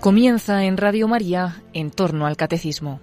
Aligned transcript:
Comienza 0.00 0.64
en 0.64 0.76
Radio 0.76 1.08
María 1.08 1.60
en 1.72 1.90
torno 1.90 2.28
al 2.28 2.36
catecismo. 2.36 3.00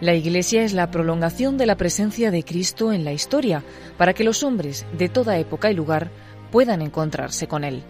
La 0.00 0.14
Iglesia 0.14 0.64
es 0.64 0.72
la 0.72 0.90
prolongación 0.90 1.58
de 1.58 1.66
la 1.66 1.76
presencia 1.76 2.30
de 2.30 2.44
Cristo 2.44 2.90
en 2.94 3.04
la 3.04 3.12
historia, 3.12 3.62
para 3.98 4.14
que 4.14 4.24
los 4.24 4.42
hombres 4.42 4.86
de 4.96 5.10
toda 5.10 5.36
época 5.36 5.70
y 5.70 5.74
lugar 5.74 6.10
puedan 6.50 6.80
encontrarse 6.80 7.46
con 7.46 7.62
Él. 7.64 7.82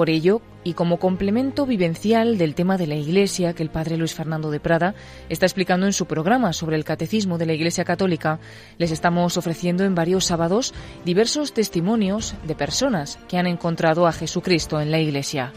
Por 0.00 0.08
ello, 0.08 0.40
y 0.64 0.72
como 0.72 0.96
complemento 0.96 1.66
vivencial 1.66 2.38
del 2.38 2.54
tema 2.54 2.78
de 2.78 2.86
la 2.86 2.94
Iglesia 2.94 3.52
que 3.52 3.62
el 3.62 3.68
padre 3.68 3.98
Luis 3.98 4.14
Fernando 4.14 4.50
de 4.50 4.58
Prada 4.58 4.94
está 5.28 5.44
explicando 5.44 5.84
en 5.84 5.92
su 5.92 6.06
programa 6.06 6.54
sobre 6.54 6.76
el 6.76 6.84
catecismo 6.84 7.36
de 7.36 7.44
la 7.44 7.52
Iglesia 7.52 7.84
Católica, 7.84 8.40
les 8.78 8.92
estamos 8.92 9.36
ofreciendo 9.36 9.84
en 9.84 9.94
varios 9.94 10.24
sábados 10.24 10.72
diversos 11.04 11.52
testimonios 11.52 12.34
de 12.46 12.54
personas 12.54 13.18
que 13.28 13.36
han 13.36 13.46
encontrado 13.46 14.06
a 14.06 14.12
Jesucristo 14.12 14.80
en 14.80 14.90
la 14.90 15.00
Iglesia. 15.00 15.52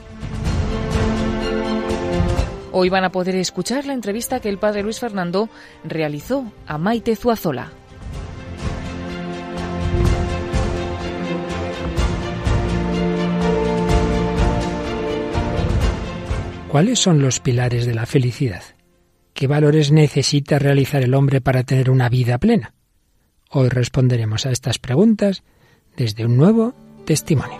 Hoy 2.73 2.89
van 2.89 3.05
a 3.05 3.13
poder 3.13 3.37
escuchar 3.37 3.85
la 3.85 3.93
entrevista 3.93 4.41
que 4.41 4.49
el 4.49 4.57
padre 4.57 4.83
Luis 4.83 4.99
Fernando 4.99 5.47
realizó 5.85 6.51
a 6.67 6.77
Maite 6.77 7.15
Zuazola. 7.15 7.71
¿Cuáles 16.73 16.97
son 16.97 17.21
los 17.21 17.39
pilares 17.39 17.85
de 17.85 17.93
la 17.93 18.07
felicidad? 18.07 18.63
¿Qué 19.35 19.45
valores 19.45 19.91
necesita 19.91 20.57
realizar 20.57 21.03
el 21.03 21.13
hombre 21.13 21.39
para 21.39 21.61
tener 21.61 21.91
una 21.91 22.09
vida 22.09 22.39
plena? 22.39 22.73
Hoy 23.51 23.69
responderemos 23.69 24.47
a 24.47 24.51
estas 24.51 24.79
preguntas 24.79 25.43
desde 25.95 26.25
un 26.25 26.35
nuevo 26.35 26.73
testimonio. 27.05 27.59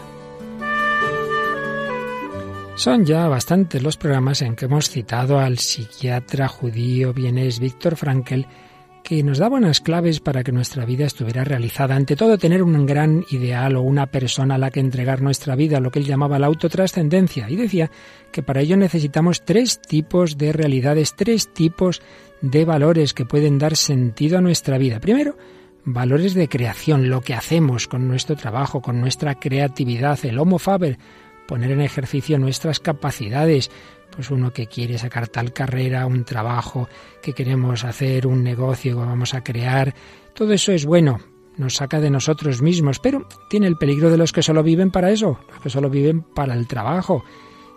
Son 2.75 3.05
ya 3.05 3.27
bastantes 3.27 3.83
los 3.83 3.97
programas 3.97 4.41
en 4.41 4.55
que 4.55 4.65
hemos 4.65 4.89
citado 4.89 5.37
al 5.37 5.59
psiquiatra 5.59 6.47
judío 6.47 7.13
vienés 7.13 7.59
Víctor 7.59 7.97
Frankl 7.97 8.47
que 9.03 9.21
nos 9.21 9.37
da 9.37 9.49
buenas 9.49 9.81
claves 9.81 10.21
para 10.21 10.43
que 10.43 10.53
nuestra 10.53 10.85
vida 10.85 11.05
estuviera 11.05 11.43
realizada. 11.43 11.95
Ante 11.95 12.15
todo, 12.15 12.37
tener 12.37 12.63
un 12.63 12.85
gran 12.85 13.25
ideal 13.29 13.75
o 13.75 13.81
una 13.81 14.07
persona 14.07 14.55
a 14.55 14.57
la 14.57 14.71
que 14.71 14.79
entregar 14.79 15.21
nuestra 15.21 15.55
vida, 15.55 15.81
lo 15.81 15.91
que 15.91 15.99
él 15.99 16.05
llamaba 16.05 16.39
la 16.39 16.47
autotrascendencia. 16.47 17.49
Y 17.49 17.57
decía 17.57 17.91
que 18.31 18.41
para 18.41 18.61
ello 18.61 18.77
necesitamos 18.77 19.43
tres 19.43 19.81
tipos 19.81 20.37
de 20.37 20.53
realidades, 20.53 21.15
tres 21.15 21.53
tipos 21.53 22.01
de 22.41 22.63
valores 22.63 23.13
que 23.13 23.25
pueden 23.25 23.59
dar 23.59 23.75
sentido 23.75 24.37
a 24.37 24.41
nuestra 24.41 24.77
vida. 24.77 25.01
Primero, 25.01 25.37
valores 25.83 26.33
de 26.33 26.47
creación, 26.47 27.09
lo 27.09 27.21
que 27.21 27.33
hacemos 27.33 27.89
con 27.89 28.07
nuestro 28.07 28.37
trabajo, 28.37 28.81
con 28.81 29.01
nuestra 29.01 29.35
creatividad, 29.35 30.17
el 30.23 30.39
homo 30.39 30.59
faber, 30.59 30.97
poner 31.47 31.71
en 31.71 31.81
ejercicio 31.81 32.37
nuestras 32.37 32.79
capacidades, 32.79 33.71
pues 34.15 34.31
uno 34.31 34.51
que 34.51 34.67
quiere 34.67 34.97
sacar 34.97 35.27
tal 35.27 35.53
carrera, 35.53 36.05
un 36.05 36.23
trabajo, 36.23 36.87
que 37.21 37.33
queremos 37.33 37.83
hacer 37.83 38.27
un 38.27 38.43
negocio 38.43 38.97
que 38.99 39.05
vamos 39.05 39.33
a 39.33 39.43
crear, 39.43 39.93
todo 40.33 40.53
eso 40.53 40.71
es 40.71 40.85
bueno, 40.85 41.19
nos 41.57 41.75
saca 41.75 41.99
de 41.99 42.09
nosotros 42.09 42.61
mismos, 42.61 42.99
pero 42.99 43.27
tiene 43.49 43.67
el 43.67 43.77
peligro 43.77 44.09
de 44.09 44.17
los 44.17 44.31
que 44.31 44.43
solo 44.43 44.63
viven 44.63 44.91
para 44.91 45.11
eso, 45.11 45.39
los 45.49 45.59
que 45.59 45.69
solo 45.69 45.89
viven 45.89 46.21
para 46.21 46.53
el 46.53 46.67
trabajo. 46.67 47.23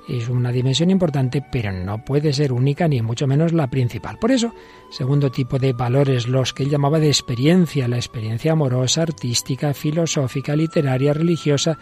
Es 0.08 0.28
una 0.28 0.52
dimensión 0.52 0.90
importante, 0.90 1.44
pero 1.50 1.72
no 1.72 2.04
puede 2.04 2.32
ser 2.32 2.52
única 2.52 2.86
ni 2.86 3.02
mucho 3.02 3.26
menos 3.26 3.52
la 3.52 3.68
principal. 3.68 4.18
Por 4.20 4.30
eso, 4.30 4.54
segundo 4.88 5.32
tipo 5.32 5.58
de 5.58 5.72
valores, 5.72 6.28
los 6.28 6.54
que 6.54 6.62
él 6.62 6.70
llamaba 6.70 7.00
de 7.00 7.08
experiencia, 7.08 7.88
la 7.88 7.96
experiencia 7.96 8.52
amorosa, 8.52 9.02
artística, 9.02 9.74
filosófica, 9.74 10.54
literaria, 10.54 11.12
religiosa, 11.12 11.76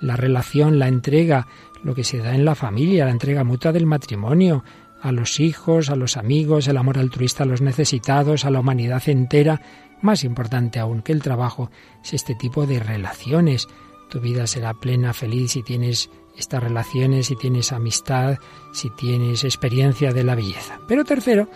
la 0.00 0.16
relación, 0.16 0.78
la 0.78 0.88
entrega, 0.88 1.46
lo 1.82 1.94
que 1.94 2.04
se 2.04 2.18
da 2.18 2.34
en 2.34 2.44
la 2.44 2.54
familia, 2.54 3.04
la 3.04 3.10
entrega 3.10 3.44
mutua 3.44 3.72
del 3.72 3.86
matrimonio, 3.86 4.64
a 5.00 5.12
los 5.12 5.40
hijos, 5.40 5.90
a 5.90 5.96
los 5.96 6.16
amigos, 6.16 6.68
el 6.68 6.76
amor 6.76 6.98
altruista 6.98 7.44
a 7.44 7.46
los 7.46 7.60
necesitados, 7.60 8.44
a 8.44 8.50
la 8.50 8.60
humanidad 8.60 9.08
entera. 9.08 9.60
Más 10.02 10.24
importante 10.24 10.78
aún 10.78 11.02
que 11.02 11.12
el 11.12 11.22
trabajo 11.22 11.70
es 12.02 12.14
este 12.14 12.34
tipo 12.34 12.66
de 12.66 12.80
relaciones. 12.80 13.68
Tu 14.08 14.20
vida 14.20 14.46
será 14.46 14.74
plena, 14.74 15.12
feliz 15.12 15.52
si 15.52 15.62
tienes 15.62 16.10
estas 16.36 16.62
relaciones, 16.62 17.26
si 17.26 17.36
tienes 17.36 17.72
amistad, 17.72 18.38
si 18.72 18.90
tienes 18.90 19.44
experiencia 19.44 20.12
de 20.12 20.24
la 20.24 20.34
belleza. 20.34 20.80
Pero 20.86 21.04
tercero, 21.04 21.48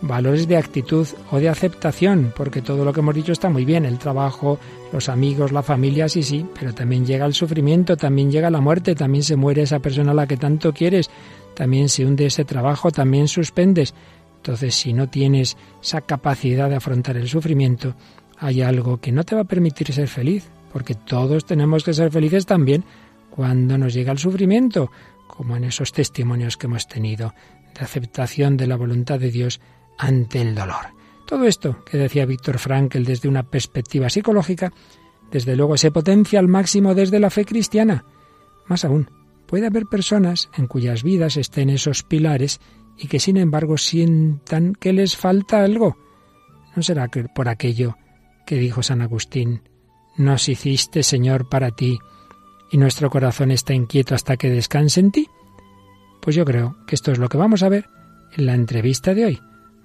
valores 0.00 0.46
de 0.46 0.56
actitud 0.56 1.06
o 1.30 1.38
de 1.38 1.48
aceptación, 1.48 2.32
porque 2.36 2.62
todo 2.62 2.84
lo 2.84 2.92
que 2.92 3.00
hemos 3.00 3.14
dicho 3.14 3.32
está 3.32 3.48
muy 3.50 3.64
bien, 3.64 3.84
el 3.84 3.98
trabajo, 3.98 4.58
los 4.92 5.08
amigos, 5.08 5.52
la 5.52 5.62
familia, 5.62 6.08
sí, 6.08 6.22
sí, 6.22 6.46
pero 6.58 6.72
también 6.72 7.04
llega 7.04 7.26
el 7.26 7.34
sufrimiento, 7.34 7.96
también 7.96 8.30
llega 8.30 8.50
la 8.50 8.60
muerte, 8.60 8.94
también 8.94 9.24
se 9.24 9.36
muere 9.36 9.62
esa 9.62 9.80
persona 9.80 10.12
a 10.12 10.14
la 10.14 10.26
que 10.26 10.36
tanto 10.36 10.72
quieres, 10.72 11.10
también 11.54 11.88
se 11.88 12.06
hunde 12.06 12.26
ese 12.26 12.44
trabajo, 12.44 12.90
también 12.90 13.26
suspendes. 13.26 13.94
Entonces, 14.36 14.74
si 14.74 14.92
no 14.92 15.08
tienes 15.08 15.56
esa 15.82 16.00
capacidad 16.02 16.70
de 16.70 16.76
afrontar 16.76 17.16
el 17.16 17.28
sufrimiento, 17.28 17.94
hay 18.38 18.62
algo 18.62 19.00
que 19.00 19.10
no 19.10 19.24
te 19.24 19.34
va 19.34 19.42
a 19.42 19.44
permitir 19.44 19.92
ser 19.92 20.06
feliz, 20.06 20.48
porque 20.72 20.94
todos 20.94 21.44
tenemos 21.44 21.82
que 21.82 21.92
ser 21.92 22.12
felices 22.12 22.46
también 22.46 22.84
cuando 23.30 23.76
nos 23.76 23.94
llega 23.94 24.12
el 24.12 24.18
sufrimiento, 24.18 24.90
como 25.26 25.56
en 25.56 25.64
esos 25.64 25.92
testimonios 25.92 26.56
que 26.56 26.66
hemos 26.66 26.86
tenido 26.86 27.34
de 27.76 27.84
aceptación 27.84 28.56
de 28.56 28.66
la 28.66 28.76
voluntad 28.76 29.18
de 29.18 29.30
Dios 29.30 29.60
ante 29.98 30.40
el 30.40 30.54
dolor. 30.54 30.86
Todo 31.26 31.44
esto 31.44 31.84
que 31.84 31.98
decía 31.98 32.24
Víctor 32.24 32.58
Frankl 32.58 33.04
desde 33.04 33.28
una 33.28 33.42
perspectiva 33.42 34.08
psicológica, 34.08 34.72
desde 35.30 35.56
luego 35.56 35.76
se 35.76 35.90
potencia 35.90 36.38
al 36.38 36.48
máximo 36.48 36.94
desde 36.94 37.20
la 37.20 37.28
fe 37.28 37.44
cristiana. 37.44 38.04
Más 38.66 38.84
aún, 38.84 39.10
puede 39.46 39.66
haber 39.66 39.84
personas 39.86 40.48
en 40.56 40.66
cuyas 40.66 41.02
vidas 41.02 41.36
estén 41.36 41.68
esos 41.68 42.02
pilares 42.02 42.60
y 42.96 43.08
que 43.08 43.20
sin 43.20 43.36
embargo 43.36 43.76
sientan 43.76 44.74
que 44.74 44.92
les 44.92 45.16
falta 45.16 45.62
algo. 45.62 45.96
¿No 46.74 46.82
será 46.82 47.08
que 47.08 47.24
por 47.24 47.48
aquello 47.48 47.96
que 48.46 48.56
dijo 48.56 48.82
San 48.82 49.02
Agustín, 49.02 49.62
nos 50.16 50.48
hiciste 50.48 51.02
Señor 51.02 51.48
para 51.48 51.70
ti 51.70 51.98
y 52.70 52.78
nuestro 52.78 53.10
corazón 53.10 53.50
está 53.50 53.74
inquieto 53.74 54.14
hasta 54.14 54.36
que 54.36 54.50
descanse 54.50 55.00
en 55.00 55.12
ti? 55.12 55.28
Pues 56.20 56.36
yo 56.36 56.44
creo 56.44 56.76
que 56.86 56.94
esto 56.94 57.12
es 57.12 57.18
lo 57.18 57.28
que 57.28 57.38
vamos 57.38 57.62
a 57.62 57.68
ver 57.68 57.86
en 58.36 58.46
la 58.46 58.54
entrevista 58.54 59.14
de 59.14 59.24
hoy. 59.24 59.40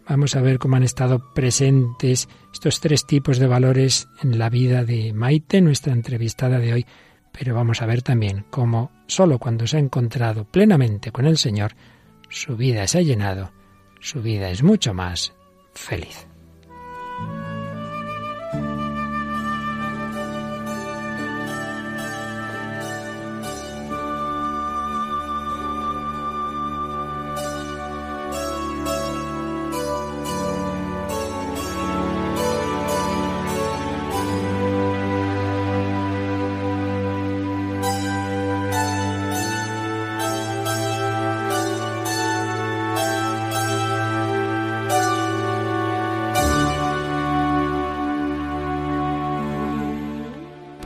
Vamos 0.07 0.35
a 0.35 0.41
ver 0.41 0.59
cómo 0.59 0.75
han 0.75 0.83
estado 0.83 1.33
presentes 1.33 2.27
estos 2.51 2.81
tres 2.81 3.05
tipos 3.05 3.39
de 3.39 3.47
valores 3.47 4.09
en 4.21 4.37
la 4.37 4.49
vida 4.49 4.83
de 4.83 5.13
Maite, 5.13 5.61
nuestra 5.61 5.93
entrevistada 5.93 6.59
de 6.59 6.73
hoy, 6.73 6.85
pero 7.31 7.55
vamos 7.55 7.81
a 7.81 7.85
ver 7.85 8.01
también 8.01 8.45
cómo 8.49 8.91
solo 9.07 9.39
cuando 9.39 9.65
se 9.65 9.77
ha 9.77 9.79
encontrado 9.79 10.45
plenamente 10.45 11.11
con 11.11 11.25
el 11.25 11.37
Señor, 11.37 11.75
su 12.29 12.57
vida 12.57 12.85
se 12.87 12.99
ha 12.99 13.01
llenado, 13.01 13.51
su 13.99 14.21
vida 14.21 14.49
es 14.49 14.61
mucho 14.61 14.93
más 14.93 15.33
feliz. 15.73 16.27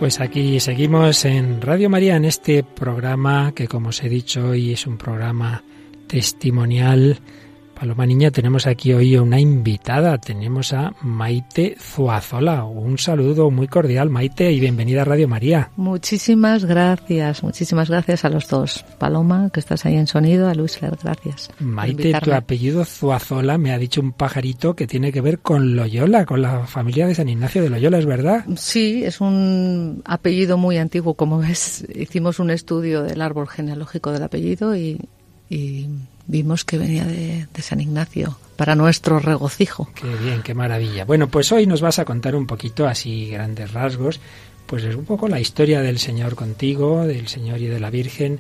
Pues 0.08 0.22
aquí 0.22 0.58
seguimos 0.62 1.26
en 1.26 1.62
Radio 1.62 1.90
María 1.90 2.16
en 2.16 2.24
este 2.24 2.64
programa 2.64 3.52
que 3.54 3.68
como 3.68 3.90
os 3.90 4.02
he 4.02 4.08
dicho 4.08 4.52
hoy 4.52 4.72
es 4.72 4.88
un 4.88 4.98
programa 4.98 5.66
testimonial 6.08 7.20
Paloma 7.80 8.08
Niña, 8.08 8.32
tenemos 8.32 8.66
aquí 8.66 8.92
hoy 8.92 9.18
una 9.18 9.40
invitada, 9.40 10.18
tenemos 10.18 10.74
a 10.74 10.96
Maite 11.02 11.76
Zuazola. 11.80 12.64
Un 12.64 12.98
saludo 12.98 13.52
muy 13.52 13.68
cordial, 13.68 14.10
Maite, 14.10 14.52
y 14.52 14.60
bienvenida 14.60 15.04
a 15.04 15.06
Radio 15.06 15.28
María. 15.28 15.70
Muchísimas 15.76 16.66
gracias, 16.66 17.44
muchísimas 17.44 17.90
gracias 17.92 18.26
a 18.26 18.30
los 18.30 18.48
dos. 18.48 18.84
Paloma, 18.98 19.52
que 19.54 19.60
estás 19.60 19.86
ahí 19.86 19.96
en 19.96 20.08
sonido, 20.08 20.50
a 20.50 20.56
Luis 20.56 20.80
gracias. 21.04 21.52
Maite, 21.60 22.20
tu 22.20 22.34
apellido 22.34 22.84
Zuazola 22.84 23.60
me 23.60 23.72
ha 23.72 23.78
dicho 23.78 24.02
un 24.02 24.12
pajarito 24.12 24.76
que 24.76 24.88
tiene 24.88 25.12
que 25.12 25.22
ver 25.22 25.40
con 25.40 25.76
Loyola, 25.76 26.26
con 26.26 26.42
la 26.42 26.66
familia 26.66 27.06
de 27.06 27.14
San 27.14 27.30
Ignacio 27.30 27.62
de 27.62 27.70
Loyola, 27.70 28.00
¿es 28.00 28.08
verdad? 28.08 28.46
Sí, 28.56 29.04
es 29.04 29.22
un 29.22 30.02
apellido 30.06 30.58
muy 30.58 30.78
antiguo, 30.78 31.14
como 31.14 31.38
ves, 31.38 31.86
hicimos 31.96 32.40
un 32.40 32.50
estudio 32.50 33.04
del 33.04 33.22
árbol 33.22 33.48
genealógico 33.48 34.12
del 34.12 34.24
apellido 34.24 34.76
y 34.76 35.00
vimos 36.28 36.64
que 36.64 36.78
venía 36.78 37.06
de, 37.06 37.48
San 37.60 37.82
Ignacio 37.82 38.38
para 38.56 38.76
nuestro 38.76 39.20
regocijo. 39.20 39.90
Qué 39.96 40.14
bien, 40.24 40.42
qué 40.44 40.54
maravilla. 40.54 41.06
Bueno, 41.06 41.28
pues 41.28 41.52
hoy 41.52 41.66
nos 41.66 41.82
vas 41.82 42.00
a 42.00 42.06
contar 42.06 42.36
un 42.36 42.46
poquito 42.48 42.88
así 42.88 43.30
grandes 43.30 43.74
rasgos 43.74 44.20
pues 44.68 44.84
es 44.84 44.96
un 44.96 45.06
poco 45.06 45.30
la 45.30 45.40
historia 45.40 45.82
del 45.82 45.98
Señor 45.98 46.36
contigo, 46.36 47.08
del 47.08 47.30
Señor 47.30 47.60
y 47.62 47.68
de 47.68 47.80
la 47.80 47.90
Virgen. 47.90 48.40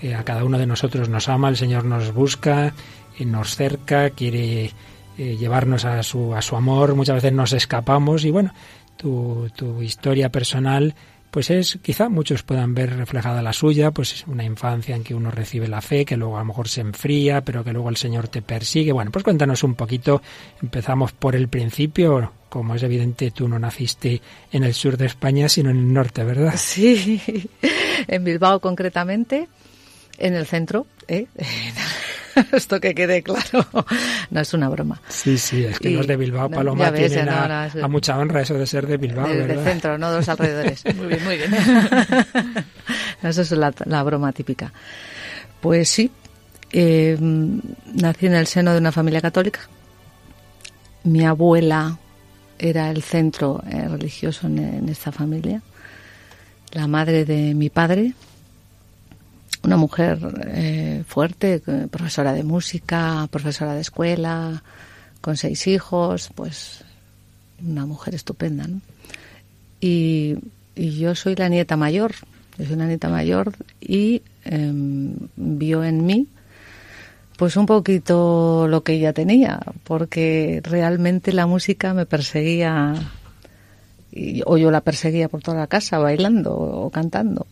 Eh, 0.00 0.14
a 0.14 0.24
cada 0.24 0.42
uno 0.44 0.58
de 0.58 0.66
nosotros 0.66 1.10
nos 1.10 1.28
ama, 1.28 1.50
el 1.50 1.56
Señor 1.56 1.84
nos 1.84 2.12
busca, 2.12 2.72
y 3.18 3.24
nos 3.24 3.56
cerca, 3.56 4.10
quiere 4.10 4.72
eh, 5.18 5.36
llevarnos 5.36 5.84
a 5.84 6.02
su, 6.02 6.34
a 6.34 6.42
su 6.42 6.56
amor, 6.56 6.94
muchas 6.94 7.16
veces 7.16 7.32
nos 7.32 7.52
escapamos 7.52 8.24
y 8.24 8.30
bueno, 8.30 8.52
tu, 8.96 9.48
tu 9.54 9.82
historia 9.82 10.30
personal 10.30 10.94
pues 11.30 11.50
es 11.50 11.78
quizá 11.82 12.08
muchos 12.08 12.42
puedan 12.42 12.74
ver 12.74 12.96
reflejada 12.96 13.42
la 13.42 13.52
suya, 13.52 13.90
pues 13.90 14.12
es 14.12 14.26
una 14.26 14.44
infancia 14.44 14.96
en 14.96 15.04
que 15.04 15.14
uno 15.14 15.30
recibe 15.30 15.68
la 15.68 15.80
fe, 15.80 16.04
que 16.04 16.16
luego 16.16 16.36
a 16.36 16.40
lo 16.40 16.46
mejor 16.46 16.68
se 16.68 16.80
enfría, 16.80 17.42
pero 17.42 17.64
que 17.64 17.72
luego 17.72 17.88
el 17.88 17.96
Señor 17.96 18.28
te 18.28 18.42
persigue. 18.42 18.92
Bueno, 18.92 19.10
pues 19.10 19.24
cuéntanos 19.24 19.62
un 19.62 19.74
poquito, 19.74 20.22
empezamos 20.62 21.12
por 21.12 21.36
el 21.36 21.48
principio, 21.48 22.32
como 22.48 22.74
es 22.74 22.82
evidente 22.82 23.30
tú 23.30 23.48
no 23.48 23.58
naciste 23.58 24.22
en 24.52 24.64
el 24.64 24.74
sur 24.74 24.96
de 24.96 25.06
España, 25.06 25.48
sino 25.48 25.70
en 25.70 25.78
el 25.78 25.92
norte, 25.92 26.24
¿verdad? 26.24 26.54
Sí, 26.56 27.20
en 28.08 28.24
Bilbao 28.24 28.60
concretamente, 28.60 29.48
en 30.18 30.34
el 30.34 30.46
centro, 30.46 30.86
¿eh? 31.06 31.26
Esto 32.52 32.80
que 32.80 32.94
quede 32.94 33.22
claro. 33.22 33.66
No 34.30 34.40
es 34.40 34.54
una 34.54 34.68
broma. 34.68 35.00
Sí, 35.08 35.38
sí, 35.38 35.64
es 35.64 35.78
que 35.78 35.90
los 35.90 36.06
de 36.06 36.16
Bilbao, 36.16 36.50
Paloma, 36.50 36.92
tienen 36.92 37.28
a, 37.28 37.88
mucha 37.88 38.18
honra 38.18 38.42
eso 38.42 38.54
de 38.54 38.66
ser 38.66 38.86
de 38.86 38.96
Bilbao, 38.96 39.28
Del 39.28 39.62
centro, 39.64 39.96
no 39.96 40.10
de 40.10 40.18
los 40.18 40.28
alrededores. 40.28 40.84
muy 40.96 41.06
bien, 41.06 41.24
muy 41.24 41.36
bien. 41.36 41.50
Eso 43.22 43.42
es 43.42 43.50
la, 43.52 44.02
broma 44.02 44.32
típica. 44.32 44.72
Pues 45.60 45.88
sí, 45.88 46.10
eh, 46.72 47.16
nací 47.20 48.26
en 48.26 48.34
el 48.34 48.46
seno 48.46 48.72
de 48.72 48.78
una 48.78 48.92
familia 48.92 49.20
católica. 49.20 49.60
Mi 51.04 51.24
abuela 51.24 51.98
era 52.58 52.90
el 52.90 53.02
centro 53.02 53.62
eh, 53.70 53.88
religioso 53.88 54.46
en 54.46 54.88
esta 54.88 55.10
familia. 55.10 55.62
La 56.72 56.86
madre 56.86 57.24
de 57.24 57.54
mi 57.54 57.70
padre, 57.70 58.12
una 59.62 59.76
mujer 59.76 60.18
eh, 60.46 61.04
fuerte, 61.06 61.60
profesora 61.90 62.32
de 62.32 62.42
música, 62.42 63.28
profesora 63.30 63.74
de 63.74 63.80
escuela, 63.80 64.62
con 65.20 65.36
seis 65.36 65.66
hijos, 65.66 66.30
pues 66.34 66.84
una 67.64 67.86
mujer 67.86 68.14
estupenda, 68.14 68.66
¿no? 68.66 68.80
Y, 69.80 70.36
yo 70.76 71.16
soy 71.16 71.34
la 71.34 71.48
nieta 71.48 71.76
mayor, 71.76 72.14
yo 72.56 72.64
soy 72.64 72.74
una 72.74 72.86
nieta 72.86 73.08
mayor 73.08 73.52
y 73.80 74.22
em, 74.44 75.12
vio 75.34 75.82
en 75.82 76.06
mí 76.06 76.28
pues 77.36 77.56
un 77.56 77.66
poquito 77.66 78.68
lo 78.68 78.84
que 78.84 78.92
ella 78.92 79.12
tenía, 79.12 79.60
porque 79.82 80.60
realmente 80.62 81.32
la 81.32 81.46
música 81.46 81.94
me 81.94 82.06
perseguía 82.06 82.94
o 84.44 84.56
yo 84.56 84.70
la 84.70 84.80
perseguía 84.80 85.28
por 85.28 85.42
toda 85.42 85.58
la 85.58 85.66
casa 85.66 85.98
bailando 85.98 86.54
o 86.54 86.90
cantando 86.90 87.46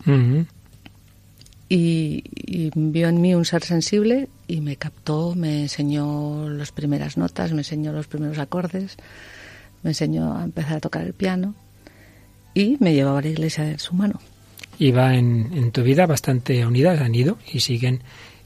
y, 1.68 2.70
vio 2.74 3.08
en 3.08 3.20
mí 3.20 3.34
un 3.34 3.44
ser 3.44 3.64
sensible 3.64 4.28
y 4.46 4.60
me 4.60 4.76
captó, 4.76 5.34
me 5.34 5.62
enseñó 5.62 6.48
las 6.48 6.72
primeras 6.72 7.16
notas, 7.16 7.52
me 7.52 7.58
enseñó 7.58 7.92
los 7.92 8.06
primeros 8.06 8.38
acordes, 8.38 8.96
me 9.82 9.90
enseñó 9.90 10.36
a 10.36 10.44
empezar 10.44 10.76
a 10.76 10.80
tocar 10.80 11.02
el 11.02 11.12
piano 11.12 11.54
y 12.54 12.76
me 12.80 12.94
llevaba 12.94 13.18
a 13.18 13.22
la 13.22 13.28
iglesia 13.28 13.64
de 13.64 13.78
su 13.78 13.94
mano. 13.94 14.20
Iba 14.78 15.14
en, 15.14 15.52
en 15.54 15.72
tu 15.72 15.82
vida 15.82 16.06
bastante 16.06 16.64
unidas, 16.66 17.00
han 17.00 17.14
ido 17.14 17.38
y 17.52 17.60
siguen 17.60 18.02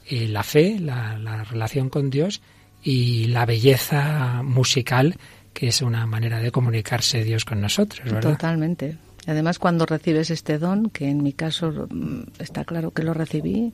eh, 0.07 0.27
la 0.27 0.43
fe, 0.43 0.79
la, 0.79 1.17
la 1.17 1.43
relación 1.43 1.89
con 1.89 2.09
Dios 2.09 2.41
y 2.83 3.25
la 3.25 3.45
belleza 3.45 4.41
musical, 4.43 5.15
que 5.53 5.67
es 5.67 5.81
una 5.81 6.05
manera 6.07 6.39
de 6.39 6.51
comunicarse 6.51 7.23
Dios 7.23 7.45
con 7.45 7.61
nosotros, 7.61 8.03
¿verdad? 8.05 8.31
Totalmente. 8.31 8.97
Además, 9.27 9.59
cuando 9.59 9.85
recibes 9.85 10.31
este 10.31 10.57
don, 10.57 10.89
que 10.89 11.09
en 11.09 11.23
mi 11.23 11.33
caso 11.33 11.87
mm, 11.89 12.23
está 12.39 12.63
claro 12.65 12.91
que 12.91 13.03
lo 13.03 13.13
recibí 13.13 13.73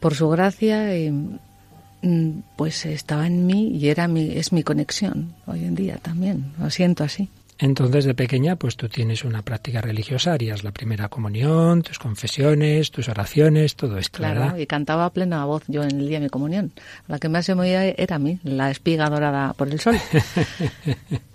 por 0.00 0.14
su 0.14 0.28
gracia, 0.28 0.88
mm, 2.02 2.42
pues 2.56 2.86
estaba 2.86 3.26
en 3.26 3.46
mí 3.46 3.76
y 3.76 3.88
era 3.88 4.08
mi, 4.08 4.36
es 4.36 4.52
mi 4.52 4.62
conexión 4.62 5.34
hoy 5.46 5.64
en 5.64 5.74
día 5.74 5.96
también. 5.96 6.52
Lo 6.58 6.70
siento 6.70 7.04
así. 7.04 7.28
Entonces, 7.60 8.04
de 8.04 8.14
pequeña, 8.14 8.54
pues 8.54 8.76
tú 8.76 8.88
tienes 8.88 9.24
una 9.24 9.42
práctica 9.42 9.80
religiosa, 9.80 10.32
harías 10.32 10.62
la 10.62 10.70
primera 10.70 11.08
comunión, 11.08 11.82
tus 11.82 11.98
confesiones, 11.98 12.92
tus 12.92 13.08
oraciones, 13.08 13.74
todo 13.74 13.98
esto, 13.98 14.18
claro, 14.18 14.56
y 14.56 14.66
cantaba 14.66 15.06
a 15.06 15.10
plena 15.10 15.44
voz 15.44 15.64
yo 15.66 15.82
en 15.82 15.98
el 15.98 16.08
día 16.08 16.20
de 16.20 16.26
mi 16.26 16.30
comunión. 16.30 16.72
La 17.08 17.18
que 17.18 17.28
más 17.28 17.46
se 17.46 17.56
movía 17.56 17.84
era 17.84 18.16
a 18.16 18.18
mí, 18.20 18.38
la 18.44 18.70
espiga 18.70 19.10
dorada 19.10 19.54
por 19.54 19.68
el 19.68 19.80
sol. 19.80 19.96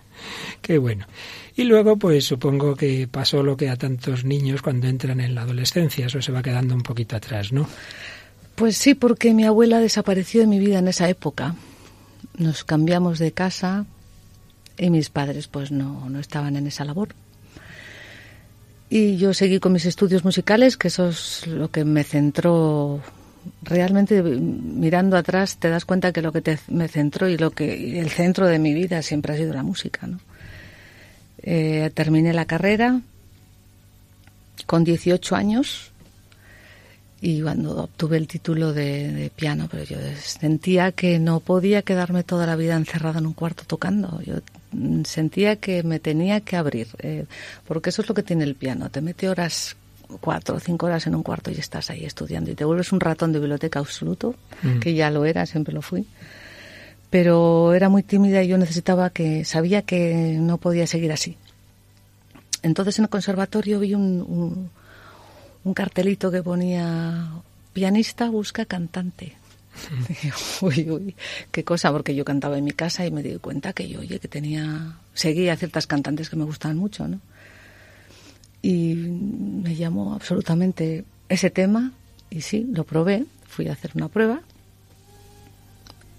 Qué 0.64 0.78
bueno. 0.78 1.06
Y 1.58 1.66
luego, 1.66 1.98
pues 1.98 2.24
supongo 2.24 2.76
que 2.76 3.06
pasó 3.12 3.44
lo 3.44 3.58
que 3.58 3.70
a 3.70 3.76
tantos 3.76 4.24
niños 4.24 4.62
cuando 4.62 4.88
entran 4.88 5.20
en 5.20 5.36
la 5.36 5.42
adolescencia, 5.42 6.06
eso 6.06 6.22
se 6.22 6.32
va 6.32 6.42
quedando 6.42 6.74
un 6.74 6.84
poquito 6.84 7.18
atrás, 7.18 7.52
¿no? 7.52 7.68
Pues 8.56 8.78
sí, 8.78 8.96
porque 8.96 9.34
mi 9.34 9.44
abuela 9.44 9.80
desapareció 9.80 10.40
de 10.40 10.48
mi 10.48 10.60
vida 10.60 10.80
en 10.80 10.88
esa 10.88 11.10
época. 11.10 11.56
Nos 12.38 12.64
cambiamos 12.64 13.20
de 13.20 13.34
casa 13.34 13.86
y 14.78 14.90
mis 14.90 15.10
padres 15.10 15.48
pues 15.48 15.70
no, 15.70 16.10
no 16.10 16.20
estaban 16.20 16.56
en 16.56 16.66
esa 16.66 16.86
labor. 16.86 17.10
Y 18.90 19.18
yo 19.18 19.34
seguí 19.34 19.60
con 19.60 19.74
mis 19.74 19.86
estudios 19.86 20.24
musicales, 20.24 20.78
que 20.78 20.88
eso 20.88 21.10
es 21.10 21.46
lo 21.46 21.70
que 21.70 21.84
me 21.84 22.06
centró 22.06 23.02
realmente 23.64 24.24
mirando 24.24 25.18
atrás 25.18 25.58
te 25.58 25.70
das 25.70 25.84
cuenta 25.84 26.14
que 26.14 26.22
lo 26.22 26.32
que 26.32 26.58
me 26.70 26.88
centró 26.88 27.28
y 27.28 27.38
lo 27.38 27.52
que 27.52 28.00
el 28.00 28.10
centro 28.10 28.48
de 28.48 28.60
mi 28.60 28.74
vida 28.74 29.02
siempre 29.02 29.34
ha 29.34 29.38
sido 29.38 29.54
la 29.54 29.64
música, 29.64 30.08
¿no? 30.08 30.20
Eh, 31.44 31.92
terminé 31.94 32.32
la 32.32 32.46
carrera 32.46 33.02
con 34.66 34.86
18 34.86 35.36
años 35.36 35.92
y 37.20 37.42
cuando 37.42 37.84
obtuve 37.84 38.18
el 38.18 38.28
título 38.28 38.74
de, 38.74 39.32
piano, 39.36 39.68
pero 39.70 39.84
yo 39.84 39.98
sentía 40.22 40.92
que 40.92 41.20
no 41.20 41.40
podía 41.40 41.82
quedarme 41.82 42.24
toda 42.24 42.46
la 42.46 42.56
vida 42.56 42.76
encerrada 42.76 43.20
en 43.20 43.26
un 43.26 43.34
cuarto 43.34 43.64
tocando. 43.66 44.22
Yo 44.24 44.36
sentía 45.06 45.58
que 45.58 45.84
me 45.84 46.00
tenía 46.00 46.42
que 46.42 46.58
abrir, 46.58 46.88
eh, 47.00 47.26
porque 47.66 47.92
eso 47.92 48.02
es 48.02 48.10
lo 48.10 48.16
que 48.16 48.24
tiene 48.24 48.44
el 48.44 48.56
piano. 48.56 48.90
Te 48.90 49.02
mete 49.02 49.30
horas, 49.30 49.76
cuatro 50.20 50.56
o 50.56 50.60
cinco 50.60 50.88
horas 50.88 51.08
en 51.08 51.16
un 51.16 51.24
cuarto 51.24 51.50
y 51.50 51.56
estás 51.56 51.90
ahí 51.90 52.04
estudiando 52.04 52.52
y 52.52 52.56
te 52.56 52.66
vuelves 52.66 52.92
un 52.92 53.00
ratón 53.00 53.32
de 53.32 53.40
biblioteca 53.40 53.80
absoluto, 53.80 54.36
mm. 54.62 54.80
que 54.80 54.94
ya 54.94 55.10
lo 55.10 55.24
era, 55.24 55.46
siempre 55.46 55.74
lo 55.74 55.82
fui 55.82 56.06
pero 57.14 57.76
era 57.76 57.90
muy 57.90 58.02
tímida 58.02 58.42
y 58.42 58.48
yo 58.48 58.58
necesitaba 58.58 59.12
que, 59.12 59.46
sabía 59.46 59.84
que 59.84 60.36
no 60.40 60.58
podía 60.58 60.88
seguir 60.88 61.12
así. 61.12 61.38
Entonces 62.64 62.98
en 62.98 63.04
el 63.04 63.10
conservatorio 63.10 63.80
vi 63.80 63.94
un, 63.94 64.72
un, 65.64 65.74
cartelito 65.76 66.32
que 66.32 66.42
ponía 66.42 67.30
pianista 67.72 68.32
busca 68.32 68.66
cantante. 68.66 69.36
uy, 70.62 70.90
uy, 70.90 71.16
qué 71.52 71.64
cosa, 71.64 71.92
porque 71.92 72.16
yo 72.16 72.26
cantaba 72.26 72.58
en 72.58 72.64
mi 72.64 72.72
casa 72.72 73.06
y 73.06 73.12
me 73.12 73.22
di 73.22 73.38
cuenta 73.38 73.74
que 73.74 73.88
yo, 73.88 74.00
oye, 74.00 74.18
que 74.18 74.28
tenía, 74.28 74.98
seguía 75.14 75.56
ciertas 75.56 75.86
cantantes 75.86 76.32
que 76.32 76.36
me 76.36 76.46
gustaban 76.46 76.78
mucho, 76.78 77.08
¿no? 77.08 77.20
Y 78.64 78.96
me 78.96 79.76
llamó 79.76 80.16
absolutamente 80.16 81.06
ese 81.30 81.52
tema 81.52 81.92
y 82.32 82.42
sí, 82.42 82.66
lo 82.74 82.86
probé, 82.86 83.26
fui 83.46 83.68
a 83.68 83.74
hacer 83.74 83.92
una 83.94 84.08
prueba 84.08 84.42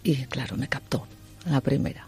y 0.05 0.17
claro, 0.27 0.57
me 0.57 0.69
captó 0.69 1.07
la 1.47 1.61
primera. 1.61 2.07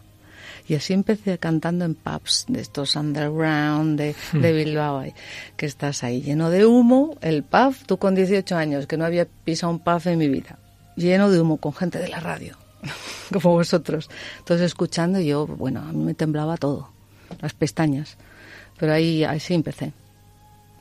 Y 0.69 0.75
así 0.75 0.93
empecé 0.93 1.39
cantando 1.39 1.85
en 1.85 1.95
pubs 1.95 2.45
de 2.49 2.61
estos 2.61 2.97
underground 2.97 3.99
de, 3.99 4.15
hmm. 4.33 4.41
de 4.41 4.53
Bilbao, 4.53 5.05
que 5.57 5.67
estás 5.67 6.05
ahí 6.05 6.23
lleno 6.23 6.51
de 6.51 6.67
humo, 6.67 7.17
el 7.21 7.43
pub, 7.43 7.75
tú 7.87 7.99
con 7.99 8.15
18 8.15 8.57
años, 8.57 8.87
que 8.87 8.97
no 8.97 9.05
había 9.05 9.27
pisado 9.27 9.73
un 9.73 9.79
pub 9.79 10.03
en 10.07 10.19
mi 10.19 10.29
vida, 10.29 10.59
lleno 10.97 11.31
de 11.31 11.41
humo 11.41 11.57
con 11.59 11.73
gente 11.73 11.99
de 11.99 12.09
la 12.09 12.21
radio, 12.21 12.57
como 13.33 13.53
vosotros. 13.53 14.11
Entonces 14.39 14.67
escuchando 14.67 15.21
yo, 15.21 15.47
bueno, 15.47 15.81
a 15.81 15.93
mí 15.93 16.05
me 16.05 16.15
temblaba 16.15 16.57
todo, 16.57 16.91
las 17.41 17.55
pestañas. 17.55 18.17
Pero 18.79 18.93
ahí, 18.93 19.25
ahí 19.25 19.41
sí 19.41 19.55
empecé. 19.55 19.93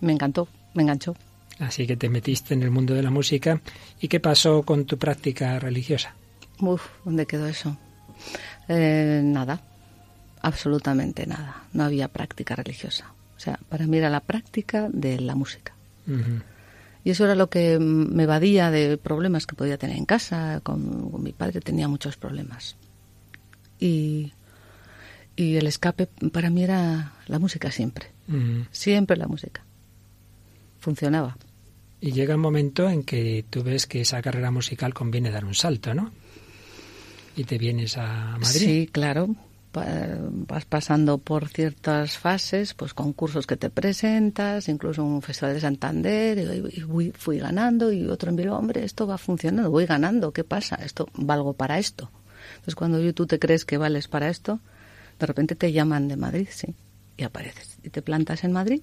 Me 0.01 0.11
encantó, 0.11 0.49
me 0.73 0.83
enganchó. 0.83 1.15
Así 1.59 1.87
que 1.87 1.95
te 1.95 2.09
metiste 2.09 2.53
en 2.53 2.63
el 2.63 2.71
mundo 2.71 2.93
de 2.93 3.03
la 3.03 3.11
música. 3.11 3.61
¿Y 4.01 4.09
qué 4.09 4.19
pasó 4.19 4.63
con 4.63 4.83
tu 4.85 4.97
práctica 4.97 5.57
religiosa? 5.59 6.13
Uf, 6.59 6.83
¿dónde 7.03 7.25
quedó 7.25 7.47
eso? 7.47 7.77
Eh, 8.67 9.21
nada, 9.23 9.61
absolutamente 10.41 11.25
nada. 11.27 11.63
No 11.73 11.83
había 11.83 12.07
práctica 12.07 12.55
religiosa. 12.55 13.13
O 13.35 13.39
sea, 13.39 13.59
para 13.69 13.85
mí 13.87 13.97
era 13.97 14.09
la 14.09 14.21
práctica 14.21 14.87
de 14.91 15.19
la 15.19 15.35
música. 15.35 15.73
Y 17.03 17.09
eso 17.09 17.25
era 17.25 17.35
lo 17.35 17.49
que 17.49 17.79
me 17.79 18.23
evadía 18.23 18.69
de 18.69 18.97
problemas 18.97 19.47
que 19.47 19.55
podía 19.55 19.77
tener 19.77 19.97
en 19.97 20.05
casa. 20.05 20.61
Con, 20.61 21.21
mi 21.21 21.33
padre 21.33 21.61
tenía 21.61 21.87
muchos 21.87 22.15
problemas. 22.15 22.75
Y, 23.79 24.33
y, 25.35 25.57
el 25.57 25.67
escape 25.67 26.07
para 26.31 26.49
mí 26.49 26.63
era 26.63 27.13
la 27.27 27.39
música 27.39 27.71
siempre. 27.71 28.07
Siempre 28.71 29.17
la 29.17 29.27
música. 29.27 29.63
Funcionaba. 30.79 31.37
Y 32.01 32.11
llega 32.11 32.35
un 32.35 32.41
momento 32.41 32.89
en 32.89 33.03
que 33.03 33.45
tú 33.49 33.63
ves 33.63 33.87
que 33.87 34.01
esa 34.01 34.21
carrera 34.21 34.51
musical 34.51 34.93
conviene 34.93 35.31
dar 35.31 35.45
un 35.45 35.55
salto, 35.55 35.93
¿no? 35.93 36.11
Y 37.35 37.43
te 37.43 37.57
vienes 37.57 37.97
a 37.97 38.37
Madrid. 38.37 38.59
Sí, 38.59 38.89
claro, 38.91 39.35
vas 39.73 40.65
pasando 40.65 41.17
por 41.17 41.49
ciertas 41.49 42.17
fases, 42.17 42.73
pues 42.73 42.93
concursos 42.93 43.45
que 43.45 43.57
te 43.57 43.69
presentas, 43.69 44.69
incluso 44.69 45.03
un 45.03 45.21
festival 45.21 45.53
de 45.53 45.61
Santander, 45.61 46.69
y, 46.71 47.11
fui 47.11 47.39
ganando, 47.39 47.91
y 47.91 48.07
otro 48.07 48.29
en 48.29 48.35
Bilbao, 48.37 48.57
hombre, 48.57 48.83
esto 48.83 49.05
va 49.07 49.17
funcionando, 49.17 49.69
voy 49.69 49.85
ganando, 49.85 50.31
¿qué 50.31 50.43
pasa? 50.43 50.75
Esto 50.75 51.09
valgo 51.15 51.53
para 51.53 51.77
esto. 51.77 52.09
Entonces, 52.51 52.75
cuando 52.75 53.13
tú 53.13 53.25
te 53.25 53.39
crees 53.39 53.65
que 53.65 53.77
vales 53.77 54.07
para 54.07 54.29
esto, 54.29 54.59
de 55.19 55.25
repente 55.25 55.55
te 55.55 55.71
llaman 55.71 56.07
de 56.07 56.15
Madrid, 56.15 56.47
sí, 56.51 56.73
y 57.17 57.23
apareces, 57.23 57.77
y 57.83 57.89
te 57.89 58.01
plantas 58.01 58.43
en 58.43 58.51
Madrid, 58.51 58.81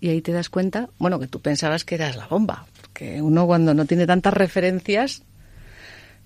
y 0.00 0.08
ahí 0.08 0.20
te 0.22 0.32
das 0.32 0.48
cuenta, 0.48 0.88
bueno, 0.98 1.20
que 1.20 1.28
tú 1.28 1.40
pensabas 1.40 1.84
que 1.84 1.94
eras 1.94 2.16
la 2.16 2.26
bomba, 2.26 2.66
porque 2.80 3.22
uno 3.22 3.46
cuando 3.46 3.74
no 3.74 3.84
tiene 3.84 4.06
tantas 4.06 4.34
referencias 4.34 5.22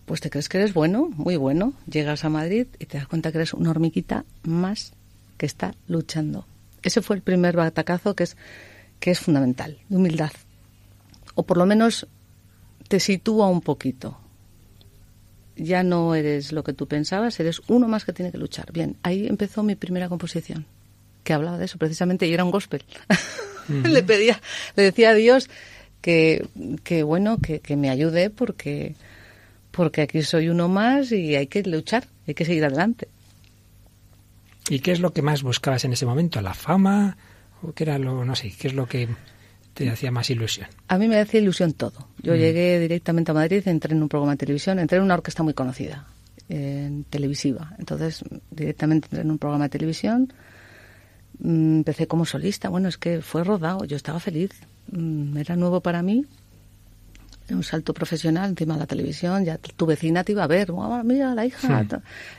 pues 0.06 0.20
te 0.20 0.30
crees 0.30 0.48
que 0.48 0.58
eres 0.58 0.72
bueno, 0.72 1.10
muy 1.16 1.36
bueno. 1.36 1.74
Llegas 1.90 2.24
a 2.24 2.28
Madrid 2.28 2.68
y 2.78 2.86
te 2.86 2.96
das 2.96 3.08
cuenta 3.08 3.32
que 3.32 3.38
eres 3.38 3.52
una 3.52 3.70
hormiguita 3.70 4.24
más 4.44 4.92
que 5.36 5.46
está 5.46 5.74
luchando. 5.88 6.46
Ese 6.82 7.02
fue 7.02 7.16
el 7.16 7.22
primer 7.22 7.56
batacazo 7.56 8.14
que 8.14 8.22
es, 8.22 8.36
que 9.00 9.10
es 9.10 9.18
fundamental, 9.18 9.78
de 9.88 9.96
humildad. 9.96 10.30
O 11.34 11.42
por 11.42 11.58
lo 11.58 11.66
menos 11.66 12.06
te 12.88 13.00
sitúa 13.00 13.48
un 13.48 13.60
poquito. 13.60 14.16
Ya 15.56 15.82
no 15.82 16.14
eres 16.14 16.52
lo 16.52 16.62
que 16.62 16.72
tú 16.72 16.86
pensabas, 16.86 17.40
eres 17.40 17.60
uno 17.66 17.88
más 17.88 18.04
que 18.04 18.12
tiene 18.12 18.30
que 18.30 18.38
luchar. 18.38 18.72
Bien, 18.72 18.96
ahí 19.02 19.26
empezó 19.26 19.64
mi 19.64 19.74
primera 19.74 20.08
composición, 20.08 20.66
que 21.24 21.32
hablaba 21.32 21.58
de 21.58 21.64
eso 21.64 21.78
precisamente 21.78 22.28
y 22.28 22.32
era 22.32 22.44
un 22.44 22.52
gospel. 22.52 22.84
le 23.68 24.02
pedía, 24.04 24.40
le 24.76 24.84
decía 24.84 25.10
a 25.10 25.14
Dios 25.14 25.50
que, 26.00 26.46
que 26.84 27.02
bueno, 27.02 27.38
que, 27.38 27.58
que 27.58 27.74
me 27.74 27.90
ayude 27.90 28.30
porque 28.30 28.94
porque 29.76 30.00
aquí 30.00 30.22
soy 30.22 30.48
uno 30.48 30.68
más 30.68 31.12
y 31.12 31.36
hay 31.36 31.46
que 31.48 31.62
luchar, 31.62 32.08
hay 32.26 32.32
que 32.32 32.46
seguir 32.46 32.64
adelante. 32.64 33.08
¿Y 34.70 34.80
qué 34.80 34.90
es 34.90 35.00
lo 35.00 35.12
que 35.12 35.20
más 35.20 35.42
buscabas 35.42 35.84
en 35.84 35.92
ese 35.92 36.06
momento? 36.06 36.40
¿La 36.40 36.54
fama? 36.54 37.16
¿O 37.62 37.72
qué 37.72 37.84
era 37.84 37.98
lo, 37.98 38.24
no 38.24 38.34
sé, 38.34 38.52
qué 38.58 38.68
es 38.68 38.74
lo 38.74 38.86
que 38.86 39.06
te 39.74 39.88
hacía 39.90 40.10
más 40.10 40.30
ilusión? 40.30 40.66
A 40.88 40.96
mí 40.96 41.06
me 41.06 41.20
hacía 41.20 41.40
ilusión 41.40 41.74
todo. 41.74 42.08
Yo 42.22 42.32
mm. 42.32 42.36
llegué 42.36 42.80
directamente 42.80 43.30
a 43.30 43.34
Madrid, 43.34 43.62
entré 43.68 43.94
en 43.94 44.02
un 44.02 44.08
programa 44.08 44.32
de 44.32 44.38
televisión, 44.38 44.78
entré 44.78 44.96
en 44.96 45.04
una 45.04 45.14
orquesta 45.14 45.42
muy 45.42 45.52
conocida, 45.52 46.06
en 46.48 47.04
televisiva. 47.04 47.74
Entonces, 47.78 48.24
directamente 48.50 49.06
entré 49.06 49.20
en 49.20 49.30
un 49.30 49.38
programa 49.38 49.66
de 49.66 49.70
televisión, 49.70 50.32
mm, 51.38 51.76
empecé 51.76 52.06
como 52.06 52.24
solista. 52.24 52.70
Bueno, 52.70 52.88
es 52.88 52.96
que 52.96 53.20
fue 53.20 53.44
rodado, 53.44 53.84
yo 53.84 53.96
estaba 53.96 54.20
feliz. 54.20 54.52
Mm, 54.90 55.36
era 55.36 55.54
nuevo 55.54 55.82
para 55.82 56.02
mí 56.02 56.24
un 57.50 57.62
salto 57.62 57.94
profesional 57.94 58.50
encima 58.50 58.74
de 58.74 58.80
la 58.80 58.86
televisión, 58.86 59.44
ya 59.44 59.58
tu 59.58 59.86
vecina 59.86 60.24
te 60.24 60.32
iba 60.32 60.44
a 60.44 60.46
ver, 60.46 60.72
mira 61.04 61.34
la 61.34 61.46
hija, 61.46 61.86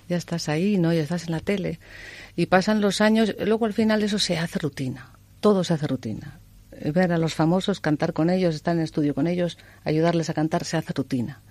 ya 0.09 0.17
estás 0.17 0.49
ahí, 0.49 0.77
¿no? 0.77 0.91
Ya 0.93 1.01
estás 1.01 1.25
en 1.25 1.31
la 1.31 1.39
tele. 1.39 1.79
Y 2.35 2.47
pasan 2.47 2.81
los 2.81 3.01
años, 3.01 3.35
luego 3.45 3.65
al 3.65 3.73
final 3.73 4.03
eso 4.03 4.19
se 4.19 4.37
hace 4.37 4.59
rutina, 4.59 5.11
todo 5.39 5.63
se 5.63 5.73
hace 5.73 5.87
rutina. 5.87 6.39
Ver 6.93 7.11
a 7.11 7.17
los 7.17 7.33
famosos, 7.33 7.79
cantar 7.79 8.13
con 8.13 8.29
ellos, 8.29 8.53
estar 8.53 8.75
en 8.75 8.83
estudio 8.83 9.15
con 9.15 9.27
ellos, 9.27 9.57
ayudarles 9.83 10.29
a 10.29 10.33
cantar, 10.33 10.63
se 10.65 10.77
hace 10.77 10.93
rutina. 10.93 11.41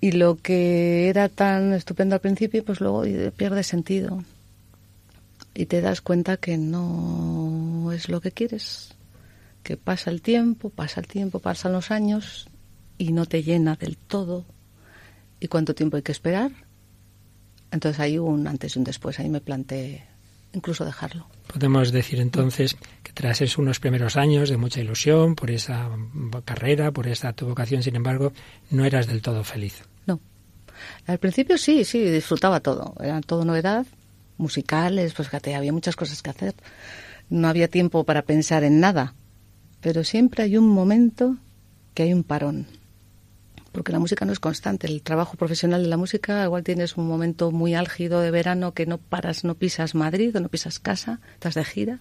Y 0.00 0.12
lo 0.12 0.36
que 0.36 1.08
era 1.08 1.28
tan 1.28 1.72
estupendo 1.72 2.14
al 2.14 2.20
principio, 2.20 2.64
pues 2.64 2.80
luego 2.80 3.04
pierde 3.36 3.62
sentido. 3.62 4.22
Y 5.54 5.66
te 5.66 5.80
das 5.80 6.00
cuenta 6.00 6.36
que 6.36 6.58
no 6.58 7.90
es 7.92 8.08
lo 8.08 8.20
que 8.20 8.32
quieres 8.32 8.94
que 9.64 9.76
pasa 9.76 10.10
el 10.10 10.22
tiempo, 10.22 10.70
pasa 10.70 11.00
el 11.00 11.08
tiempo, 11.08 11.40
pasan 11.40 11.72
los 11.72 11.90
años 11.90 12.48
y 12.98 13.12
no 13.12 13.26
te 13.26 13.42
llena 13.42 13.74
del 13.74 13.96
todo. 13.96 14.44
¿Y 15.40 15.48
cuánto 15.48 15.74
tiempo 15.74 15.96
hay 15.96 16.02
que 16.02 16.12
esperar? 16.12 16.52
Entonces 17.72 17.98
hay 17.98 18.18
un 18.18 18.46
antes 18.46 18.76
y 18.76 18.78
un 18.78 18.84
después. 18.84 19.18
Ahí 19.18 19.28
me 19.28 19.40
planteé 19.40 20.04
incluso 20.52 20.84
dejarlo. 20.84 21.26
Podemos 21.52 21.90
decir 21.90 22.20
entonces 22.20 22.76
que 23.02 23.12
tras 23.12 23.40
esos 23.40 23.58
unos 23.58 23.80
primeros 23.80 24.16
años 24.16 24.48
de 24.50 24.56
mucha 24.56 24.80
ilusión 24.80 25.34
por 25.34 25.50
esa 25.50 25.88
carrera, 26.44 26.92
por 26.92 27.08
esa 27.08 27.32
tu 27.32 27.46
vocación, 27.46 27.82
sin 27.82 27.96
embargo, 27.96 28.32
no 28.70 28.84
eras 28.84 29.06
del 29.06 29.22
todo 29.22 29.42
feliz. 29.44 29.82
No. 30.06 30.20
Al 31.06 31.18
principio 31.18 31.58
sí, 31.58 31.84
sí, 31.84 32.00
disfrutaba 32.04 32.60
todo. 32.60 32.94
Era 33.00 33.20
todo 33.22 33.44
novedad, 33.44 33.86
musicales, 34.36 35.14
pues 35.14 35.28
fíjate, 35.28 35.54
había 35.54 35.72
muchas 35.72 35.96
cosas 35.96 36.22
que 36.22 36.30
hacer. 36.30 36.54
No 37.30 37.48
había 37.48 37.68
tiempo 37.68 38.04
para 38.04 38.22
pensar 38.22 38.62
en 38.62 38.78
nada 38.78 39.14
pero 39.84 40.02
siempre 40.02 40.42
hay 40.42 40.56
un 40.56 40.66
momento 40.66 41.36
que 41.92 42.04
hay 42.04 42.14
un 42.14 42.24
parón. 42.24 42.66
Porque 43.70 43.92
la 43.92 43.98
música 43.98 44.24
no 44.24 44.32
es 44.32 44.40
constante. 44.40 44.86
El 44.86 45.02
trabajo 45.02 45.36
profesional 45.36 45.82
de 45.82 45.90
la 45.90 45.98
música, 45.98 46.42
igual 46.42 46.64
tienes 46.64 46.96
un 46.96 47.06
momento 47.06 47.50
muy 47.50 47.74
álgido 47.74 48.22
de 48.22 48.30
verano 48.30 48.72
que 48.72 48.86
no 48.86 48.96
paras, 48.96 49.44
no 49.44 49.56
pisas 49.56 49.94
Madrid 49.94 50.34
o 50.34 50.40
no 50.40 50.48
pisas 50.48 50.78
casa, 50.78 51.20
estás 51.34 51.52
de 51.52 51.64
gira. 51.66 52.00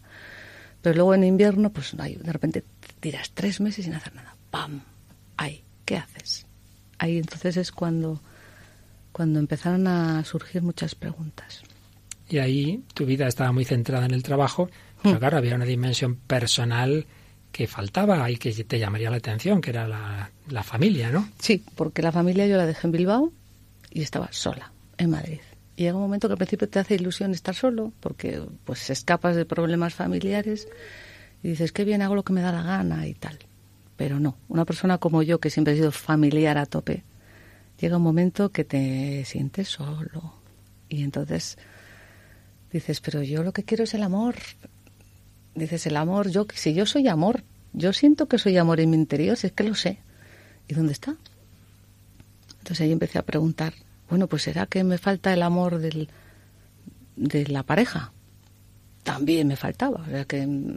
Pero 0.81 0.95
luego 0.95 1.13
en 1.13 1.25
invierno, 1.25 1.73
pues 1.73 1.93
de 1.97 2.31
repente 2.31 2.63
tiras 3.01 3.31
tres 3.33 3.59
meses 3.59 3.83
sin 3.83 3.95
hacer 3.95 4.15
nada. 4.15 4.37
¡Pam! 4.49 4.79
Ahí, 5.35 5.65
¿qué 5.83 5.97
haces? 5.97 6.45
Ahí 6.99 7.17
entonces 7.17 7.57
es 7.57 7.73
cuando, 7.73 8.21
cuando 9.11 9.39
empezaron 9.39 9.87
a 9.87 10.23
surgir 10.23 10.61
muchas 10.61 10.95
preguntas. 10.95 11.63
Y 12.29 12.37
ahí 12.37 12.81
tu 12.93 13.05
vida 13.05 13.27
estaba 13.27 13.51
muy 13.51 13.65
centrada 13.65 14.05
en 14.05 14.13
el 14.13 14.23
trabajo, 14.23 14.69
pero 15.01 15.15
mm. 15.15 15.19
claro, 15.19 15.37
había 15.37 15.55
una 15.55 15.65
dimensión 15.65 16.15
personal 16.15 17.07
que 17.53 17.67
faltaba 17.67 18.29
y 18.31 18.37
que 18.37 18.51
te 18.51 18.79
llamaría 18.79 19.11
la 19.11 19.17
atención, 19.17 19.61
que 19.61 19.69
era 19.69 19.87
la, 19.87 20.63
familia, 20.63 21.11
¿no? 21.11 21.29
Sí, 21.39 21.63
porque 21.75 22.01
la 22.01 22.11
familia 22.11 22.47
yo 22.47 22.57
la 22.57 22.65
dejé 22.65 22.87
en 22.87 22.91
Bilbao 22.91 23.31
y 23.91 24.01
estaba 24.01 24.27
sola 24.33 24.73
en 24.97 25.11
Madrid. 25.11 25.39
Y 25.75 25.83
llega 25.83 25.95
un 25.95 26.01
momento 26.01 26.27
que 26.27 26.33
al 26.33 26.37
principio 26.39 26.67
te 26.67 26.79
hace 26.79 26.95
ilusión 26.95 27.31
estar 27.31 27.53
solo, 27.53 27.93
porque 27.99 28.41
pues 28.65 28.89
escapas 28.89 29.35
de 29.35 29.45
problemas 29.45 29.93
familiares 29.93 30.67
y 31.43 31.49
dices, 31.49 31.71
qué 31.71 31.85
bien 31.85 32.01
hago 32.01 32.15
lo 32.15 32.23
que 32.23 32.33
me 32.33 32.41
da 32.41 32.51
la 32.51 32.63
gana 32.63 33.07
y 33.07 33.13
tal. 33.13 33.37
Pero 33.97 34.19
no, 34.19 34.35
una 34.49 34.65
persona 34.65 34.97
como 34.97 35.21
yo, 35.21 35.39
que 35.39 35.51
siempre 35.51 35.73
he 35.73 35.77
sido 35.77 35.91
familiar 35.91 36.57
a 36.57 36.65
tope, 36.65 37.03
llega 37.79 37.97
un 37.97 38.03
momento 38.03 38.49
que 38.49 38.63
te 38.63 39.23
sientes 39.25 39.69
solo. 39.69 40.33
Y 40.89 41.03
entonces 41.03 41.59
dices, 42.71 42.99
pero 42.99 43.21
yo 43.21 43.43
lo 43.43 43.53
que 43.53 43.63
quiero 43.63 43.83
es 43.83 43.93
el 43.93 44.01
amor 44.01 44.37
dices 45.55 45.85
el 45.87 45.97
amor, 45.97 46.29
yo 46.29 46.45
si 46.53 46.73
yo 46.73 46.85
soy 46.85 47.07
amor, 47.07 47.43
yo 47.73 47.93
siento 47.93 48.27
que 48.27 48.37
soy 48.37 48.57
amor 48.57 48.79
en 48.79 48.89
mi 48.91 48.97
interior, 48.97 49.37
si 49.37 49.47
es 49.47 49.53
que 49.53 49.63
lo 49.63 49.75
sé. 49.75 49.99
¿Y 50.67 50.73
dónde 50.73 50.93
está? 50.93 51.15
Entonces 52.59 52.81
ahí 52.81 52.91
empecé 52.91 53.19
a 53.19 53.23
preguntar, 53.23 53.73
bueno, 54.09 54.27
pues 54.27 54.43
será 54.43 54.65
que 54.65 54.83
me 54.83 54.97
falta 54.97 55.33
el 55.33 55.41
amor 55.41 55.79
del, 55.79 56.09
de 57.15 57.47
la 57.47 57.63
pareja. 57.63 58.13
También 59.03 59.47
me 59.47 59.55
faltaba, 59.55 60.01
o 60.01 60.05
sea 60.05 60.25
que 60.25 60.47
mm, 60.47 60.75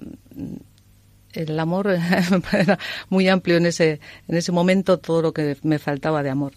el 1.32 1.60
amor 1.60 1.88
era 2.52 2.78
muy 3.08 3.28
amplio 3.28 3.56
en 3.56 3.66
ese 3.66 4.00
en 4.26 4.36
ese 4.36 4.52
momento 4.52 4.98
todo 4.98 5.22
lo 5.22 5.32
que 5.32 5.56
me 5.62 5.78
faltaba 5.78 6.22
de 6.22 6.30
amor. 6.30 6.52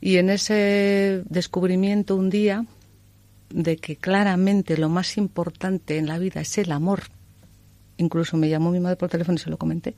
Y 0.00 0.16
en 0.16 0.30
ese 0.30 1.22
descubrimiento 1.28 2.16
un 2.16 2.30
día 2.30 2.66
de 3.52 3.76
que 3.76 3.96
claramente 3.96 4.76
lo 4.76 4.88
más 4.88 5.16
importante 5.16 5.98
en 5.98 6.06
la 6.06 6.18
vida 6.18 6.40
es 6.40 6.58
el 6.58 6.72
amor. 6.72 7.04
Incluso 7.96 8.36
me 8.36 8.48
llamó 8.48 8.70
mi 8.70 8.80
madre 8.80 8.96
por 8.96 9.08
teléfono 9.08 9.36
y 9.36 9.38
se 9.40 9.50
lo 9.50 9.58
comenté. 9.58 9.94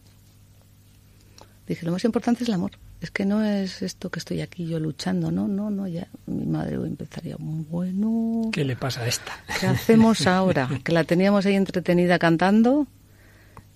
Dije, 1.67 1.87
lo 1.87 1.93
más 1.93 2.05
importante 2.05 2.43
es 2.43 2.49
el 2.49 2.55
amor. 2.55 2.73
Es 3.01 3.11
que 3.11 3.25
no 3.25 3.45
es 3.45 3.83
esto 3.83 4.11
que 4.11 4.19
estoy 4.19 4.41
aquí 4.41 4.67
yo 4.67 4.79
luchando, 4.81 5.31
no, 5.31 5.47
no, 5.49 5.71
no, 5.71 5.87
ya 5.87 6.09
mi 6.27 6.47
madre 6.47 6.77
empezaría, 6.77 7.37
bueno... 7.39 8.51
¿Qué 8.53 8.65
le 8.65 8.77
pasa 8.77 9.03
a 9.03 9.07
esta? 9.07 9.33
¿Qué 9.61 9.67
hacemos 9.67 10.27
ahora? 10.27 10.69
que 10.83 10.93
la 10.93 11.05
teníamos 11.05 11.45
ahí 11.47 11.55
entretenida 11.55 12.19
cantando 12.19 12.87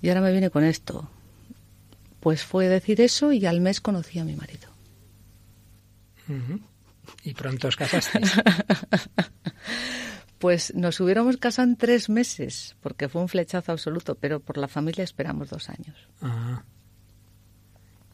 y 0.01 0.09
ahora 0.09 0.21
me 0.23 0.33
viene 0.33 0.51
con 0.51 0.65
esto. 0.65 1.11
Pues 2.21 2.43
fue 2.43 2.69
decir 2.69 3.01
eso 3.01 3.33
y 3.33 3.47
al 3.47 3.61
mes 3.61 3.81
conocí 3.81 4.19
a 4.19 4.25
mi 4.25 4.35
marido. 4.35 4.69
¿Y 7.29 7.35
pronto 7.35 7.69
os 7.69 7.77
casasteis? 7.77 8.33
pues 10.39 10.75
nos 10.75 10.99
hubiéramos 10.99 11.37
casado 11.37 11.69
en 11.69 11.77
tres 11.77 12.09
meses, 12.09 12.75
porque 12.81 13.11
fue 13.11 13.21
un 13.21 13.29
flechazo 13.29 13.73
absoluto, 13.73 14.15
pero 14.15 14.41
por 14.41 14.57
la 14.57 14.67
familia 14.67 15.05
esperamos 15.05 15.51
dos 15.51 15.69
años. 15.69 16.09
Ah. 16.23 16.65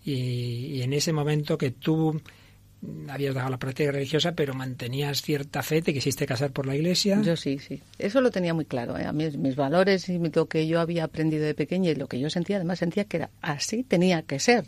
Y, 0.03 0.83
en 0.83 0.93
ese 0.93 1.13
momento 1.13 1.57
que 1.57 1.71
tú 1.71 2.21
habías 3.09 3.35
dejado 3.35 3.53
la 3.53 3.59
práctica 3.59 3.93
religiosa, 3.93 4.33
pero 4.33 4.53
mantenías 4.53 5.23
cierta 5.23 5.63
fe, 5.63 5.81
te 5.81 5.95
quisiste 5.95 6.27
casar 6.27 6.51
por 6.51 6.67
la 6.67 6.75
iglesia. 6.75 7.23
Yo 7.23 7.37
sí, 7.37 7.61
sí. 7.61 7.81
Eso 8.01 8.21
lo 8.21 8.33
tenía 8.33 8.53
muy 8.53 8.65
claro. 8.65 8.99
¿eh? 8.99 9.05
A 9.05 9.13
mí, 9.13 9.31
mis 9.39 9.55
valores 9.55 10.09
y 10.09 10.19
lo 10.19 10.49
que 10.49 10.67
yo 10.67 10.81
había 10.81 11.05
aprendido 11.05 11.47
de 11.47 11.55
pequeña 11.55 11.93
y 11.93 11.95
lo 11.95 12.09
que 12.09 12.19
yo 12.19 12.31
sentía, 12.31 12.57
además 12.57 12.81
sentía 12.81 13.05
que 13.05 13.19
era 13.19 13.31
así 13.43 13.85
tenía 13.85 14.23
que 14.23 14.41
ser. 14.41 14.67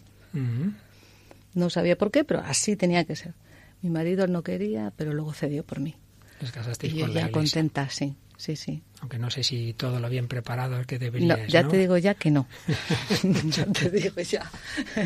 No 1.53 1.69
sabía 1.69 1.99
por 1.99 2.13
qué, 2.13 2.23
pero 2.23 2.41
así 2.41 2.77
tenía 2.77 3.05
que 3.05 3.17
ser. 3.17 3.35
Mi 3.83 3.91
marido 3.91 4.27
no 4.27 4.43
quería, 4.43 4.93
pero 4.97 5.13
luego 5.13 5.33
cedió 5.33 5.65
por 5.65 5.81
mí. 5.81 5.95
Les 6.41 6.53
casasteis 6.53 6.93
y 6.93 6.99
yo 6.99 7.09
ya 7.09 7.31
contenta, 7.31 7.89
sí, 7.89 8.15
sí, 8.37 8.57
sí. 8.57 8.83
Aunque 9.01 9.19
no 9.19 9.31
sé 9.31 9.43
si 9.43 9.73
todo 9.73 10.01
lo 10.01 10.09
bien 10.09 10.29
preparado 10.29 10.83
que 10.85 10.99
deberías, 10.99 11.39
no, 11.39 11.47
ya 11.47 11.67
te 11.67 11.77
digo 11.79 11.97
ya 11.97 12.15
que 12.15 12.31
no. 12.31 12.47
ya 13.45 13.67
te 13.67 13.91
digo 13.91 14.21
ya. 14.21 14.51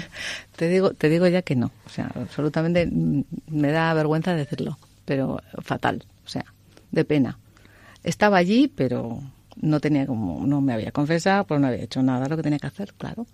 te 0.57 0.69
digo, 0.69 0.93
te 0.95 1.09
digo 1.09 1.27
ya 1.29 1.43
que 1.43 1.57
no. 1.57 1.71
O 1.87 1.89
sea, 1.89 2.11
absolutamente 2.15 2.89
me 3.49 3.73
da 3.73 3.93
vergüenza 3.95 4.35
decirlo. 4.35 4.79
pero 5.05 5.41
fatal, 5.63 6.05
o 6.25 6.29
sea, 6.29 6.45
de 6.91 7.05
pena. 7.05 7.39
Estaba 8.03 8.39
allí, 8.39 8.69
pero 8.69 9.23
no 9.57 9.81
tenía 9.81 10.07
como, 10.07 10.47
no 10.47 10.61
me 10.61 10.73
había 10.73 10.93
confesado, 10.93 11.45
pues 11.45 11.61
no 11.61 11.67
había 11.67 11.83
hecho 11.83 12.03
nada 12.03 12.29
lo 12.29 12.37
que 12.37 12.43
tenía 12.43 12.59
que 12.59 12.67
hacer, 12.67 12.95
claro. 12.95 13.27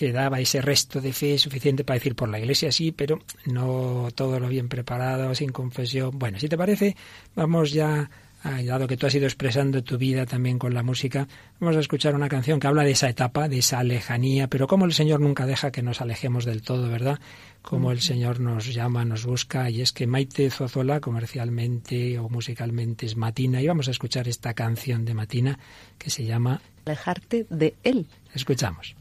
Que 0.00 0.12
daba 0.12 0.40
ese 0.40 0.62
resto 0.62 1.02
de 1.02 1.12
fe 1.12 1.36
suficiente 1.36 1.84
para 1.84 1.98
decir 1.98 2.14
por 2.14 2.30
la 2.30 2.38
iglesia 2.38 2.72
sí, 2.72 2.90
pero 2.90 3.20
no 3.44 4.08
todo 4.14 4.40
lo 4.40 4.48
bien 4.48 4.66
preparado, 4.66 5.34
sin 5.34 5.50
confesión. 5.50 6.18
Bueno, 6.18 6.38
si 6.38 6.48
te 6.48 6.56
parece, 6.56 6.96
vamos 7.34 7.70
ya 7.70 8.08
dado 8.42 8.88
que 8.88 8.96
tú 8.96 9.04
has 9.06 9.14
ido 9.14 9.26
expresando 9.26 9.84
tu 9.84 9.98
vida 9.98 10.24
también 10.24 10.58
con 10.58 10.72
la 10.72 10.82
música, 10.82 11.28
vamos 11.58 11.76
a 11.76 11.80
escuchar 11.80 12.14
una 12.14 12.30
canción 12.30 12.60
que 12.60 12.66
habla 12.66 12.82
de 12.82 12.92
esa 12.92 13.10
etapa, 13.10 13.46
de 13.46 13.58
esa 13.58 13.84
lejanía, 13.84 14.48
pero 14.48 14.66
como 14.66 14.86
el 14.86 14.94
Señor 14.94 15.20
nunca 15.20 15.44
deja 15.44 15.70
que 15.70 15.82
nos 15.82 16.00
alejemos 16.00 16.46
del 16.46 16.62
todo, 16.62 16.88
¿verdad? 16.88 17.20
Como 17.60 17.92
el 17.92 18.00
Señor 18.00 18.40
nos 18.40 18.72
llama, 18.72 19.04
nos 19.04 19.26
busca, 19.26 19.68
y 19.68 19.82
es 19.82 19.92
que 19.92 20.06
Maite 20.06 20.48
Zozola 20.48 21.00
comercialmente 21.00 22.18
o 22.18 22.30
musicalmente 22.30 23.04
es 23.04 23.18
Matina, 23.18 23.60
y 23.60 23.66
vamos 23.66 23.88
a 23.88 23.90
escuchar 23.90 24.28
esta 24.28 24.54
canción 24.54 25.04
de 25.04 25.12
Matina 25.12 25.58
que 25.98 26.08
se 26.08 26.24
llama 26.24 26.62
Alejarte 26.86 27.46
de 27.50 27.74
Él. 27.82 28.06
Escuchamos. 28.32 28.96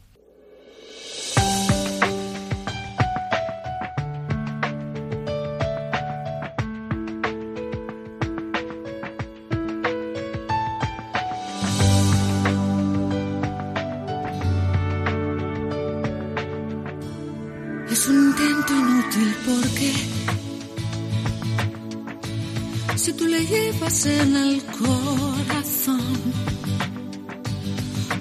Porque 19.45 19.91
si 22.95 23.13
tú 23.13 23.25
le 23.25 23.45
llevas 23.45 24.05
en 24.05 24.35
el 24.35 24.63
corazón, 24.65 26.01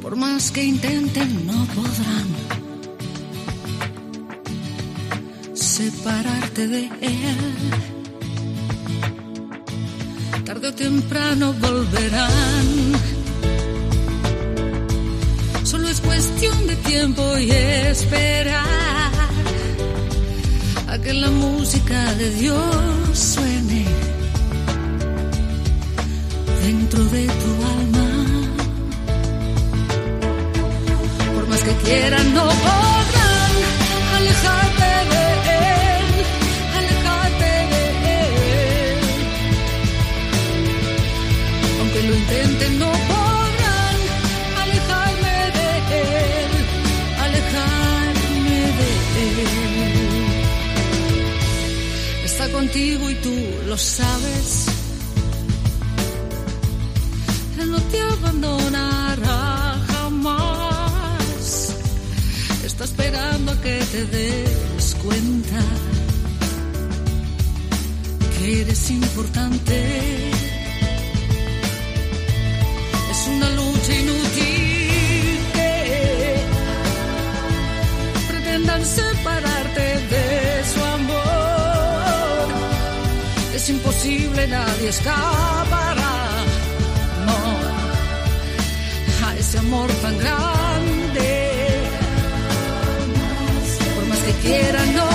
por 0.00 0.16
más 0.16 0.50
que 0.50 0.64
intenten 0.64 1.46
no 1.46 1.64
podrán 1.74 2.57
separarte 5.58 6.68
de 6.68 6.84
él. 7.00 7.38
Tarde 10.44 10.68
o 10.68 10.74
temprano 10.74 11.52
volverán. 11.52 12.66
Solo 15.64 15.88
es 15.88 16.00
cuestión 16.00 16.66
de 16.66 16.76
tiempo 16.76 17.22
y 17.38 17.50
esperar 17.50 19.12
a 20.88 20.98
que 20.98 21.12
la 21.12 21.30
música 21.30 22.14
de 22.14 22.30
Dios 22.30 23.18
suene 23.18 23.84
dentro 26.62 27.04
de 27.04 27.26
tu 27.26 27.50
alma. 27.76 28.08
Por 31.34 31.48
más 31.48 31.62
que 31.62 31.72
quieran, 31.84 32.34
no 32.34 32.44
podrán 32.44 32.97
no 42.78 42.92
podrán 42.92 43.98
alejarme 44.62 45.36
de 45.56 45.68
Él, 45.98 46.52
alejarme 47.24 48.60
de 48.78 48.88
Él 49.42 49.78
está 52.24 52.52
contigo 52.52 53.10
y 53.10 53.14
tú 53.16 53.34
lo 53.66 53.76
sabes. 53.76 54.66
Él 57.60 57.70
no 57.70 57.80
te 57.80 58.00
abandonará 58.00 59.76
jamás. 59.88 61.74
Está 62.64 62.84
esperando 62.84 63.52
a 63.52 63.60
que 63.60 63.82
te 63.92 64.04
des 64.04 64.96
cuenta 65.02 65.60
que 68.38 68.60
eres 68.60 68.90
importante. 68.90 70.37
Imposible, 83.70 84.46
nadie 84.46 84.88
escapará. 84.88 86.16
No, 87.26 87.38
a 89.26 89.36
ese 89.36 89.58
amor 89.58 89.90
tan 90.02 90.16
grande. 90.18 91.28
Por 93.94 94.06
más 94.06 94.18
que 94.18 94.32
quieran, 94.44 94.96
no 94.96 95.07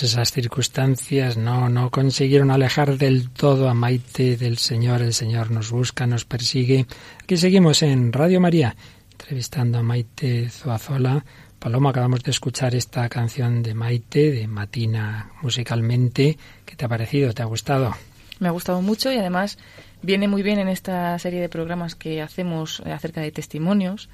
Esas 0.00 0.32
circunstancias 0.32 1.36
no, 1.36 1.68
no 1.68 1.90
consiguieron 1.90 2.50
alejar 2.50 2.96
del 2.96 3.28
todo 3.28 3.68
a 3.68 3.74
Maite 3.74 4.38
del 4.38 4.56
Señor. 4.56 5.02
El 5.02 5.12
Señor 5.12 5.50
nos 5.50 5.70
busca, 5.70 6.06
nos 6.06 6.24
persigue. 6.24 6.86
Aquí 7.22 7.36
seguimos 7.36 7.82
en 7.82 8.12
Radio 8.12 8.40
María, 8.40 8.74
entrevistando 9.12 9.78
a 9.78 9.82
Maite 9.82 10.48
Zoazola. 10.48 11.22
Paloma, 11.58 11.90
acabamos 11.90 12.22
de 12.22 12.30
escuchar 12.30 12.74
esta 12.74 13.08
canción 13.10 13.62
de 13.62 13.74
Maite, 13.74 14.30
de 14.30 14.46
Matina 14.48 15.30
musicalmente. 15.42 16.38
¿Qué 16.64 16.74
te 16.74 16.86
ha 16.86 16.88
parecido? 16.88 17.34
¿Te 17.34 17.42
ha 17.42 17.46
gustado? 17.46 17.94
Me 18.40 18.48
ha 18.48 18.52
gustado 18.52 18.80
mucho 18.82 19.12
y 19.12 19.18
además 19.18 19.58
viene 20.00 20.26
muy 20.26 20.42
bien 20.42 20.58
en 20.58 20.68
esta 20.68 21.18
serie 21.18 21.40
de 21.40 21.48
programas 21.48 21.94
que 21.94 22.22
hacemos 22.22 22.80
acerca 22.80 23.20
de 23.20 23.30
testimonios, 23.30 24.08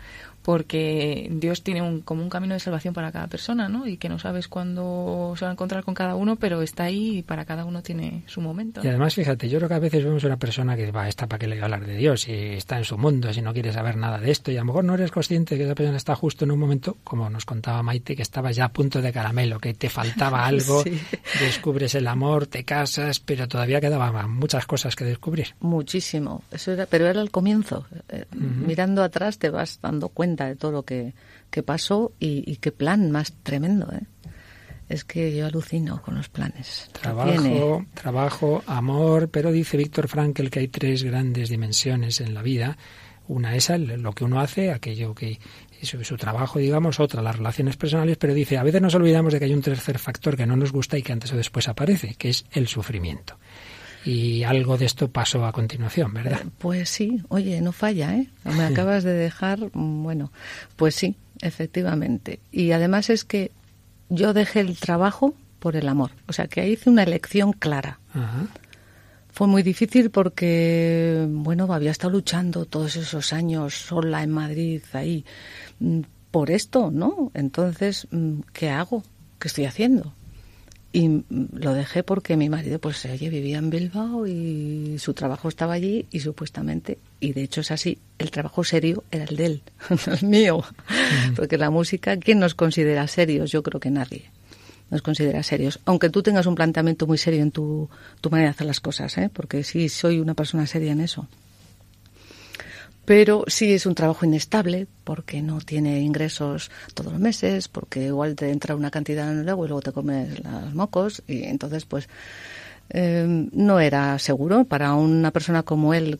porque 0.48 1.28
Dios 1.30 1.62
tiene 1.62 1.82
un, 1.82 2.00
como 2.00 2.22
un 2.22 2.30
camino 2.30 2.54
de 2.54 2.60
salvación 2.60 2.94
para 2.94 3.12
cada 3.12 3.26
persona, 3.26 3.68
¿no? 3.68 3.86
Y 3.86 3.98
que 3.98 4.08
no 4.08 4.18
sabes 4.18 4.48
cuándo 4.48 5.34
se 5.36 5.44
va 5.44 5.50
a 5.50 5.52
encontrar 5.52 5.84
con 5.84 5.92
cada 5.92 6.14
uno, 6.14 6.36
pero 6.36 6.62
está 6.62 6.84
ahí 6.84 7.18
y 7.18 7.22
para 7.22 7.44
cada 7.44 7.66
uno 7.66 7.82
tiene 7.82 8.22
su 8.24 8.40
momento. 8.40 8.80
Y 8.82 8.88
además, 8.88 9.14
fíjate, 9.14 9.46
yo 9.50 9.58
creo 9.58 9.68
que 9.68 9.74
a 9.74 9.78
veces 9.78 10.02
vemos 10.02 10.24
una 10.24 10.38
persona 10.38 10.74
que 10.74 10.90
va, 10.90 11.06
está 11.06 11.26
para 11.26 11.38
que 11.40 11.48
le 11.48 11.56
voy 11.56 11.60
a 11.60 11.64
hablar 11.66 11.84
de 11.84 11.96
Dios, 11.96 12.26
y 12.28 12.32
está 12.32 12.78
en 12.78 12.84
su 12.84 12.96
mundo, 12.96 13.30
si 13.30 13.42
no 13.42 13.52
quiere 13.52 13.74
saber 13.74 13.98
nada 13.98 14.18
de 14.18 14.30
esto, 14.30 14.50
y 14.50 14.56
a 14.56 14.60
lo 14.60 14.64
mejor 14.64 14.84
no 14.84 14.94
eres 14.94 15.10
consciente 15.10 15.54
de 15.54 15.58
que 15.58 15.64
esa 15.66 15.74
persona 15.74 15.98
está 15.98 16.14
justo 16.16 16.46
en 16.46 16.52
un 16.52 16.60
momento, 16.60 16.96
como 17.04 17.28
nos 17.28 17.44
contaba 17.44 17.82
Maite, 17.82 18.16
que 18.16 18.22
estaba 18.22 18.50
ya 18.50 18.64
a 18.64 18.72
punto 18.72 19.02
de 19.02 19.12
caramelo, 19.12 19.60
que 19.60 19.74
te 19.74 19.90
faltaba 19.90 20.46
algo, 20.46 20.82
Sí. 20.82 20.98
descubres 21.40 21.94
el 21.94 22.06
amor, 22.06 22.46
te 22.46 22.64
casas, 22.64 23.20
pero 23.20 23.48
todavía 23.48 23.82
quedaban 23.82 24.30
muchas 24.32 24.64
cosas 24.64 24.96
que 24.96 25.04
descubrir. 25.04 25.48
Muchísimo. 25.60 26.42
Eso 26.50 26.72
era, 26.72 26.86
pero 26.86 27.06
era 27.06 27.20
el 27.20 27.30
comienzo. 27.30 27.84
Eh, 28.08 28.24
mirando 28.32 29.02
atrás 29.02 29.38
te 29.38 29.50
vas 29.50 29.78
dando 29.82 30.08
cuenta 30.08 30.37
de 30.46 30.56
todo 30.56 30.72
lo 30.72 30.82
que, 30.84 31.14
que 31.50 31.62
pasó 31.62 32.12
y, 32.18 32.56
qué 32.56 32.72
plan 32.72 33.10
más 33.10 33.32
tremendo. 33.42 33.92
¿eh? 33.92 34.02
Es 34.88 35.04
que 35.04 35.34
yo 35.36 35.46
alucino 35.46 36.02
con 36.02 36.14
los 36.16 36.28
planes. 36.28 36.90
Trabajo, 36.92 37.84
trabajo, 37.94 38.62
amor, 38.66 39.28
pero 39.28 39.52
dice 39.52 39.76
Víctor 39.76 40.08
Frankel 40.08 40.50
que 40.50 40.60
hay 40.60 40.68
tres 40.68 41.02
grandes 41.02 41.48
dimensiones 41.48 42.20
en 42.20 42.34
la 42.34 42.42
vida. 42.42 42.78
Una 43.26 43.54
es 43.54 43.68
lo 43.68 44.12
que 44.12 44.24
uno 44.24 44.40
hace, 44.40 44.72
aquello 44.72 45.14
que 45.14 45.38
su, 45.82 46.02
su, 46.02 46.16
trabajo, 46.16 46.58
digamos, 46.58 46.98
otra 46.98 47.20
las 47.20 47.36
relaciones 47.36 47.76
personales, 47.76 48.16
pero 48.16 48.32
dice, 48.32 48.56
a 48.56 48.62
veces 48.62 48.80
nos 48.80 48.94
olvidamos 48.94 49.34
de 49.34 49.38
que 49.38 49.44
hay 49.44 49.52
un 49.52 49.60
tercer 49.60 49.98
factor 49.98 50.34
que 50.34 50.46
no 50.46 50.56
nos 50.56 50.72
gusta 50.72 50.96
y 50.96 51.02
que 51.02 51.12
antes 51.12 51.32
o 51.34 51.36
después 51.36 51.68
aparece, 51.68 52.14
que 52.14 52.30
es 52.30 52.46
el 52.52 52.68
sufrimiento. 52.68 53.38
Y 54.04 54.44
algo 54.44 54.78
de 54.78 54.86
esto 54.86 55.08
pasó 55.08 55.44
a 55.44 55.52
continuación, 55.52 56.14
¿verdad? 56.14 56.42
Pues 56.58 56.88
sí, 56.88 57.22
oye, 57.28 57.60
no 57.60 57.72
falla, 57.72 58.14
¿eh? 58.16 58.28
Me 58.44 58.64
acabas 58.64 59.04
de 59.04 59.12
dejar, 59.12 59.70
bueno, 59.72 60.32
pues 60.76 60.94
sí, 60.94 61.16
efectivamente. 61.40 62.40
Y 62.52 62.72
además 62.72 63.10
es 63.10 63.24
que 63.24 63.50
yo 64.08 64.32
dejé 64.32 64.60
el 64.60 64.76
trabajo 64.78 65.34
por 65.58 65.76
el 65.76 65.88
amor. 65.88 66.12
O 66.26 66.32
sea, 66.32 66.46
que 66.46 66.60
ahí 66.60 66.72
hice 66.72 66.90
una 66.90 67.02
elección 67.02 67.52
clara. 67.52 67.98
Fue 69.30 69.46
muy 69.46 69.62
difícil 69.62 70.10
porque, 70.10 71.26
bueno, 71.28 71.72
había 71.72 71.90
estado 71.90 72.12
luchando 72.12 72.64
todos 72.64 72.96
esos 72.96 73.32
años 73.32 73.74
sola 73.74 74.22
en 74.22 74.30
Madrid, 74.30 74.82
ahí, 74.92 75.24
mm, 75.78 76.00
por 76.30 76.50
esto, 76.50 76.90
¿no? 76.90 77.30
Entonces, 77.34 78.08
mm, 78.10 78.40
¿qué 78.52 78.70
hago? 78.70 79.04
¿Qué 79.38 79.48
estoy 79.48 79.66
haciendo? 79.66 80.12
Y 80.90 81.22
lo 81.28 81.74
dejé 81.74 82.02
porque 82.02 82.36
mi 82.36 82.48
marido, 82.48 82.78
pues, 82.78 83.04
oye, 83.04 83.28
vivía 83.28 83.58
en 83.58 83.68
Bilbao 83.68 84.26
y 84.26 84.96
su 84.98 85.12
trabajo 85.12 85.48
estaba 85.48 85.74
allí 85.74 86.06
y 86.10 86.20
supuestamente, 86.20 86.98
y 87.20 87.34
de 87.34 87.42
hecho 87.42 87.60
es 87.60 87.70
así, 87.70 87.98
el 88.18 88.30
trabajo 88.30 88.64
serio 88.64 89.04
era 89.10 89.24
el 89.24 89.36
de 89.36 89.46
él, 89.46 89.62
el 90.20 90.26
mío. 90.26 90.64
Porque 91.36 91.58
la 91.58 91.70
música, 91.70 92.16
¿quién 92.16 92.38
nos 92.38 92.54
considera 92.54 93.06
serios? 93.06 93.50
Yo 93.50 93.62
creo 93.62 93.80
que 93.80 93.90
nadie 93.90 94.30
nos 94.90 95.02
considera 95.02 95.42
serios. 95.42 95.80
Aunque 95.84 96.08
tú 96.08 96.22
tengas 96.22 96.46
un 96.46 96.54
planteamiento 96.54 97.06
muy 97.06 97.18
serio 97.18 97.42
en 97.42 97.50
tu, 97.50 97.90
tu 98.22 98.30
manera 98.30 98.48
de 98.48 98.50
hacer 98.52 98.66
las 98.66 98.80
cosas, 98.80 99.18
¿eh? 99.18 99.30
porque 99.30 99.62
sí 99.64 99.90
soy 99.90 100.18
una 100.18 100.32
persona 100.32 100.66
seria 100.66 100.92
en 100.92 101.00
eso 101.00 101.28
pero 103.08 103.44
sí 103.46 103.72
es 103.72 103.86
un 103.86 103.94
trabajo 103.94 104.26
inestable 104.26 104.86
porque 105.02 105.40
no 105.40 105.62
tiene 105.62 106.02
ingresos 106.02 106.70
todos 106.92 107.12
los 107.12 107.18
meses, 107.18 107.66
porque 107.66 108.04
igual 108.04 108.36
te 108.36 108.50
entra 108.50 108.76
una 108.76 108.90
cantidad 108.90 109.32
en 109.32 109.38
el 109.38 109.46
luego 109.46 109.64
y 109.64 109.68
luego 109.68 109.80
te 109.80 109.92
comes 109.92 110.44
los 110.44 110.74
mocos 110.74 111.22
y 111.26 111.44
entonces 111.44 111.86
pues 111.86 112.06
em, 112.90 113.48
no 113.54 113.80
era 113.80 114.18
seguro 114.18 114.64
para 114.64 114.92
una 114.92 115.30
persona 115.30 115.62
como 115.62 115.94
él 115.94 116.18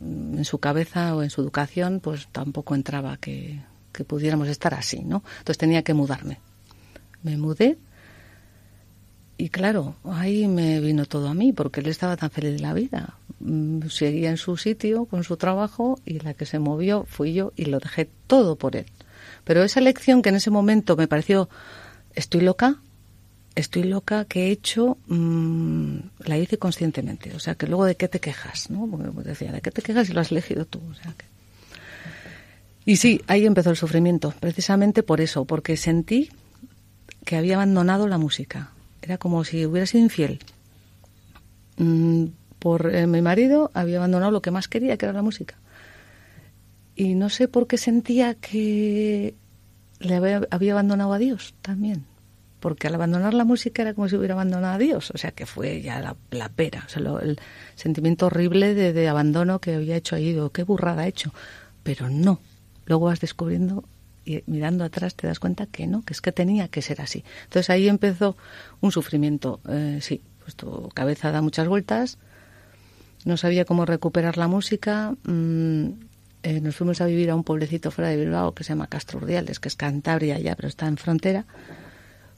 en 0.00 0.46
su 0.46 0.56
cabeza 0.56 1.14
o 1.14 1.22
en 1.22 1.28
su 1.28 1.42
educación 1.42 2.00
pues 2.00 2.26
tampoco 2.32 2.74
entraba 2.74 3.18
que, 3.18 3.60
que 3.92 4.04
pudiéramos 4.04 4.48
estar 4.48 4.72
así, 4.72 5.00
¿no? 5.00 5.22
Entonces 5.40 5.58
tenía 5.58 5.82
que 5.82 5.92
mudarme. 5.92 6.38
Me 7.22 7.36
mudé 7.36 7.76
y 9.36 9.50
claro, 9.50 9.94
ahí 10.04 10.48
me 10.48 10.80
vino 10.80 11.04
todo 11.04 11.28
a 11.28 11.34
mí, 11.34 11.52
porque 11.52 11.78
él 11.78 11.86
estaba 11.86 12.16
tan 12.16 12.30
feliz 12.30 12.54
de 12.54 12.58
la 12.58 12.74
vida. 12.74 13.14
Mm, 13.40 13.88
seguía 13.88 14.30
en 14.30 14.36
su 14.36 14.56
sitio 14.56 15.04
con 15.04 15.22
su 15.22 15.36
trabajo 15.36 16.00
y 16.04 16.18
la 16.20 16.34
que 16.34 16.46
se 16.46 16.58
movió 16.58 17.04
fui 17.08 17.34
yo 17.34 17.52
y 17.56 17.66
lo 17.66 17.78
dejé 17.78 18.08
todo 18.26 18.56
por 18.56 18.76
él. 18.76 18.86
Pero 19.44 19.62
esa 19.62 19.80
lección 19.80 20.22
que 20.22 20.30
en 20.30 20.36
ese 20.36 20.50
momento 20.50 20.96
me 20.96 21.08
pareció, 21.08 21.48
estoy 22.14 22.40
loca, 22.40 22.80
estoy 23.54 23.84
loca, 23.84 24.24
que 24.24 24.46
he 24.46 24.50
hecho, 24.50 24.98
mm, 25.06 25.98
la 26.24 26.38
hice 26.38 26.58
conscientemente. 26.58 27.34
O 27.34 27.40
sea, 27.40 27.54
que 27.54 27.66
luego 27.66 27.84
de 27.84 27.96
qué 27.96 28.08
te 28.08 28.20
quejas, 28.20 28.70
¿no? 28.70 28.86
Porque 28.86 29.28
decía, 29.28 29.52
¿de 29.52 29.60
qué 29.60 29.70
te 29.70 29.82
quejas 29.82 30.08
si 30.08 30.12
lo 30.12 30.20
has 30.20 30.32
elegido 30.32 30.64
tú? 30.64 30.80
Y 32.84 32.96
sí, 32.96 33.20
ahí 33.26 33.46
empezó 33.46 33.70
el 33.70 33.76
sufrimiento, 33.76 34.34
precisamente 34.40 35.02
por 35.02 35.20
eso, 35.20 35.44
porque 35.44 35.76
sentí 35.76 36.30
que 37.24 37.36
había 37.36 37.56
abandonado 37.56 38.08
la 38.08 38.18
música 38.18 38.72
era 39.02 39.18
como 39.18 39.44
si 39.44 39.64
hubiera 39.66 39.86
sido 39.86 40.04
infiel. 40.04 40.40
Mm, 41.76 42.26
por 42.58 42.94
eh, 42.94 43.06
mi 43.06 43.22
marido 43.22 43.70
había 43.74 43.98
abandonado 43.98 44.32
lo 44.32 44.42
que 44.42 44.50
más 44.50 44.68
quería, 44.68 44.96
que 44.96 45.06
era 45.06 45.12
la 45.12 45.22
música. 45.22 45.56
Y 46.94 47.14
no 47.14 47.28
sé 47.28 47.46
por 47.48 47.66
qué 47.66 47.78
sentía 47.78 48.34
que 48.34 49.34
le 50.00 50.14
había, 50.14 50.72
abandonado 50.72 51.12
a 51.12 51.18
Dios 51.18 51.54
también. 51.62 52.04
Porque 52.60 52.88
al 52.88 52.94
abandonar 52.96 53.34
la 53.34 53.44
música 53.44 53.82
era 53.82 53.94
como 53.94 54.08
si 54.08 54.16
hubiera 54.16 54.34
abandonado 54.34 54.74
a 54.74 54.78
Dios. 54.78 55.12
O 55.14 55.18
sea, 55.18 55.30
que 55.30 55.46
fue 55.46 55.80
ya 55.80 56.00
la, 56.00 56.48
pera. 56.48 56.82
O 56.86 56.88
sea, 56.88 57.00
el 57.22 57.38
sentimiento 57.76 58.26
horrible 58.26 58.74
de, 58.74 59.08
abandono 59.08 59.60
que 59.60 59.74
había 59.74 59.94
hecho 59.94 60.16
ahí. 60.16 60.32
Digo, 60.32 60.50
qué 60.50 60.64
burrada 60.64 61.02
ha 61.02 61.06
hecho. 61.06 61.32
Pero 61.84 62.10
no. 62.10 62.40
Luego 62.86 63.06
vas 63.06 63.20
descubriendo 63.20 63.84
y 64.24 64.42
mirando 64.46 64.84
atrás 64.84 65.14
te 65.14 65.26
das 65.26 65.38
cuenta 65.38 65.66
que 65.66 65.86
no, 65.86 66.02
que 66.02 66.12
es 66.12 66.20
que 66.20 66.32
tenía 66.32 66.68
que 66.68 66.82
ser 66.82 67.00
así. 67.00 67.24
Entonces 67.44 67.70
ahí 67.70 67.88
empezó 67.88 68.36
un 68.80 68.90
sufrimiento. 68.90 69.60
Eh, 69.68 70.00
sí, 70.02 70.22
pues 70.40 70.56
tu 70.56 70.88
cabeza 70.90 71.30
da 71.30 71.42
muchas 71.42 71.68
vueltas, 71.68 72.18
no 73.28 73.36
sabía 73.36 73.64
cómo 73.64 73.84
recuperar 73.84 74.38
la 74.38 74.48
música. 74.48 75.14
Mm, 75.24 75.90
eh, 76.42 76.60
nos 76.60 76.74
fuimos 76.74 77.00
a 77.00 77.06
vivir 77.06 77.30
a 77.30 77.36
un 77.36 77.44
pueblecito 77.44 77.90
fuera 77.90 78.10
de 78.10 78.16
Bilbao 78.16 78.54
que 78.54 78.64
se 78.64 78.70
llama 78.70 78.86
Castro 78.86 79.18
Urdiales, 79.18 79.60
que 79.60 79.68
es 79.68 79.76
Cantabria 79.76 80.38
ya, 80.38 80.56
pero 80.56 80.68
está 80.68 80.86
en 80.86 80.96
frontera. 80.96 81.44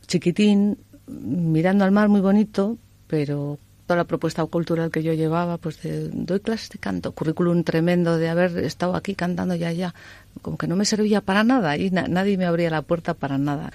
Chiquitín, 0.06 0.78
mirando 1.06 1.84
al 1.84 1.92
mar 1.92 2.08
muy 2.08 2.20
bonito, 2.20 2.76
pero 3.06 3.58
toda 3.86 3.98
la 3.98 4.04
propuesta 4.04 4.44
cultural 4.46 4.90
que 4.90 5.02
yo 5.02 5.12
llevaba, 5.12 5.58
pues 5.58 5.80
de, 5.82 6.08
doy 6.08 6.40
clases 6.40 6.70
de 6.70 6.78
canto, 6.78 7.12
currículum 7.12 7.62
tremendo 7.62 8.18
de 8.18 8.28
haber 8.28 8.58
estado 8.58 8.96
aquí 8.96 9.14
cantando 9.14 9.54
ya 9.54 9.72
ya, 9.72 9.94
como 10.42 10.56
que 10.56 10.66
no 10.66 10.76
me 10.76 10.84
servía 10.84 11.20
para 11.20 11.44
nada 11.44 11.76
y 11.76 11.90
nadie 11.90 12.36
me 12.36 12.46
abría 12.46 12.70
la 12.70 12.82
puerta 12.82 13.14
para 13.14 13.38
nada. 13.38 13.72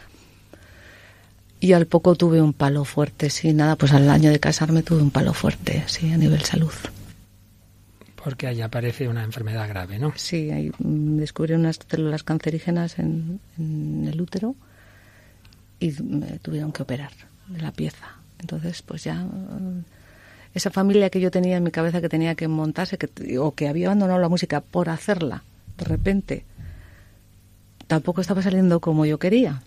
Y 1.59 1.73
al 1.73 1.85
poco 1.85 2.15
tuve 2.15 2.41
un 2.41 2.53
palo 2.53 2.83
fuerte, 2.85 3.29
sí, 3.29 3.53
nada, 3.53 3.75
pues 3.75 3.93
al 3.93 4.09
año 4.09 4.31
de 4.31 4.39
casarme 4.39 4.83
tuve 4.83 5.01
un 5.01 5.11
palo 5.11 5.33
fuerte, 5.33 5.83
sí, 5.87 6.11
a 6.11 6.17
nivel 6.17 6.41
salud. 6.43 6.73
Porque 8.25 8.47
ahí 8.47 8.61
aparece 8.61 9.07
una 9.07 9.23
enfermedad 9.23 9.69
grave, 9.69 9.99
¿no? 9.99 10.11
Sí, 10.15 10.51
ahí 10.51 10.71
mm, 10.79 11.17
descubrí 11.17 11.53
unas 11.53 11.79
células 11.87 12.23
cancerígenas 12.23 12.99
en, 12.99 13.39
el 13.57 14.19
útero 14.19 14.55
y 15.79 15.91
me 16.01 16.39
tuvieron 16.39 16.73
que 16.73 16.83
operar 16.83 17.11
de 17.47 17.61
la 17.61 17.71
pieza. 17.71 18.17
Entonces, 18.39 18.81
pues 18.81 19.05
ya 19.05 19.25
esa 20.53 20.71
familia 20.71 21.09
que 21.09 21.21
yo 21.21 21.31
tenía 21.31 21.57
en 21.57 21.63
mi 21.63 21.71
cabeza 21.71 22.01
que 22.01 22.09
tenía 22.09 22.35
que 22.35 22.47
montarse 22.47 22.97
que, 22.97 23.37
o 23.37 23.53
que 23.53 23.67
había 23.69 23.87
abandonado 23.87 24.19
la 24.19 24.27
música 24.27 24.59
por 24.59 24.89
hacerla 24.89 25.43
de 25.77 25.85
repente 25.85 26.45
tampoco 27.87 28.21
estaba 28.21 28.41
saliendo 28.41 28.79
como 28.79 29.05
yo 29.05 29.19
quería. 29.19 29.61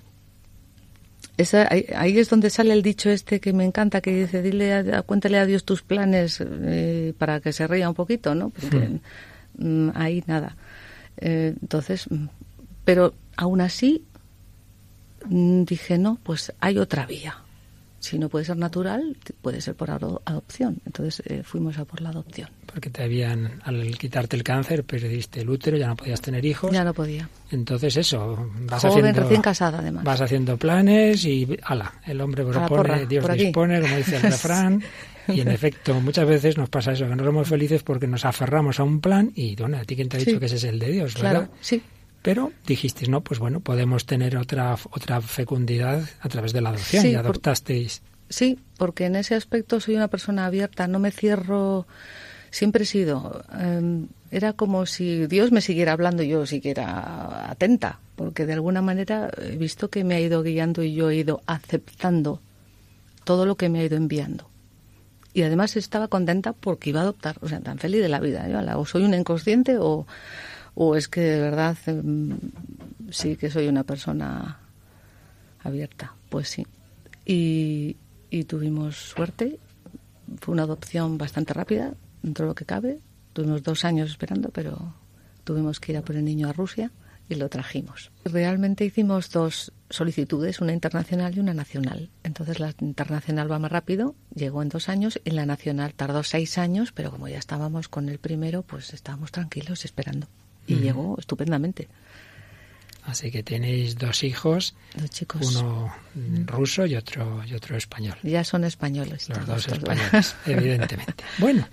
Esa, 1.39 1.69
ahí, 1.71 2.19
es 2.19 2.29
donde 2.29 2.51
sale 2.51 2.73
el 2.73 2.83
dicho 2.83 3.09
este 3.11 3.41
que 3.41 3.53
me 3.53 3.65
encanta, 3.65 4.01
que 4.01 4.13
dice, 4.13 4.43
dile, 4.43 4.75
a, 4.75 5.03
cuéntale 5.03 5.39
a 5.39 5.47
Dios 5.47 5.65
tus 5.65 5.83
planes 5.83 6.43
eh, 6.43 7.15
para 7.17 7.41
que 7.41 7.53
se 7.53 7.67
ría 7.67 7.89
un 7.89 7.95
poquito, 7.95 8.35
¿no? 8.35 8.51
Porque 8.51 9.01
mm, 9.57 9.91
ahí 9.95 10.23
nada. 10.27 10.57
Eh, 11.17 11.55
entonces, 11.63 12.11
mm, 12.11 12.27
pero 12.85 13.15
aún 13.37 13.61
así 13.61 14.05
mm, 15.27 15.63
dije, 15.63 15.97
no, 15.97 16.19
pues 16.23 16.53
hay 16.61 16.79
otra 16.79 17.07
vía 17.07 17.37
si 18.01 18.19
no 18.19 18.29
puede 18.29 18.45
ser 18.45 18.57
natural, 18.57 19.17
puede 19.43 19.61
ser 19.61 19.75
por 19.75 19.91
adopción. 19.91 20.79
Entonces 20.87 21.23
eh, 21.27 21.43
fuimos 21.43 21.79
a 21.79 21.85
por 21.85 22.01
la 22.01 22.11
adopción. 22.11 22.49
Porque 22.67 22.91
te 22.91 23.03
habían, 23.03 23.61
al 23.65 23.97
quitarte 23.99 24.37
el 24.37 24.43
cáncer, 24.43 24.85
perdiste 24.85 25.41
el 25.41 25.51
útero, 25.51 25.77
ya 25.77 25.89
no 25.89 25.97
podías 25.97 26.21
tener 26.21 26.45
hijos. 26.45 26.71
Ya 26.71 26.85
no 26.85 26.95
podía. 26.95 27.29
Entonces 27.51 27.97
eso, 27.97 28.51
vas 28.67 28.85
haciendo... 28.85 29.23
recién 29.23 29.43
casada 29.43 29.79
además. 29.79 30.05
Vas 30.05 30.21
haciendo 30.21 30.57
planes 30.57 31.25
y, 31.25 31.49
ala, 31.65 31.95
el 32.07 32.21
hombre 32.21 32.45
propone, 32.45 33.07
Dios 33.07 33.27
dispone, 33.33 33.81
como 33.81 33.97
dice 33.97 34.17
el 34.17 34.23
refrán. 34.23 34.83
Y 35.29 35.41
en 35.41 35.49
efecto, 35.49 36.01
muchas 36.01 36.27
veces 36.27 36.57
nos 36.57 36.71
pasa 36.71 36.93
eso, 36.93 37.07
que 37.07 37.15
no 37.15 37.25
somos 37.25 37.49
felices 37.49 37.83
porque 37.83 38.07
nos 38.07 38.25
aferramos 38.25 38.81
a 38.81 38.85
un 38.85 39.01
plan 39.01 39.31
y, 39.35 39.57
bueno, 39.57 39.77
a 39.77 39.85
ti 39.85 39.95
quién 39.95 40.09
te 40.09 40.17
ha 40.17 40.21
dicho 40.21 40.41
que 40.41 40.47
ese 40.47 40.57
es 40.57 40.65
el 40.65 40.79
de 40.79 40.91
Dios, 40.91 41.15
¿verdad? 41.15 41.31
Claro, 41.31 41.49
sí. 41.61 41.83
Pero 42.23 42.53
dijiste, 42.67 43.07
no, 43.09 43.23
pues 43.23 43.39
bueno, 43.39 43.61
podemos 43.61 44.05
tener 44.05 44.37
otra, 44.37 44.77
otra 44.91 45.21
fecundidad 45.21 46.03
a 46.21 46.29
través 46.29 46.53
de 46.53 46.61
la 46.61 46.71
adopción 46.71 47.07
y 47.07 47.15
adoptasteis. 47.15 48.03
sí, 48.29 48.59
porque 48.77 49.07
en 49.07 49.17
ese 49.17 49.35
aspecto 49.35 49.81
soy 49.81 49.97
una 49.97 50.09
persona 50.09 50.47
abierta, 50.47 50.87
no 50.89 50.99
me 50.99 51.11
cierro, 51.11 51.87
siempre 52.51 52.85
he 52.85 52.87
sido. 52.87 53.45
Em, 53.59 54.09
era 54.31 54.53
como 54.53 54.85
si 54.85 55.27
Dios 55.27 55.53
me 55.53 55.61
siguiera 55.61 55.93
hablando 55.93 56.23
y 56.23 56.29
yo 56.29 56.45
siguiera 56.45 57.51
atenta, 57.51 58.01
porque 58.17 58.47
de 58.47 58.55
alguna 58.55 58.83
manera 58.83 59.31
he 59.39 59.57
visto 59.57 59.89
que 59.89 60.05
me 60.05 60.17
ha 60.17 60.21
ido 60.21 60.43
guiando 60.43 60.83
y 60.83 60.95
yo 60.95 61.11
he 61.11 61.17
ido 61.17 61.41
aceptando 61.47 62.41
todo 63.25 63.47
lo 63.47 63.57
que 63.57 63.69
me 63.69 63.81
ha 63.81 63.85
ido 63.85 63.97
enviando. 63.97 64.49
Y 65.35 65.43
además 65.43 65.77
estaba 65.77 66.09
contenta 66.09 66.53
porque 66.53 66.91
iba 66.91 67.01
a 67.01 67.05
adoptar, 67.05 67.37
o 67.41 67.49
sea, 67.49 67.61
tan 67.61 67.79
feliz 67.79 68.03
de 68.03 68.09
la 68.09 68.21
vida. 68.21 68.49
Yo, 68.49 68.59
o 68.79 68.87
soy 68.87 69.05
una 69.05 69.17
inconsciente 69.17 69.77
o 69.79 70.07
o 70.81 70.95
es 70.95 71.09
que 71.09 71.23
de 71.23 71.41
verdad 71.41 71.77
em, 71.87 72.39
sí 73.11 73.35
que 73.35 73.51
soy 73.51 73.67
una 73.67 73.83
persona 73.83 74.61
abierta, 75.65 76.15
pues 76.31 76.51
sí. 76.51 76.67
Y, 77.27 77.97
tuvimos 78.47 78.95
suerte, 78.95 79.59
fue 80.41 80.53
una 80.53 80.63
adopción 80.63 81.19
bastante 81.19 81.53
rápida, 81.53 81.95
dentro 82.23 82.45
de 82.45 82.51
lo 82.51 82.55
que 82.55 82.65
cabe. 82.65 83.01
Tuvimos 83.33 83.65
dos 83.65 83.85
años 83.85 84.09
esperando, 84.09 84.51
pero 84.51 84.95
tuvimos 85.43 85.81
que 85.81 85.91
ir 85.91 85.99
a 85.99 86.03
por 86.03 86.15
el 86.15 86.25
niño 86.25 86.49
a 86.49 86.53
Rusia 86.53 86.93
y 87.29 87.35
lo 87.35 87.49
trajimos. 87.49 88.13
Realmente 88.25 88.85
hicimos 88.85 89.31
dos 89.31 89.73
solicitudes, 89.91 90.61
una 90.61 90.73
internacional 90.73 91.37
y 91.37 91.41
una 91.41 91.55
nacional. 91.55 92.09
Entonces 92.23 92.61
la 92.61 92.73
internacional 92.81 93.51
va 93.51 93.59
más 93.59 93.73
rápido, 93.73 94.15
llegó 94.33 94.63
en 94.63 94.69
dos 94.69 94.89
años 94.89 95.21
y 95.25 95.33
la 95.33 95.45
nacional 95.45 95.95
tardó 95.95 96.23
seis 96.23 96.57
años, 96.57 96.93
pero 96.93 97.11
como 97.11 97.27
ya 97.27 97.39
estábamos 97.39 97.89
con 97.89 98.09
el 98.09 98.19
primero, 98.19 98.63
pues 98.63 98.95
estábamos 98.95 99.33
tranquilos 99.33 99.85
esperando. 99.85 100.29
Y 100.69 100.77
llegó 100.77 101.17
estupendamente. 101.19 101.89
Así 103.05 103.31
que 103.31 103.43
tenéis 103.43 103.97
dos 103.97 104.23
hijos, 104.23 104.75
dos 104.95 105.09
chicos. 105.09 105.57
uno 105.57 105.95
ruso 106.45 106.85
y 106.85 106.95
otro 106.95 107.43
y 107.43 107.55
otro 107.55 107.77
español. 107.77 108.19
Ya 108.23 108.45
son 108.45 108.65
españoles. 108.65 109.31
Los 109.31 109.47
dos 109.47 109.67
españoles, 109.69 110.37
evidentemente. 110.47 111.25
Bueno, 111.39 111.67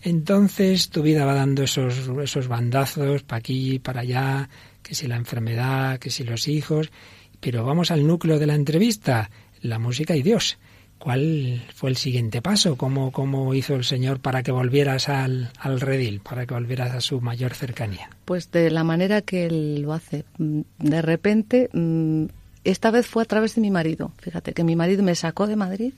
entonces 0.00 0.88
tu 0.88 1.02
vida 1.02 1.26
va 1.26 1.34
dando 1.34 1.62
esos 1.62 2.08
esos 2.22 2.48
bandazos 2.48 3.22
para 3.22 3.40
aquí 3.40 3.74
y 3.74 3.78
para 3.80 4.00
allá, 4.00 4.48
que 4.82 4.94
si 4.94 5.06
la 5.06 5.16
enfermedad, 5.16 5.98
que 5.98 6.10
si 6.10 6.24
los 6.24 6.48
hijos, 6.48 6.90
pero 7.38 7.64
vamos 7.64 7.90
al 7.90 8.06
núcleo 8.06 8.38
de 8.38 8.46
la 8.46 8.54
entrevista, 8.54 9.30
la 9.60 9.78
música 9.78 10.16
y 10.16 10.22
Dios. 10.22 10.56
¿Cuál 10.98 11.62
fue 11.74 11.90
el 11.90 11.96
siguiente 11.96 12.42
paso? 12.42 12.76
¿Cómo, 12.76 13.12
cómo 13.12 13.54
hizo 13.54 13.76
el 13.76 13.84
Señor 13.84 14.20
para 14.20 14.42
que 14.42 14.50
volvieras 14.50 15.08
al, 15.08 15.52
al, 15.58 15.80
redil, 15.80 16.20
para 16.20 16.44
que 16.44 16.54
volvieras 16.54 16.92
a 16.92 17.00
su 17.00 17.20
mayor 17.20 17.54
cercanía? 17.54 18.10
Pues 18.24 18.50
de 18.50 18.70
la 18.70 18.82
manera 18.82 19.22
que 19.22 19.46
Él 19.46 19.82
lo 19.82 19.92
hace. 19.92 20.24
Mm, 20.38 20.62
de 20.78 21.02
repente, 21.02 21.70
mm, 21.72 22.24
esta 22.64 22.90
vez 22.90 23.06
fue 23.06 23.22
a 23.22 23.26
través 23.26 23.54
de 23.54 23.60
mi 23.60 23.70
marido. 23.70 24.12
Fíjate 24.18 24.52
que 24.52 24.64
mi 24.64 24.74
marido 24.74 25.02
me 25.04 25.14
sacó 25.14 25.46
de 25.46 25.56
Madrid 25.56 25.94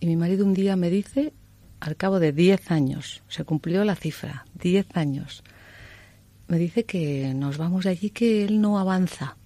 y 0.00 0.06
mi 0.06 0.16
marido 0.16 0.44
un 0.44 0.52
día 0.52 0.74
me 0.74 0.90
dice, 0.90 1.32
al 1.78 1.96
cabo 1.96 2.18
de 2.18 2.32
10 2.32 2.72
años, 2.72 3.22
se 3.28 3.44
cumplió 3.44 3.84
la 3.84 3.94
cifra, 3.94 4.46
10 4.60 4.96
años, 4.96 5.44
me 6.48 6.58
dice 6.58 6.84
que 6.84 7.32
nos 7.34 7.56
vamos 7.56 7.84
de 7.84 7.90
allí, 7.90 8.10
que 8.10 8.44
Él 8.44 8.60
no 8.60 8.78
avanza. 8.78 9.36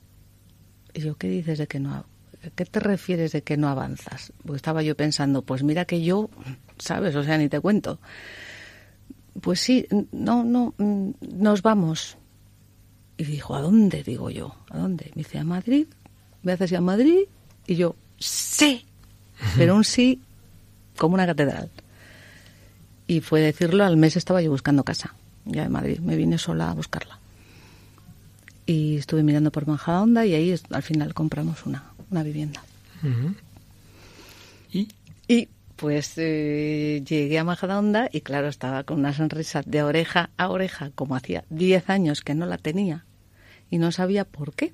Y 0.94 1.02
yo, 1.02 1.16
¿qué 1.16 1.28
dices 1.28 1.58
de 1.58 1.66
que 1.66 1.78
no 1.78 1.90
avanza? 1.90 2.15
¿Qué 2.54 2.64
te 2.64 2.80
refieres 2.80 3.32
de 3.32 3.42
que 3.42 3.56
no 3.56 3.68
avanzas? 3.68 4.32
Porque 4.42 4.56
estaba 4.56 4.82
yo 4.82 4.96
pensando, 4.96 5.42
pues 5.42 5.62
mira 5.62 5.84
que 5.84 6.02
yo, 6.02 6.30
¿sabes? 6.78 7.14
O 7.16 7.22
sea, 7.22 7.38
ni 7.38 7.48
te 7.48 7.60
cuento. 7.60 7.98
Pues 9.40 9.60
sí, 9.60 9.86
no, 10.12 10.44
no, 10.44 10.74
nos 10.78 11.62
vamos. 11.62 12.16
Y 13.16 13.24
dijo, 13.24 13.54
¿a 13.54 13.60
dónde? 13.60 14.02
Digo 14.02 14.30
yo, 14.30 14.54
¿a 14.70 14.78
dónde? 14.78 15.10
Me 15.14 15.22
dice, 15.22 15.38
a 15.38 15.44
Madrid. 15.44 15.86
¿Me 16.42 16.52
haces 16.52 16.72
a 16.72 16.80
Madrid? 16.80 17.24
Y 17.66 17.76
yo, 17.76 17.96
sí. 18.18 18.84
Pero 19.56 19.74
un 19.74 19.84
sí 19.84 20.20
como 20.96 21.14
una 21.14 21.26
catedral. 21.26 21.70
Y 23.06 23.20
fue 23.20 23.40
decirlo, 23.40 23.84
al 23.84 23.96
mes 23.96 24.16
estaba 24.16 24.42
yo 24.42 24.50
buscando 24.50 24.84
casa, 24.84 25.14
ya 25.44 25.64
en 25.64 25.72
Madrid. 25.72 26.00
Me 26.00 26.16
vine 26.16 26.38
sola 26.38 26.70
a 26.70 26.74
buscarla. 26.74 27.18
Y 28.66 28.96
estuve 28.96 29.22
mirando 29.22 29.52
por 29.52 29.66
Majadahonda 29.66 30.26
y 30.26 30.34
ahí 30.34 30.54
al 30.70 30.82
final 30.82 31.14
compramos 31.14 31.66
una, 31.66 31.84
una 32.10 32.22
vivienda. 32.22 32.62
¿Y? 34.72 34.88
Y 35.28 35.48
pues 35.76 36.14
eh, 36.16 37.02
llegué 37.06 37.38
a 37.38 37.44
Majadahonda 37.44 38.08
y 38.10 38.22
claro, 38.22 38.48
estaba 38.48 38.84
con 38.84 38.98
una 38.98 39.12
sonrisa 39.12 39.62
de 39.64 39.82
oreja 39.82 40.30
a 40.36 40.48
oreja, 40.48 40.90
como 40.94 41.14
hacía 41.14 41.44
10 41.50 41.90
años 41.90 42.22
que 42.22 42.34
no 42.34 42.46
la 42.46 42.58
tenía 42.58 43.04
y 43.70 43.78
no 43.78 43.92
sabía 43.92 44.24
por 44.24 44.54
qué. 44.54 44.72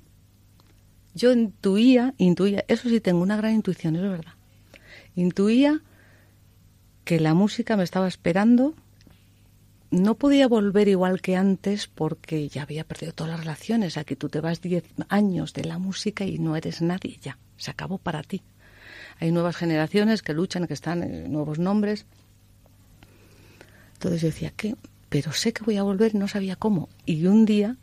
Yo 1.13 1.31
intuía, 1.31 2.13
intuía, 2.17 2.63
eso 2.67 2.89
sí 2.89 2.99
tengo 2.99 3.21
una 3.21 3.37
gran 3.37 3.53
intuición, 3.53 3.95
es 3.95 4.01
verdad. 4.01 4.33
Intuía 5.15 5.81
que 7.03 7.19
la 7.19 7.33
música 7.33 7.77
me 7.77 7.83
estaba 7.83 8.07
esperando. 8.07 8.73
No 9.93 10.15
podía 10.15 10.47
volver 10.47 10.87
igual 10.87 11.21
que 11.21 11.35
antes 11.35 11.85
porque 11.85 12.49
ya 12.49 12.63
había 12.63 12.83
perdido 12.83 13.13
todas 13.13 13.29
las 13.29 13.41
relaciones. 13.41 13.95
Aquí 13.95 14.15
tú 14.15 14.27
te 14.27 14.41
vas 14.41 14.59
10 14.59 14.83
años 15.07 15.53
de 15.53 15.65
la 15.65 15.77
música 15.77 16.25
y 16.25 16.39
no 16.39 16.55
eres 16.55 16.81
nadie 16.81 17.19
ya. 17.21 17.37
Se 17.57 17.69
acabó 17.69 17.99
para 17.99 18.23
ti. 18.23 18.41
Hay 19.19 19.31
nuevas 19.31 19.55
generaciones 19.55 20.23
que 20.23 20.33
luchan, 20.33 20.65
que 20.65 20.73
están 20.73 21.03
en 21.03 21.31
nuevos 21.31 21.59
nombres. 21.59 22.07
Entonces 23.93 24.21
yo 24.23 24.29
decía, 24.29 24.51
¿qué? 24.57 24.75
Pero 25.09 25.31
sé 25.31 25.53
que 25.53 25.63
voy 25.63 25.77
a 25.77 25.83
volver 25.83 26.15
no 26.15 26.27
sabía 26.27 26.55
cómo. 26.55 26.89
Y 27.05 27.27
un 27.27 27.45
día, 27.45 27.77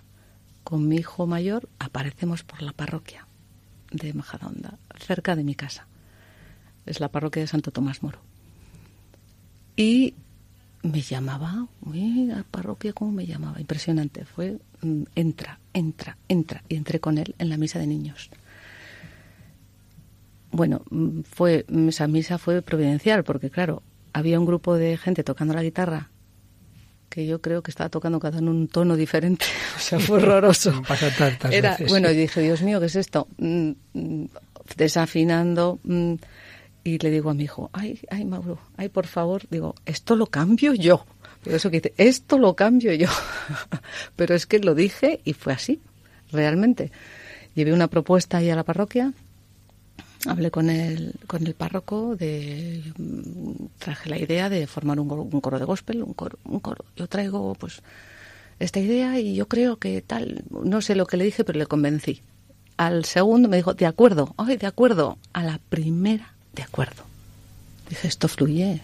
con 0.64 0.88
mi 0.88 0.96
hijo 0.96 1.28
mayor, 1.28 1.68
aparecemos 1.78 2.42
por 2.42 2.60
la 2.60 2.72
parroquia 2.72 3.28
de 3.92 4.14
Majadahonda, 4.14 4.78
cerca 4.98 5.36
de 5.36 5.44
mi 5.44 5.54
casa. 5.54 5.86
Es 6.86 6.98
la 6.98 7.12
parroquia 7.12 7.42
de 7.42 7.46
Santo 7.46 7.70
Tomás 7.70 8.02
Moro. 8.02 8.18
Y 9.76 10.14
me 10.82 11.00
llamaba, 11.02 11.66
uy, 11.82 12.24
la 12.26 12.44
parroquia, 12.50 12.92
¿cómo 12.92 13.12
me 13.12 13.26
llamaba? 13.26 13.60
Impresionante. 13.60 14.24
Fue, 14.24 14.58
mm, 14.82 15.02
entra, 15.14 15.58
entra, 15.74 16.16
entra. 16.28 16.62
Y 16.68 16.76
entré 16.76 17.00
con 17.00 17.18
él 17.18 17.34
en 17.38 17.48
la 17.48 17.56
misa 17.56 17.78
de 17.78 17.86
niños. 17.86 18.30
Bueno, 20.52 20.82
mm, 20.90 21.20
fue, 21.22 21.66
esa 21.88 22.06
misa 22.08 22.38
fue 22.38 22.62
providencial, 22.62 23.24
porque 23.24 23.50
claro, 23.50 23.82
había 24.12 24.38
un 24.40 24.46
grupo 24.46 24.74
de 24.76 24.96
gente 24.96 25.22
tocando 25.22 25.54
la 25.54 25.62
guitarra 25.62 26.10
que 27.08 27.26
yo 27.26 27.40
creo 27.40 27.62
que 27.62 27.70
estaba 27.72 27.90
tocando 27.90 28.20
cada 28.20 28.38
uno 28.38 28.52
en 28.52 28.56
un 28.56 28.68
tono 28.68 28.96
diferente. 28.96 29.44
O 29.76 29.82
sea, 29.82 29.98
fue 29.98 30.18
horroroso. 30.18 30.82
Pasa 30.88 31.10
tantas 31.16 31.52
Era, 31.52 31.70
veces. 31.72 31.88
bueno, 31.88 32.10
y 32.10 32.16
dije, 32.16 32.40
Dios 32.42 32.62
mío, 32.62 32.78
¿qué 32.80 32.86
es 32.86 32.96
esto? 32.96 33.26
Mm, 33.38 33.70
desafinando. 34.76 35.78
Y 36.82 36.98
le 36.98 37.10
digo 37.10 37.30
a 37.30 37.34
mi 37.34 37.44
hijo, 37.44 37.68
ay, 37.72 38.00
ay, 38.10 38.24
Mauro, 38.24 38.58
ay, 38.76 38.88
por 38.88 39.06
favor, 39.06 39.42
digo, 39.50 39.74
esto 39.84 40.16
lo 40.16 40.26
cambio 40.26 40.72
yo. 40.72 41.04
Pero 41.44 41.56
eso 41.56 41.70
que 41.70 41.80
dice, 41.80 41.94
esto 41.98 42.38
lo 42.38 42.54
cambio 42.54 42.92
yo. 42.94 43.08
Pero 44.16 44.34
es 44.34 44.46
que 44.46 44.58
lo 44.60 44.74
dije 44.74 45.20
y 45.24 45.34
fue 45.34 45.52
así, 45.52 45.80
realmente. 46.32 46.90
Llevé 47.54 47.72
una 47.72 47.88
propuesta 47.88 48.38
ahí 48.38 48.48
a 48.48 48.56
la 48.56 48.64
parroquia, 48.64 49.12
hablé 50.26 50.50
con 50.50 50.70
el, 50.70 51.14
con 51.26 51.46
el 51.46 51.54
párroco, 51.54 52.16
de, 52.16 52.82
traje 53.78 54.08
la 54.08 54.18
idea 54.18 54.48
de 54.48 54.66
formar 54.66 55.00
un, 55.00 55.10
un 55.10 55.40
coro 55.40 55.58
de 55.58 55.64
gospel, 55.66 56.02
un 56.02 56.14
coro, 56.14 56.38
un 56.44 56.60
coro. 56.60 56.84
Yo 56.96 57.08
traigo, 57.08 57.54
pues, 57.54 57.82
esta 58.58 58.80
idea 58.80 59.18
y 59.18 59.34
yo 59.34 59.48
creo 59.48 59.76
que 59.78 60.00
tal, 60.00 60.44
no 60.50 60.80
sé 60.80 60.94
lo 60.94 61.06
que 61.06 61.16
le 61.16 61.24
dije, 61.24 61.44
pero 61.44 61.58
le 61.58 61.66
convencí. 61.66 62.22
Al 62.76 63.04
segundo 63.04 63.48
me 63.48 63.58
dijo, 63.58 63.74
de 63.74 63.86
acuerdo, 63.86 64.34
ay, 64.38 64.56
de 64.56 64.66
acuerdo. 64.66 65.18
A 65.32 65.42
la 65.42 65.60
primera 65.68 66.34
de 66.54 66.62
acuerdo. 66.62 67.04
Dije, 67.88 68.08
esto 68.08 68.28
fluye, 68.28 68.80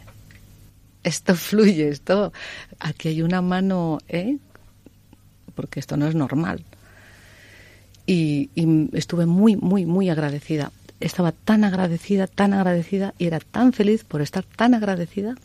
esto 1.03 1.35
fluye, 1.37 1.89
esto, 1.89 2.33
aquí 2.81 3.09
hay 3.09 3.23
una 3.23 3.43
mano, 3.43 3.99
¿eh? 4.09 4.39
Porque 5.55 5.81
esto 5.81 5.97
no 5.97 6.07
es 6.07 6.15
normal. 6.15 6.65
Y, 8.07 8.51
y, 8.55 8.97
estuve 8.97 9.27
muy, 9.27 9.57
muy, 9.57 9.87
muy 9.87 10.11
agradecida. 10.11 10.73
Estaba 11.01 11.33
tan 11.33 11.65
agradecida, 11.65 12.27
tan 12.27 12.53
agradecida 12.53 13.15
y 13.19 13.27
era 13.27 13.41
tan 13.41 13.73
feliz 13.73 14.05
por 14.05 14.23
estar 14.23 14.45
tan 14.45 14.75
agradecida 14.75 15.37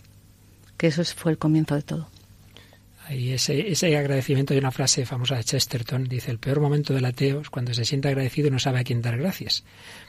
que 0.78 0.88
eso 0.88 1.04
fue 1.04 1.32
el 1.32 1.38
comienzo 1.38 1.76
de 1.76 1.82
todo. 1.82 2.11
Y 3.10 3.32
ese, 3.32 3.72
ese 3.72 3.98
agradecimiento, 3.98 4.54
hay 4.54 4.60
una 4.60 4.72
frase 4.72 5.06
famosa 5.06 5.36
de 5.36 5.44
Chesterton, 5.44 6.06
dice, 6.06 6.32
el 6.32 6.40
peor 6.40 6.60
momento 6.62 6.94
del 6.94 7.04
ateo 7.06 7.42
es 7.42 7.50
cuando 7.50 7.74
se 7.74 7.84
siente 7.84 8.08
agradecido 8.08 8.48
y 8.48 8.52
no 8.52 8.60
sabe 8.60 8.80
a 8.80 8.84
quién 8.84 9.02
dar 9.02 9.18
gracias. 9.18 9.64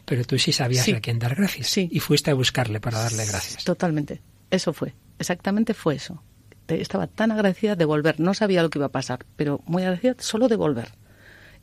Pero 0.05 0.25
tú 0.25 0.39
sí 0.39 0.53
sabías 0.53 0.85
Sí. 0.85 0.93
a 0.93 1.01
quién 1.01 1.19
dar 1.19 1.35
gracias. 1.35 1.69
Sí. 1.69 1.89
Y 1.91 1.99
fuiste 2.01 2.31
a 2.31 2.35
buscarle 2.35 2.81
para 2.81 2.99
darle 2.99 3.25
gracias. 3.27 3.65
Totalmente. 3.65 4.21
Eso 4.51 4.73
fue. 4.73 4.95
Exactamente 5.19 5.75
fue 5.75 5.97
eso. 5.97 6.23
Estaba 6.69 7.07
tan 7.07 7.33
agradecida 7.33 7.75
de 7.77 7.85
volver. 7.85 8.21
No 8.21 8.35
sabía 8.35 8.63
lo 8.63 8.71
que 8.71 8.79
iba 8.79 8.87
a 8.87 8.93
pasar, 8.93 9.27
pero 9.37 9.63
muy 9.67 9.83
agradecida 9.83 10.15
solo 10.19 10.49
de 10.49 10.57
volver. 10.57 10.93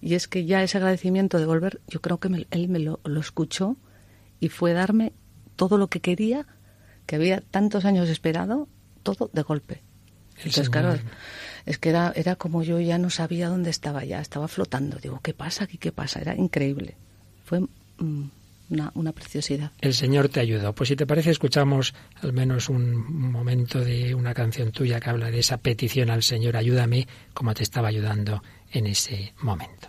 Y 0.01 0.15
es 0.15 0.27
que 0.27 0.45
ya 0.45 0.61
ese 0.63 0.77
agradecimiento 0.77 1.39
de 1.39 1.45
volver, 1.45 1.79
yo 1.87 2.01
creo 2.01 2.19
que 2.19 2.29
me- 2.29 2.47
él 2.51 2.67
me 2.69 2.79
lo, 2.79 2.99
lo 3.05 3.19
escuchó 3.19 3.77
y 4.39 4.49
fue 4.49 4.73
darme 4.73 5.13
todo 5.55 5.77
lo 5.77 5.87
que 5.89 5.99
quería, 5.99 6.45
que 7.05 7.15
había 7.15 7.41
tantos 7.41 7.85
años 7.85 8.07
esperado, 8.09 8.67
todo 9.03 9.29
de 9.33 9.41
golpe. 9.41 9.83
Entonces, 10.39 10.69
claro, 10.69 10.93
Señor- 10.95 11.11
es 11.65 11.77
que 11.77 11.89
era, 11.89 12.11
era 12.15 12.35
como 12.35 12.63
yo 12.63 12.79
ya 12.79 12.97
no 12.97 13.09
sabía 13.09 13.49
dónde 13.49 13.69
estaba 13.69 14.03
ya, 14.05 14.19
estaba 14.21 14.47
flotando. 14.47 14.97
Digo, 14.97 15.19
¿qué 15.23 15.33
pasa 15.33 15.65
aquí? 15.65 15.77
¿Qué 15.77 15.91
pasa? 15.91 16.19
Era 16.21 16.35
increíble. 16.35 16.95
Fue 17.45 17.59
mm, 17.59 18.23
una, 18.69 18.91
una 18.95 19.11
preciosidad. 19.11 19.71
El 19.81 19.93
Señor 19.93 20.29
te 20.29 20.39
ayudó. 20.39 20.73
Pues 20.73 20.87
si 20.89 20.95
te 20.95 21.05
parece, 21.05 21.31
escuchamos 21.31 21.93
al 22.21 22.33
menos 22.33 22.69
un 22.69 23.31
momento 23.31 23.79
de 23.83 24.15
una 24.15 24.33
canción 24.33 24.71
tuya 24.71 24.99
que 24.99 25.09
habla 25.09 25.29
de 25.31 25.39
esa 25.39 25.57
petición 25.57 26.09
al 26.09 26.23
Señor, 26.23 26.55
ayúdame, 26.55 27.07
como 27.33 27.53
te 27.53 27.63
estaba 27.63 27.87
ayudando 27.89 28.41
en 28.71 28.87
ese 28.87 29.33
momento. 29.41 29.87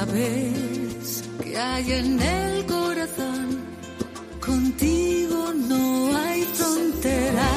Sabes 0.00 1.24
que 1.42 1.58
hay 1.58 1.92
en 1.92 2.20
el 2.20 2.64
corazón, 2.66 3.46
contigo 4.40 5.52
no 5.52 6.16
hay 6.16 6.42
fronteras. 6.54 7.49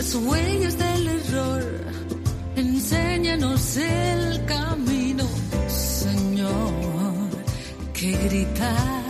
Las 0.00 0.14
huellas 0.14 0.78
del 0.78 1.08
error. 1.08 1.62
Enséñanos 2.56 3.76
el 3.76 4.46
camino, 4.46 5.24
Señor, 5.68 7.28
que 7.92 8.10
gritas 8.12 9.09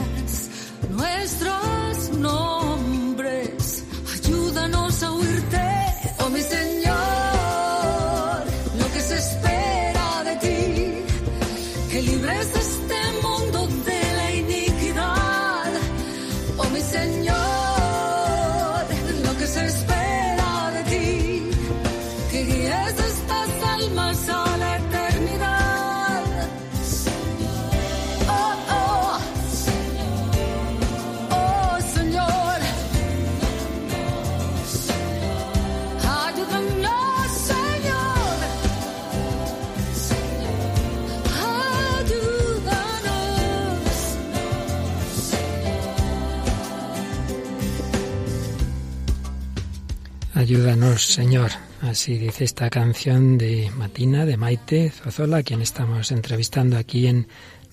Ayúdanos, 50.50 51.06
Señor. 51.06 51.52
Así 51.80 52.18
dice 52.18 52.42
esta 52.42 52.70
canción 52.70 53.38
de 53.38 53.70
Matina, 53.76 54.26
de 54.26 54.36
Maite 54.36 54.90
Zozola, 54.90 55.36
a 55.36 55.42
quien 55.44 55.62
estamos 55.62 56.10
entrevistando 56.10 56.76
aquí 56.76 57.06
en 57.06 57.28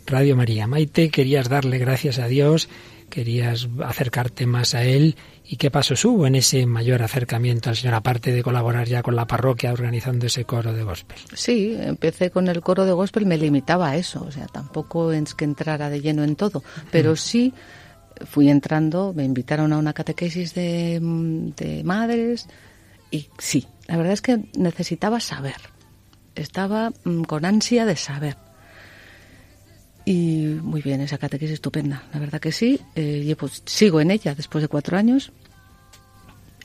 Radio 0.05 0.35
María. 0.35 0.67
Maite, 0.67 1.09
querías 1.09 1.49
darle 1.49 1.79
gracias 1.79 2.19
a 2.19 2.27
Dios, 2.27 2.69
querías 3.09 3.67
acercarte 3.83 4.45
más 4.45 4.75
a 4.75 4.83
Él. 4.83 5.15
¿Y 5.43 5.55
qué 5.55 5.71
pasos 5.71 6.05
hubo 6.05 6.27
en 6.27 6.35
ese 6.35 6.67
mayor 6.67 7.01
acercamiento 7.01 7.71
al 7.71 7.77
Señor, 7.77 7.95
aparte 7.95 8.31
de 8.31 8.43
colaborar 8.43 8.87
ya 8.87 9.01
con 9.01 9.15
la 9.15 9.25
parroquia 9.25 9.73
organizando 9.73 10.27
ese 10.27 10.45
coro 10.45 10.71
de 10.71 10.83
gospel? 10.83 11.17
Sí, 11.33 11.75
empecé 11.79 12.29
con 12.29 12.47
el 12.47 12.61
coro 12.61 12.85
de 12.85 12.91
gospel, 12.91 13.25
me 13.25 13.39
limitaba 13.39 13.89
a 13.89 13.97
eso, 13.97 14.23
o 14.23 14.29
sea, 14.29 14.45
tampoco 14.45 15.11
es 15.11 15.33
que 15.33 15.45
entrara 15.45 15.89
de 15.89 15.99
lleno 15.99 16.23
en 16.23 16.35
todo, 16.35 16.63
pero 16.91 17.13
mm. 17.13 17.17
sí 17.17 17.55
fui 18.25 18.49
entrando, 18.49 19.13
me 19.15 19.23
invitaron 19.23 19.73
a 19.73 19.79
una 19.79 19.93
catequesis 19.93 20.53
de, 20.53 20.99
de 21.01 21.83
madres, 21.83 22.47
y 23.11 23.29
sí, 23.37 23.67
la 23.87 23.97
verdad 23.97 24.13
es 24.13 24.21
que 24.21 24.39
necesitaba 24.57 25.19
saber. 25.19 25.55
Estaba 26.35 26.91
mm, 27.03 27.23
con 27.23 27.45
ansia 27.45 27.85
de 27.85 27.95
saber. 27.95 28.37
Y 30.05 30.57
muy 30.61 30.81
bien, 30.81 31.01
esa 31.01 31.17
catequesis 31.17 31.55
estupenda. 31.55 32.03
La 32.13 32.19
verdad 32.19 32.39
que 32.39 32.51
sí. 32.51 32.79
Eh, 32.95 33.35
pues, 33.37 33.63
sigo 33.65 33.99
en 33.99 34.11
ella 34.11 34.35
después 34.35 34.61
de 34.61 34.67
cuatro 34.67 34.97
años. 34.97 35.31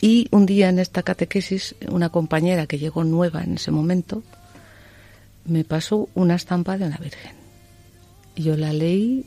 Y 0.00 0.28
un 0.30 0.46
día 0.46 0.68
en 0.68 0.78
esta 0.78 1.02
catequesis, 1.02 1.76
una 1.88 2.08
compañera 2.08 2.66
que 2.66 2.78
llegó 2.78 3.04
nueva 3.04 3.42
en 3.42 3.54
ese 3.54 3.70
momento, 3.70 4.22
me 5.44 5.64
pasó 5.64 6.08
una 6.14 6.34
estampa 6.34 6.76
de 6.76 6.86
una 6.86 6.98
virgen. 6.98 7.34
Yo 8.34 8.56
la 8.56 8.72
leí 8.72 9.26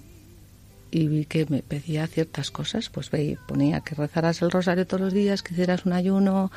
y 0.91 1.07
vi 1.07 1.25
que 1.25 1.45
me 1.47 1.61
pedía 1.61 2.07
ciertas 2.07 2.51
cosas. 2.51 2.89
Pues 2.89 3.09
veí, 3.09 3.37
ponía 3.47 3.81
que 3.81 3.95
rezaras 3.95 4.41
el 4.41 4.51
rosario 4.51 4.85
todos 4.85 5.01
los 5.01 5.13
días, 5.13 5.43
que 5.43 5.53
hicieras 5.53 5.85
un 5.85 5.93
ayuno 5.93 6.51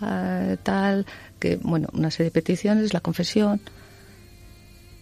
Ah, 0.00 0.56
tal, 0.62 1.06
que, 1.38 1.56
bueno, 1.56 1.88
una 1.92 2.10
serie 2.10 2.26
de 2.26 2.34
peticiones, 2.34 2.94
la 2.94 3.00
confesión. 3.00 3.60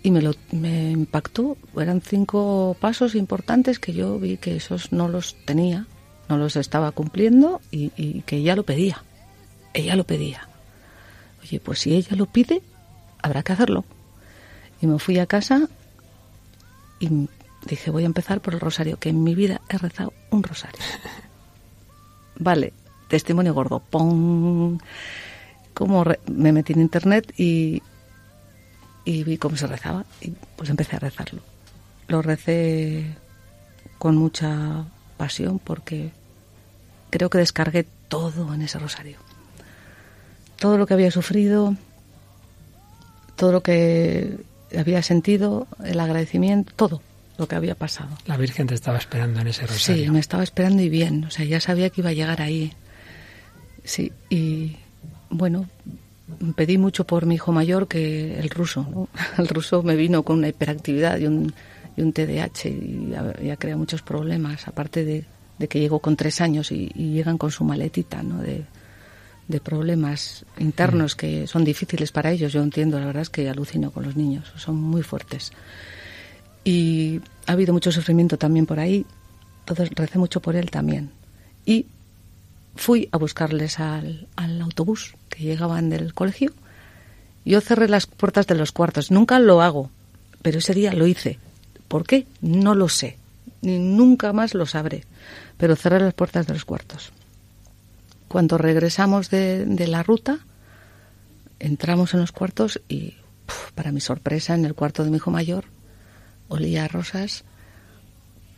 Y 0.02 0.10
me, 0.10 0.22
lo, 0.22 0.32
me 0.52 0.90
impactó. 0.90 1.56
Eran 1.76 2.00
cinco 2.00 2.76
pasos 2.80 3.14
importantes 3.14 3.78
que 3.78 3.92
yo 3.92 4.18
vi 4.18 4.36
que 4.36 4.56
esos 4.56 4.92
no 4.92 5.08
los 5.08 5.36
tenía, 5.44 5.86
no 6.28 6.38
los 6.38 6.56
estaba 6.56 6.92
cumpliendo 6.92 7.60
y, 7.70 7.92
y 7.96 8.22
que 8.22 8.36
ella 8.36 8.56
lo 8.56 8.64
pedía. 8.64 9.02
Ella 9.74 9.96
lo 9.96 10.04
pedía. 10.04 10.48
Oye, 11.42 11.60
pues 11.60 11.80
si 11.80 11.94
ella 11.94 12.16
lo 12.16 12.26
pide, 12.26 12.62
habrá 13.22 13.42
que 13.42 13.52
hacerlo. 13.52 13.84
Y 14.80 14.86
me 14.86 14.98
fui 14.98 15.18
a 15.18 15.26
casa 15.26 15.68
y 17.00 17.28
dije, 17.66 17.90
voy 17.90 18.04
a 18.04 18.06
empezar 18.06 18.40
por 18.40 18.54
el 18.54 18.60
rosario, 18.60 18.98
que 18.98 19.10
en 19.10 19.22
mi 19.22 19.34
vida 19.34 19.60
he 19.68 19.78
rezado 19.78 20.12
un 20.30 20.42
rosario. 20.42 20.80
Vale, 22.38 22.72
testimonio 23.08 23.54
gordo. 23.54 23.80
¡Pum! 23.80 24.78
Como 25.74 26.04
me 26.26 26.52
metí 26.52 26.72
en 26.72 26.80
internet 26.80 27.32
y, 27.36 27.82
y 29.04 29.24
vi 29.24 29.38
cómo 29.38 29.56
se 29.56 29.66
rezaba 29.66 30.04
y 30.20 30.32
pues 30.56 30.70
empecé 30.70 30.96
a 30.96 31.00
rezarlo. 31.00 31.40
Lo 32.08 32.22
recé 32.22 33.04
con 33.98 34.16
mucha 34.16 34.84
pasión 35.16 35.58
porque 35.58 36.10
creo 37.10 37.30
que 37.30 37.38
descargué 37.38 37.86
todo 38.08 38.54
en 38.54 38.62
ese 38.62 38.78
rosario. 38.78 39.18
Todo 40.56 40.78
lo 40.78 40.86
que 40.86 40.94
había 40.94 41.10
sufrido, 41.10 41.76
todo 43.36 43.52
lo 43.52 43.62
que 43.62 44.38
había 44.76 45.02
sentido, 45.02 45.68
el 45.84 46.00
agradecimiento, 46.00 46.72
todo 46.74 47.02
lo 47.38 47.46
que 47.46 47.54
había 47.54 47.76
pasado. 47.76 48.10
La 48.26 48.36
Virgen 48.36 48.66
te 48.66 48.74
estaba 48.74 48.98
esperando 48.98 49.40
en 49.40 49.46
ese 49.46 49.66
rosario. 49.66 50.04
Sí, 50.04 50.10
me 50.10 50.18
estaba 50.18 50.42
esperando 50.42 50.82
y 50.82 50.88
bien. 50.88 51.24
O 51.24 51.30
sea, 51.30 51.44
ya 51.44 51.60
sabía 51.60 51.90
que 51.90 52.00
iba 52.00 52.10
a 52.10 52.14
llegar 52.14 52.42
ahí. 52.42 52.72
Sí, 53.88 54.12
y 54.28 54.76
bueno, 55.30 55.66
pedí 56.54 56.76
mucho 56.76 57.04
por 57.04 57.24
mi 57.24 57.36
hijo 57.36 57.52
mayor 57.52 57.88
que 57.88 58.38
el 58.38 58.50
ruso. 58.50 59.08
El 59.38 59.48
ruso 59.48 59.82
me 59.82 59.96
vino 59.96 60.22
con 60.24 60.38
una 60.38 60.48
hiperactividad 60.48 61.18
y 61.18 61.26
un, 61.26 61.54
y 61.96 62.02
un 62.02 62.12
TDAH 62.12 62.68
y 62.68 63.10
ya, 63.42 63.56
crea 63.56 63.78
muchos 63.78 64.02
problemas, 64.02 64.68
aparte 64.68 65.06
de, 65.06 65.24
que 65.68 65.80
llegó 65.80 66.00
con 66.00 66.16
tres 66.16 66.42
años 66.42 66.70
y, 66.70 66.88
llegan 66.88 67.38
con 67.38 67.50
su 67.50 67.64
maletita 67.64 68.22
¿no? 68.22 68.42
de, 68.42 68.66
problemas 69.60 70.44
internos 70.58 71.14
mm. 71.14 71.18
que 71.18 71.46
son 71.46 71.64
difíciles 71.64 72.12
para 72.12 72.30
ellos. 72.30 72.52
Yo 72.52 72.62
entiendo, 72.62 73.00
la 73.00 73.06
verdad 73.06 73.22
es 73.22 73.30
que 73.30 73.48
alucino 73.48 73.90
con 73.90 74.04
los 74.04 74.16
niños, 74.16 74.52
son 74.56 74.76
muy 74.76 75.02
fuertes. 75.02 75.50
Y 76.62 77.22
ha 77.46 77.52
habido 77.52 77.72
mucho 77.72 77.90
sufrimiento 77.90 78.36
también 78.36 78.66
por 78.66 78.80
ahí, 78.80 79.06
entonces 79.60 79.88
recé 79.94 80.18
mucho 80.18 80.40
por 80.40 80.56
él 80.56 80.70
también. 80.70 81.10
Y 81.64 81.86
fui 82.78 83.08
a 83.10 83.18
buscarles 83.18 83.80
al, 83.80 84.28
autobús 84.36 85.14
que 85.28 85.42
llegaban 85.42 85.90
del 85.90 86.14
colegio. 86.14 86.52
Yo 87.44 87.60
cerré 87.60 87.88
las 87.88 88.06
puertas 88.06 88.46
de 88.46 88.54
los 88.54 88.72
cuartos. 88.72 89.10
Nunca 89.10 89.38
lo 89.40 89.60
hago, 89.62 89.90
pero 90.42 90.58
ese 90.58 90.74
día 90.74 90.92
lo 90.92 91.06
hice. 91.06 91.38
¿Por 91.88 92.06
qué? 92.06 92.26
No 92.40 92.74
lo 92.74 92.88
sé. 92.88 93.18
Ni 93.62 93.78
nunca 93.78 94.32
más 94.32 94.54
lo 94.54 94.64
sabré. 94.64 95.04
Pero 95.56 95.74
cerré 95.74 95.98
las 95.98 96.14
puertas 96.14 96.46
de 96.46 96.54
los 96.54 96.64
cuartos. 96.64 97.12
Cuando 98.28 98.58
regresamos 98.58 99.28
de, 99.30 99.86
la 99.88 100.02
ruta, 100.02 100.38
entramos 101.58 102.14
en 102.14 102.20
los 102.20 102.30
cuartos 102.30 102.80
y, 102.88 103.14
para 103.74 103.90
mi 103.90 104.00
sorpresa, 104.00 104.54
en 104.54 104.64
el 104.64 104.74
cuarto 104.74 105.02
de 105.02 105.10
mi 105.10 105.16
hijo 105.16 105.30
mayor, 105.30 105.64
olía 106.48 106.84
a 106.84 106.88
rosas 106.88 107.44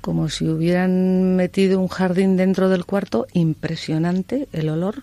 como 0.01 0.29
si 0.29 0.49
hubieran 0.49 1.37
metido 1.37 1.81
un 1.81 1.89
jardín 1.89 2.37
dentro 2.37 2.69
del 2.69 2.87
cuarto, 2.87 3.27
impresionante 3.33 4.49
el 4.53 4.69
olor, 4.69 5.03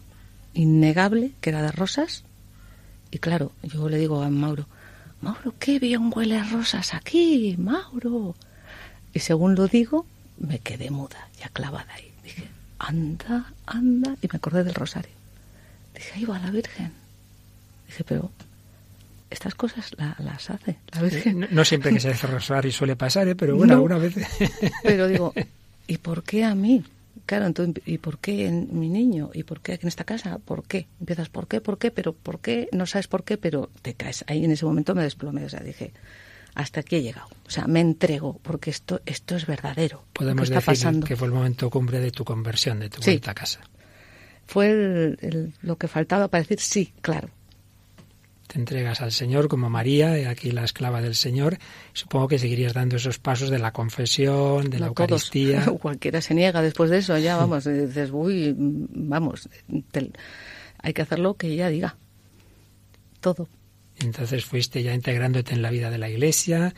innegable, 0.54 1.32
que 1.42 1.52
era 1.52 1.62
de 1.62 1.72
rosas. 1.72 2.24
Y 3.12 3.20
claro, 3.20 3.52
yo 3.64 3.90
le 3.90 3.98
digo 3.98 4.22
a 4.22 4.30
Mauro, 4.30 4.66
Mauro, 5.22 5.54
qué 5.60 5.80
bien 5.80 6.12
huele 6.14 6.38
a 6.38 6.44
rosas 6.44 6.94
aquí, 6.94 7.56
Mauro. 7.58 8.36
Y 9.14 9.20
según 9.20 9.56
lo 9.56 9.68
digo, 9.68 10.06
me 10.38 10.60
quedé 10.60 10.90
muda, 10.90 11.30
ya 11.40 11.50
clavada 11.50 11.94
ahí. 11.94 12.12
Dije, 12.24 12.48
anda, 12.80 13.54
anda, 13.66 14.16
y 14.22 14.28
me 14.32 14.38
acordé 14.38 14.64
del 14.64 14.76
rosario. 14.76 15.12
Dije, 15.96 16.12
ahí 16.16 16.26
va 16.26 16.40
la 16.40 16.52
Virgen. 16.52 16.92
Dije, 17.88 18.04
pero 18.04 18.32
estas 19.30 19.56
cosas 19.56 19.92
las 19.98 20.50
hace 20.50 20.78
la 20.94 21.02
Virgen. 21.02 21.48
No, 21.52 21.66
siempre 21.66 21.92
que 21.92 22.00
se 22.00 22.10
hace 22.10 22.28
rosario 22.28 22.72
suele 22.72 22.96
pasar, 22.96 23.28
¿eh? 23.28 23.36
pero 23.36 23.56
bueno, 23.56 23.74
alguna 23.74 23.98
vez. 23.98 24.16
pero 24.84 25.08
digo, 25.08 25.34
¿y 25.88 25.98
por 25.98 26.24
qué 26.24 26.44
a 26.44 26.56
mí? 26.56 26.84
Claro, 27.26 27.46
entonces, 27.46 27.84
¿y 27.86 27.98
por 27.98 28.20
qué 28.20 28.48
en 28.48 28.80
mi 28.80 28.90
niño? 28.90 29.32
¿Y 29.34 29.44
por 29.44 29.60
qué 29.60 29.74
aquí 29.74 29.86
en 29.86 29.90
esta 29.90 30.06
casa? 30.06 30.38
¿Por 30.38 30.64
qué? 30.64 30.88
Empiezas, 31.00 31.28
¿por 31.28 31.48
qué? 31.48 31.60
¿Por 31.60 31.78
qué? 31.78 31.92
Pero 31.92 32.14
¿por 32.14 32.40
qué? 32.40 32.70
No 32.72 32.86
sabes 32.86 33.08
por 33.08 33.26
qué, 33.26 33.38
pero 33.38 33.70
te 33.82 33.96
caes. 33.96 34.24
Ahí 34.28 34.46
en 34.46 34.52
ese 34.52 34.66
momento 34.66 34.96
me 34.96 35.04
desplomé, 35.04 35.44
o 35.44 35.50
sea, 35.50 35.60
dije, 35.60 35.92
hasta 36.56 36.80
aquí 36.80 36.96
he 36.96 37.02
llegado. 37.02 37.28
O 37.46 37.50
sea, 37.50 37.68
me 37.68 37.82
entrego, 37.82 38.40
porque 38.44 38.70
esto, 38.70 39.02
esto 39.06 39.36
es 39.36 39.46
verdadero. 39.46 40.06
Podemos 40.14 40.50
decir 40.50 41.04
que 41.04 41.18
fue 41.18 41.28
el 41.28 41.34
momento 41.34 41.70
cumbre 41.70 42.00
de 42.00 42.12
tu 42.12 42.24
conversión, 42.24 42.80
de 42.80 42.90
tu 42.90 43.02
vuelta 43.02 43.32
a 43.32 43.36
casa. 43.36 43.60
Fue 44.46 45.18
lo 45.62 45.78
que 45.78 45.90
faltaba 45.90 46.30
para 46.30 46.44
decir 46.44 46.62
sí, 46.62 46.94
claro 47.02 47.30
entregas 48.58 49.02
al 49.02 49.12
Señor 49.12 49.48
como 49.48 49.70
María, 49.70 50.30
aquí 50.30 50.52
la 50.52 50.64
esclava 50.64 51.02
del 51.02 51.16
Señor. 51.16 51.58
Supongo 51.94 52.28
que 52.28 52.40
seguirías 52.40 52.74
dando 52.74 52.98
esos 52.98 53.20
pasos 53.20 53.50
de 53.50 53.60
la 53.60 53.72
confesión, 53.72 54.70
de 54.70 54.80
la 54.80 54.88
Eucaristía. 54.88 55.66
Cualquiera 55.82 56.22
se 56.22 56.34
niega 56.34 56.62
después 56.62 56.90
de 56.90 56.98
eso, 56.98 57.18
ya 57.18 57.38
vamos, 57.38 57.66
dices, 57.66 58.10
uy, 58.12 58.54
vamos, 58.58 59.50
hay 60.80 60.94
que 60.94 61.02
hacer 61.02 61.20
lo 61.20 61.36
que 61.36 61.48
ella 61.48 61.70
diga. 61.70 61.98
Todo. 63.20 63.48
Entonces 64.00 64.46
fuiste 64.46 64.84
ya 64.84 64.94
integrándote 64.94 65.54
en 65.54 65.62
la 65.62 65.72
vida 65.72 65.90
de 65.90 65.98
la 65.98 66.10
Iglesia, 66.10 66.76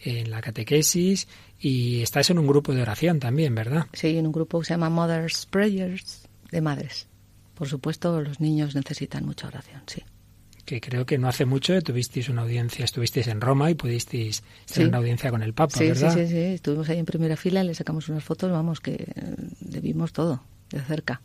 en 0.00 0.30
la 0.30 0.40
catequesis 0.40 1.28
y 1.60 2.02
estás 2.02 2.30
en 2.30 2.38
un 2.38 2.46
grupo 2.46 2.72
de 2.72 2.82
oración 2.82 3.20
también, 3.20 3.54
¿verdad? 3.54 3.86
Sí, 3.92 4.16
en 4.16 4.26
un 4.26 4.32
grupo 4.32 4.60
que 4.60 4.66
se 4.66 4.74
llama 4.74 4.90
Mother's 4.90 5.46
Prayers, 5.46 6.28
de 6.50 6.60
madres. 6.60 7.08
Por 7.54 7.68
supuesto, 7.68 8.20
los 8.20 8.40
niños 8.40 8.74
necesitan 8.74 9.26
mucha 9.26 9.46
oración, 9.46 9.82
sí 9.86 10.02
que 10.64 10.80
creo 10.80 11.04
que 11.06 11.18
no 11.18 11.28
hace 11.28 11.44
mucho 11.44 11.80
tuvisteis 11.82 12.28
una 12.28 12.42
audiencia, 12.42 12.84
estuvisteis 12.84 13.26
en 13.26 13.40
Roma 13.40 13.70
y 13.70 13.74
pudisteis 13.74 14.42
tener 14.72 14.88
una 14.88 14.98
audiencia 14.98 15.30
con 15.30 15.42
el 15.42 15.54
Papa, 15.54 15.78
¿verdad? 15.78 16.14
Sí, 16.14 16.26
sí, 16.26 16.28
sí, 16.28 16.38
estuvimos 16.38 16.88
ahí 16.88 16.98
en 16.98 17.06
primera 17.06 17.36
fila, 17.36 17.64
le 17.64 17.74
sacamos 17.74 18.08
unas 18.08 18.22
fotos, 18.22 18.50
vamos, 18.50 18.80
que 18.80 19.06
le 19.68 19.80
vimos 19.80 20.12
todo 20.12 20.42
de 20.70 20.80
cerca, 20.80 21.20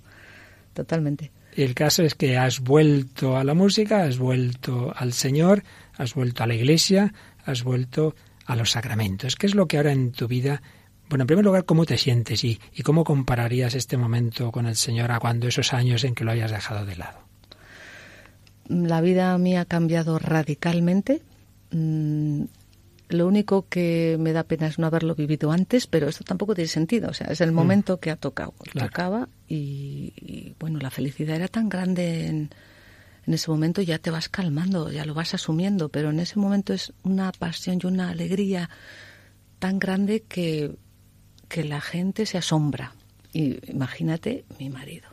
totalmente. 0.73 1.31
El 1.55 1.73
caso 1.73 2.03
es 2.03 2.13
que 2.13 2.38
has 2.38 2.59
vuelto 2.59 3.38
a 3.38 3.43
la 3.43 3.53
música, 3.53 4.03
has 4.03 4.17
vuelto 4.17 4.93
al 4.95 5.13
Señor, 5.13 5.63
has 5.97 6.13
vuelto 6.13 6.43
a 6.43 6.47
la 6.47 6.55
Iglesia, 6.55 7.13
has 7.45 7.63
vuelto 7.63 8.15
a 8.45 8.55
los 8.55 8.71
sacramentos. 8.71 9.35
¿Qué 9.35 9.47
es 9.47 9.55
lo 9.55 9.67
que 9.67 9.77
ahora 9.77 9.91
en 9.91 10.11
tu 10.11 10.27
vida 10.27 10.61
bueno, 11.09 11.23
en 11.23 11.27
primer 11.27 11.45
lugar, 11.45 11.63
¿cómo 11.63 11.85
te 11.85 11.97
sientes 11.97 12.43
y, 12.43 12.59
y, 12.73 12.83
cómo 12.83 13.05
compararías 13.05 13.75
este 13.75 13.95
momento 13.95 14.51
con 14.51 14.65
el 14.65 14.75
Señor 14.75 15.13
a 15.13 15.21
cuando 15.21 15.47
esos 15.47 15.71
años 15.71 16.03
en 16.03 16.13
que 16.13 16.25
lo 16.25 16.31
hayas 16.31 16.51
dejado 16.51 16.85
de 16.85 16.97
lado? 16.97 17.26
La 18.68 19.01
vida 19.01 19.38
mía 19.38 19.61
ha 19.61 19.65
cambiado 19.65 20.20
radicalmente. 20.20 21.22
Mm, 21.72 22.43
lo 23.09 23.28
único 23.28 23.68
que 23.70 24.18
me 24.20 24.34
da 24.34 24.43
pena 24.43 24.68
es 24.68 24.80
no 24.80 24.88
haberlo 24.88 25.15
vivido 25.15 25.51
antes, 25.51 25.88
pero 25.88 26.09
esto 26.09 26.24
tampoco 26.24 26.55
tiene 26.55 26.68
sentido. 26.68 27.09
O 27.09 27.13
sea, 27.13 27.28
es 27.28 27.41
el 27.41 27.51
mm. 27.51 27.55
momento 27.55 27.99
que 27.99 28.11
ha 28.11 28.18
tocado. 28.18 28.53
Tocaba 28.74 29.30
y, 29.47 30.53
bueno, 30.59 30.80
la 30.80 30.91
felicidad 30.91 31.38
era 31.38 31.47
tan 31.47 31.70
grande 31.70 32.28
en, 32.28 32.49
en 33.26 33.34
ese 33.34 33.49
momento, 33.49 33.82
ya 33.82 33.99
te 33.99 34.11
vas 34.11 34.28
calmando, 34.28 34.91
ya 34.91 35.05
lo 35.05 35.13
vas 35.13 35.34
asumiendo, 35.34 35.89
pero 35.89 36.09
en 36.09 36.20
ese 36.20 36.38
momento 36.38 36.74
es 36.74 36.93
una 37.03 37.32
pasión 37.32 37.80
y 37.82 37.88
una 37.88 38.09
alegría 38.09 38.70
tan 39.59 39.80
grande 39.80 40.24
que, 40.24 40.76
que 41.47 41.63
la 41.63 41.80
gente 41.80 42.26
se 42.26 42.38
asombra. 42.38 42.93
Y 43.32 43.57
imagínate 43.72 44.45
mi 44.59 44.70
marido, 44.70 45.09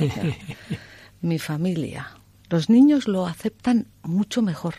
mi 1.20 1.38
familia, 1.38 2.08
los 2.48 2.70
niños 2.70 3.08
lo 3.08 3.26
aceptan 3.26 3.88
mucho 4.02 4.42
mejor. 4.42 4.76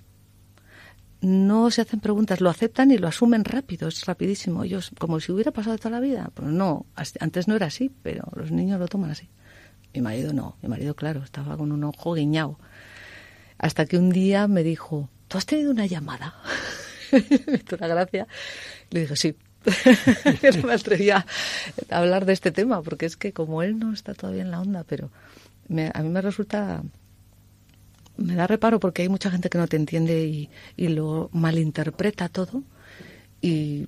No 1.20 1.72
se 1.72 1.82
hacen 1.82 1.99
preguntas, 1.99 2.41
lo 2.41 2.49
aceptan 2.49 2.91
y 2.91 2.97
lo 2.97 3.07
asumen 3.07 3.43
rápido, 3.43 3.88
es 3.88 4.05
rapidísimo. 4.05 4.63
Ellos, 4.63 4.91
como 4.99 5.20
si 5.20 5.32
hubiera 5.32 5.51
pasado 5.51 5.78
toda 5.78 5.91
la 5.91 5.99
vida. 5.99 6.32
Pero 6.34 6.51
no, 6.51 6.86
antes 7.20 7.47
no 7.47 7.55
era 7.55 7.68
así, 7.68 7.91
pero 8.03 8.32
los 8.36 8.51
niños 8.51 8.80
lo 8.80 8.88
toman 8.88 9.11
así. 9.11 9.28
Mi 9.93 10.01
marido 10.01 10.32
no, 10.32 10.57
mi 10.61 10.70
marido, 10.70 10.95
claro, 10.95 11.24
estaba 11.24 11.57
con 11.57 11.72
un 11.72 11.84
ojo 11.84 12.13
guiñado. 12.13 12.59
Hasta 13.57 13.86
que 13.86 13.97
un 13.97 14.11
día 14.11 14.47
me 14.47 14.63
dijo, 14.63 15.09
¿tú 15.28 15.39
has 15.39 15.47
tenido 15.47 15.72
una 15.72 15.88
llamada? 15.88 16.36
me 17.11 17.55
hizo 17.55 17.76
una 17.76 17.88
gracia. 17.88 18.28
Le 18.91 19.01
dije, 19.01 19.15
sí. 19.15 19.36
no 20.61 20.68
me 20.68 20.74
atrevía 20.74 21.26
a 21.89 21.97
hablar 21.97 22.26
de 22.26 22.34
este 22.34 22.51
tema, 22.51 22.82
porque 22.84 23.05
es 23.05 23.18
que 23.18 23.34
como 23.34 23.63
él 23.63 23.80
no 23.80 23.91
está 23.91 24.13
todavía 24.13 24.43
en 24.43 24.51
la 24.51 24.61
onda, 24.61 24.84
pero 24.84 25.09
a 25.93 26.01
mí 26.03 26.09
me 26.09 26.22
resulta 26.22 26.84
me 28.18 28.36
da 28.36 28.47
reparo 28.47 28.80
porque 28.80 29.03
hay 29.03 29.09
mucha 29.09 29.32
gente 29.32 29.49
que 29.49 29.57
no 29.57 29.68
te 29.68 29.78
entiende 29.78 30.49
y, 30.76 30.88
lo 30.88 31.30
malinterpreta 31.34 32.30
todo 32.30 32.63
y 33.41 33.86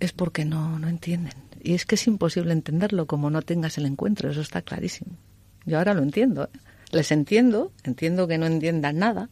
es 0.00 0.12
porque 0.12 0.44
no, 0.44 0.78
no 0.78 0.88
entienden. 0.88 1.34
Y 1.62 1.74
es 1.74 1.86
que 1.86 1.94
es 1.94 2.06
imposible 2.06 2.52
entenderlo 2.52 3.06
como 3.06 3.30
no 3.30 3.42
tengas 3.42 3.78
el 3.78 3.86
encuentro, 3.86 4.30
eso 4.30 4.40
está 4.40 4.62
clarísimo. 4.62 5.16
Yo 5.64 5.78
ahora 5.78 5.94
lo 5.94 6.02
entiendo, 6.02 6.44
¿eh? 6.44 6.58
les 6.90 7.12
entiendo, 7.12 7.72
entiendo 7.84 8.26
que 8.26 8.38
no 8.38 8.46
entiendan 8.46 8.98
nada, 8.98 9.30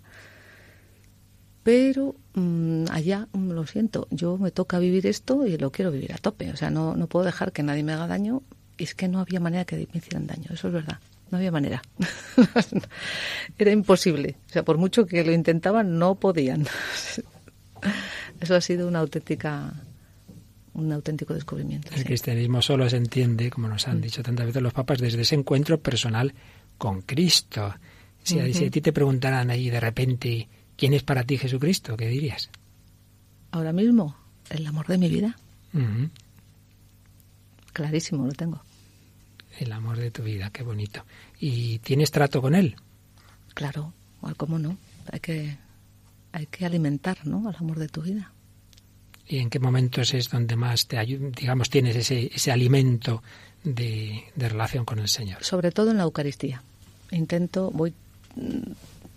pero 1.63 2.15
mm, 2.35 2.85
allá 2.91 3.29
mm, 3.33 3.51
lo 3.51 3.67
siento, 3.67 4.07
yo 4.11 4.39
me 4.39 4.51
toca 4.51 4.79
vivir 4.79 5.07
esto 5.07 5.47
y 5.47 5.59
lo 5.59 5.73
quiero 5.73 5.91
vivir 5.91 6.13
a 6.13 6.19
tope, 6.19 6.51
o 6.51 6.57
sea, 6.57 6.71
no, 6.71 6.97
no 6.97 7.09
puedo 7.09 7.27
dejar 7.27 7.53
que 7.53 7.63
nadie 7.63 7.83
me 7.83 7.93
haga 7.93 8.07
daño 8.07 8.43
y 8.79 8.85
es 8.85 8.95
que 8.95 9.09
no 9.09 9.21
había 9.21 9.41
manera 9.41 9.65
que 9.65 9.77
me 9.77 9.99
hicieran 9.99 10.27
daño, 10.27 10.51
eso 10.53 10.69
es 10.69 10.75
verdad. 10.75 11.01
No 11.31 11.39
había 11.39 11.53
manera. 11.53 11.83
Era 13.59 13.70
imposible. 13.70 14.37
O 14.49 14.53
sea, 14.53 14.64
por 14.64 14.78
mucho 14.78 15.07
que 15.07 15.24
lo 15.24 15.33
intentaban, 15.33 15.99
no 15.99 16.16
podían. 16.16 16.66
Eso 18.41 18.55
ha 18.57 18.61
sido 18.61 18.89
una 18.89 18.99
auténtica 18.99 19.72
un 20.72 20.93
auténtico 20.93 21.35
descubrimiento. 21.35 21.91
El 21.95 22.05
cristianismo 22.05 22.62
solo 22.62 22.89
se 22.89 22.97
entiende, 22.97 23.51
como 23.51 23.68
nos 23.68 23.87
han 23.89 23.99
mm. 23.99 24.03
dicho 24.03 24.22
tantas 24.22 24.47
veces 24.47 24.62
los 24.62 24.72
papas, 24.72 24.99
desde 24.99 25.22
ese 25.22 25.35
encuentro 25.35 25.81
personal 25.81 26.33
con 26.78 27.03
Cristo. 27.03 27.74
Si, 28.22 28.39
a, 28.39 28.70
ti 28.70 28.81
te 28.81 28.93
preguntaran 28.93 29.51
ahí 29.51 29.70
de 29.70 29.81
repente, 29.81 30.49
¿quién 30.76 30.95
es 30.95 31.03
para 31.03 31.24
ti 31.24 31.39
Jesucristo? 31.39 31.97
¿Qué 31.97 32.07
dirías? 32.07 32.51
Ahora 33.51 33.72
mismo, 33.72 34.16
el 34.49 34.66
amor 34.66 34.87
de 34.87 34.99
mi 34.99 35.09
vida. 35.09 35.37
Clarísimo, 37.72 38.26
lo 38.26 38.33
tengo 38.33 38.62
el 39.61 39.73
amor 39.73 39.99
de 39.99 40.11
tu 40.11 40.23
vida, 40.23 40.51
qué 40.51 40.63
bonito. 40.63 41.05
¿Y 41.39 41.79
tienes 41.81 42.11
trato 42.11 42.41
con 42.41 42.55
él? 42.55 42.77
Claro, 43.55 43.93
¿cómo 44.37 44.59
no? 44.59 44.79
Hay 45.13 45.21
que, 45.21 45.57
hay 46.33 46.47
que 46.47 46.67
alimentar, 46.67 47.27
¿no? 47.27 47.49
Al 47.49 47.57
amor 47.57 47.79
de 47.79 47.89
tu 47.89 48.03
vida. 48.03 48.33
¿Y 49.27 49.39
en 49.39 49.51
qué 49.51 49.61
momentos 49.61 50.13
es 50.15 50.29
donde 50.29 50.57
más 50.57 50.89
te 50.89 50.99
digamos, 51.05 51.71
tienes 51.71 51.95
ese, 51.95 52.31
ese 52.35 52.51
alimento 52.51 53.23
de, 53.63 54.25
de 54.35 54.49
relación 54.49 54.85
con 54.85 54.99
el 54.99 55.09
Señor? 55.09 55.45
Sobre 55.45 55.71
todo 55.71 55.91
en 55.91 55.99
la 55.99 56.05
Eucaristía. 56.05 56.63
Intento, 57.11 57.71
voy 57.71 57.95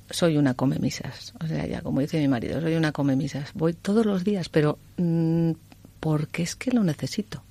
soy 0.09 0.37
una 0.37 0.53
come 0.53 0.77
misas, 0.79 1.33
o 1.39 1.47
sea, 1.47 1.65
ya 1.65 1.81
como 1.81 2.01
dice 2.01 2.19
mi 2.19 2.27
marido, 2.27 2.61
soy 2.61 2.75
una 2.75 2.91
come 2.91 3.15
misas. 3.15 3.51
Voy 3.53 3.73
todos 3.73 4.05
los 4.05 4.23
días, 4.23 4.49
pero 4.49 4.77
mm, 4.97 5.51
porque 5.99 6.43
es 6.43 6.55
que 6.55 6.71
lo 6.71 6.83
necesito. 6.83 7.43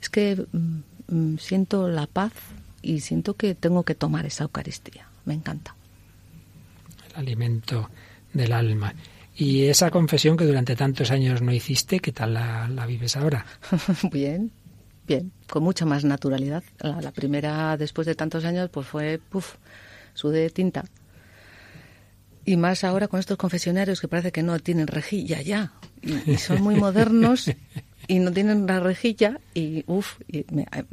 Es 0.00 0.08
que 0.08 0.46
Mm, 0.52 0.80
siento 1.38 1.88
la 1.88 2.06
paz 2.06 2.32
y 2.82 3.00
siento 3.00 3.34
que 3.34 3.54
tengo 3.54 3.84
que 3.84 3.94
tomar 3.94 4.26
esa 4.26 4.44
Eucaristía. 4.44 5.08
Me 5.24 5.34
encanta. 5.34 5.74
El 7.10 7.16
alimento 7.16 7.90
del 8.32 8.52
alma. 8.52 8.94
Y 9.34 9.64
esa 9.64 9.90
confesión 9.90 10.36
que 10.36 10.44
durante 10.44 10.76
tantos 10.76 11.10
años 11.10 11.40
no 11.40 11.52
hiciste, 11.52 12.00
¿qué 12.00 12.12
tal 12.12 12.34
la, 12.34 12.86
vives 12.86 13.16
ahora? 13.16 13.46
bien, 14.12 14.50
bien, 15.06 15.32
con 15.48 15.62
mucha 15.62 15.86
más 15.86 16.04
naturalidad. 16.04 16.62
La, 16.80 17.12
primera, 17.12 17.76
después 17.76 18.06
de 18.06 18.14
tantos 18.14 18.44
años, 18.44 18.68
pues 18.70 18.86
fue, 18.86 19.18
puff, 19.18 19.54
sudé 20.12 20.50
tinta. 20.50 20.84
Y 22.44 22.56
más 22.56 22.84
ahora 22.84 23.08
con 23.08 23.20
estos 23.20 23.38
confesionarios 23.38 24.00
que 24.00 24.08
parece 24.08 24.32
que 24.32 24.42
no 24.42 24.58
tienen 24.58 24.86
rejilla 24.86 25.40
ya. 25.40 25.72
Y 26.02 26.36
son 26.36 26.62
muy 26.62 26.76
modernos 26.76 27.50
y 28.08 28.18
no 28.18 28.32
tienen 28.32 28.66
la 28.66 28.80
rejilla 28.80 29.40
y 29.54 29.84
uff, 29.86 30.18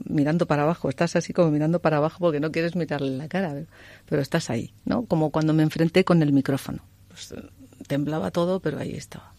mirando 0.06 0.46
para 0.46 0.64
abajo, 0.64 0.90
estás 0.90 1.16
así 1.16 1.34
como 1.34 1.52
mirando 1.52 1.80
para 1.82 1.98
abajo 1.98 2.20
porque 2.20 2.40
no 2.40 2.52
quieres 2.52 2.76
mirarle 2.76 3.18
la 3.18 3.28
cara, 3.28 3.56
pero 4.08 4.22
estás 4.22 4.50
ahí, 4.50 4.74
¿no? 4.86 5.06
Como 5.06 5.32
cuando 5.32 5.54
me 5.54 5.64
enfrenté 5.64 6.04
con 6.04 6.22
el 6.22 6.32
micrófono. 6.32 6.84
Pues, 7.08 7.34
temblaba 7.88 8.32
todo, 8.32 8.60
pero 8.60 8.80
ahí 8.80 8.94
estaba. 8.94 9.34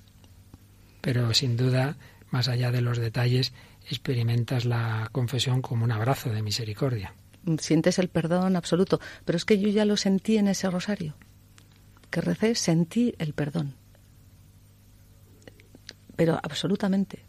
Pero 1.00 1.32
sin 1.32 1.56
duda, 1.56 1.96
más 2.30 2.48
allá 2.48 2.70
de 2.70 2.80
los 2.80 2.98
detalles, 2.98 3.52
experimentas 3.88 4.64
la 4.64 5.08
confesión 5.12 5.62
como 5.62 5.84
un 5.84 5.92
abrazo 5.92 6.30
de 6.30 6.42
misericordia. 6.42 7.14
Sientes 7.58 7.98
el 7.98 8.08
perdón 8.08 8.56
absoluto, 8.56 9.00
pero 9.24 9.36
es 9.36 9.44
que 9.44 9.58
yo 9.58 9.68
ya 9.68 9.84
lo 9.84 9.96
sentí 9.96 10.36
en 10.36 10.48
ese 10.48 10.68
rosario. 10.68 11.14
Que 12.10 12.20
recé, 12.20 12.54
sentí 12.54 13.14
el 13.18 13.32
perdón. 13.32 13.76
Pero 16.20 16.38
absolutamente 16.42 17.24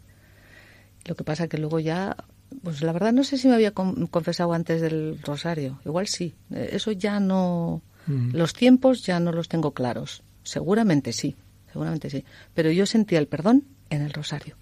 lo 1.06 1.14
que 1.14 1.24
pasa 1.24 1.48
que 1.48 1.56
luego 1.56 1.80
ya, 1.80 2.14
pues 2.62 2.82
la 2.82 2.92
verdad 2.92 3.10
no 3.14 3.24
sé 3.24 3.38
si 3.38 3.48
me 3.48 3.54
había 3.54 3.70
confesado 3.72 4.52
antes 4.52 4.82
del 4.82 5.18
rosario. 5.22 5.80
Igual 5.86 6.08
sí. 6.08 6.34
Eh, 6.50 6.68
eso 6.72 6.92
ya 6.92 7.18
no, 7.18 7.80
mm. 8.06 8.36
los 8.36 8.52
tiempos 8.52 9.06
ya 9.06 9.18
no 9.18 9.32
los 9.32 9.48
tengo 9.48 9.72
claros. 9.72 10.22
seguramente 10.42 11.14
sí, 11.14 11.36
seguramente 11.72 12.10
sí. 12.10 12.22
Pero 12.52 12.70
yo 12.70 12.84
sentía 12.84 13.18
el 13.18 13.28
perdón 13.28 13.64
en 13.88 14.02
el 14.02 14.12
rosario. 14.12 14.56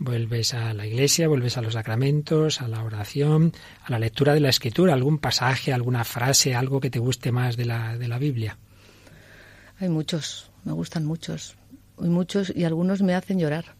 Vuelves 0.00 0.52
a 0.52 0.74
la 0.74 0.88
iglesia, 0.88 1.28
vuelves 1.28 1.56
a 1.56 1.62
los 1.62 1.74
sacramentos, 1.74 2.60
a 2.60 2.66
la 2.66 2.82
oración, 2.82 3.52
a 3.84 3.92
la 3.92 4.00
lectura 4.00 4.34
de 4.34 4.40
la 4.40 4.48
escritura, 4.48 4.92
algún 4.92 5.18
pasaje, 5.18 5.72
alguna 5.72 6.02
frase, 6.02 6.56
algo 6.56 6.80
que 6.80 6.90
te 6.90 6.98
guste 6.98 7.30
más 7.30 7.56
de 7.56 7.66
la, 7.66 7.96
de 7.96 8.08
la 8.08 8.18
Biblia. 8.18 8.58
Hay 9.78 9.88
muchos, 9.88 10.50
me 10.64 10.72
gustan 10.72 11.06
muchos, 11.06 11.56
hay 12.02 12.08
muchos 12.08 12.52
y 12.54 12.64
algunos 12.64 13.02
me 13.02 13.14
hacen 13.14 13.38
llorar. 13.38 13.76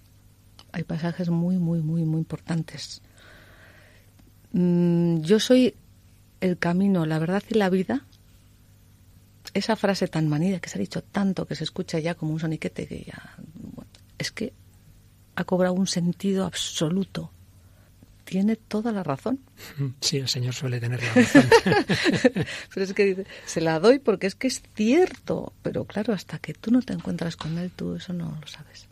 Hay 0.73 0.85
pasajes 0.85 1.31
muy, 1.31 1.57
muy, 1.57 1.81
muy, 1.81 2.05
muy 2.05 2.19
importantes. 2.19 3.03
Mm, 4.53 5.21
yo 5.21 5.41
soy 5.41 5.75
el 6.41 6.59
camino, 6.59 7.07
la 7.07 7.19
verdad 7.19 7.43
y 7.49 7.55
la 7.55 7.71
vida. 7.71 8.07
Esa 9.55 9.77
frase 9.77 10.07
tan 10.07 10.29
manida 10.29 10.61
que 10.61 10.69
se 10.69 10.79
ha 10.79 10.81
dicho 10.81 11.03
tanto, 11.03 11.47
que 11.47 11.57
se 11.57 11.65
escucha 11.65 11.99
ya 11.99 12.15
como 12.15 12.33
un 12.33 12.41
soniquete, 12.41 12.87
que 12.87 13.05
ya. 13.05 13.37
es 14.19 14.31
que 14.31 14.53
ha 15.35 15.45
cobrado 15.45 15.75
un 15.75 15.87
sentido 15.87 16.45
absoluto. 16.45 17.31
Tiene 18.31 18.55
toda 18.55 18.93
la 18.93 19.03
razón. 19.03 19.41
Sí, 20.01 20.19
el 20.19 20.29
Señor 20.29 20.55
suele 20.55 20.79
tener 20.79 21.03
la 21.03 21.15
razón. 21.15 21.51
pero 22.73 22.85
es 22.87 22.95
que 22.95 23.27
se 23.45 23.61
la 23.61 23.81
doy 23.81 23.99
porque 23.99 24.29
es 24.29 24.37
que 24.37 24.47
es 24.47 24.63
cierto. 24.77 25.53
Pero 25.63 25.85
claro, 25.85 26.13
hasta 26.13 26.39
que 26.39 26.55
tú 26.55 26.71
no 26.71 26.81
te 26.81 26.93
encuentras 26.93 27.35
con 27.35 27.59
Él, 27.59 27.73
tú 27.75 27.97
eso 27.97 28.13
no 28.13 28.39
lo 28.41 28.47
sabes. 28.47 28.87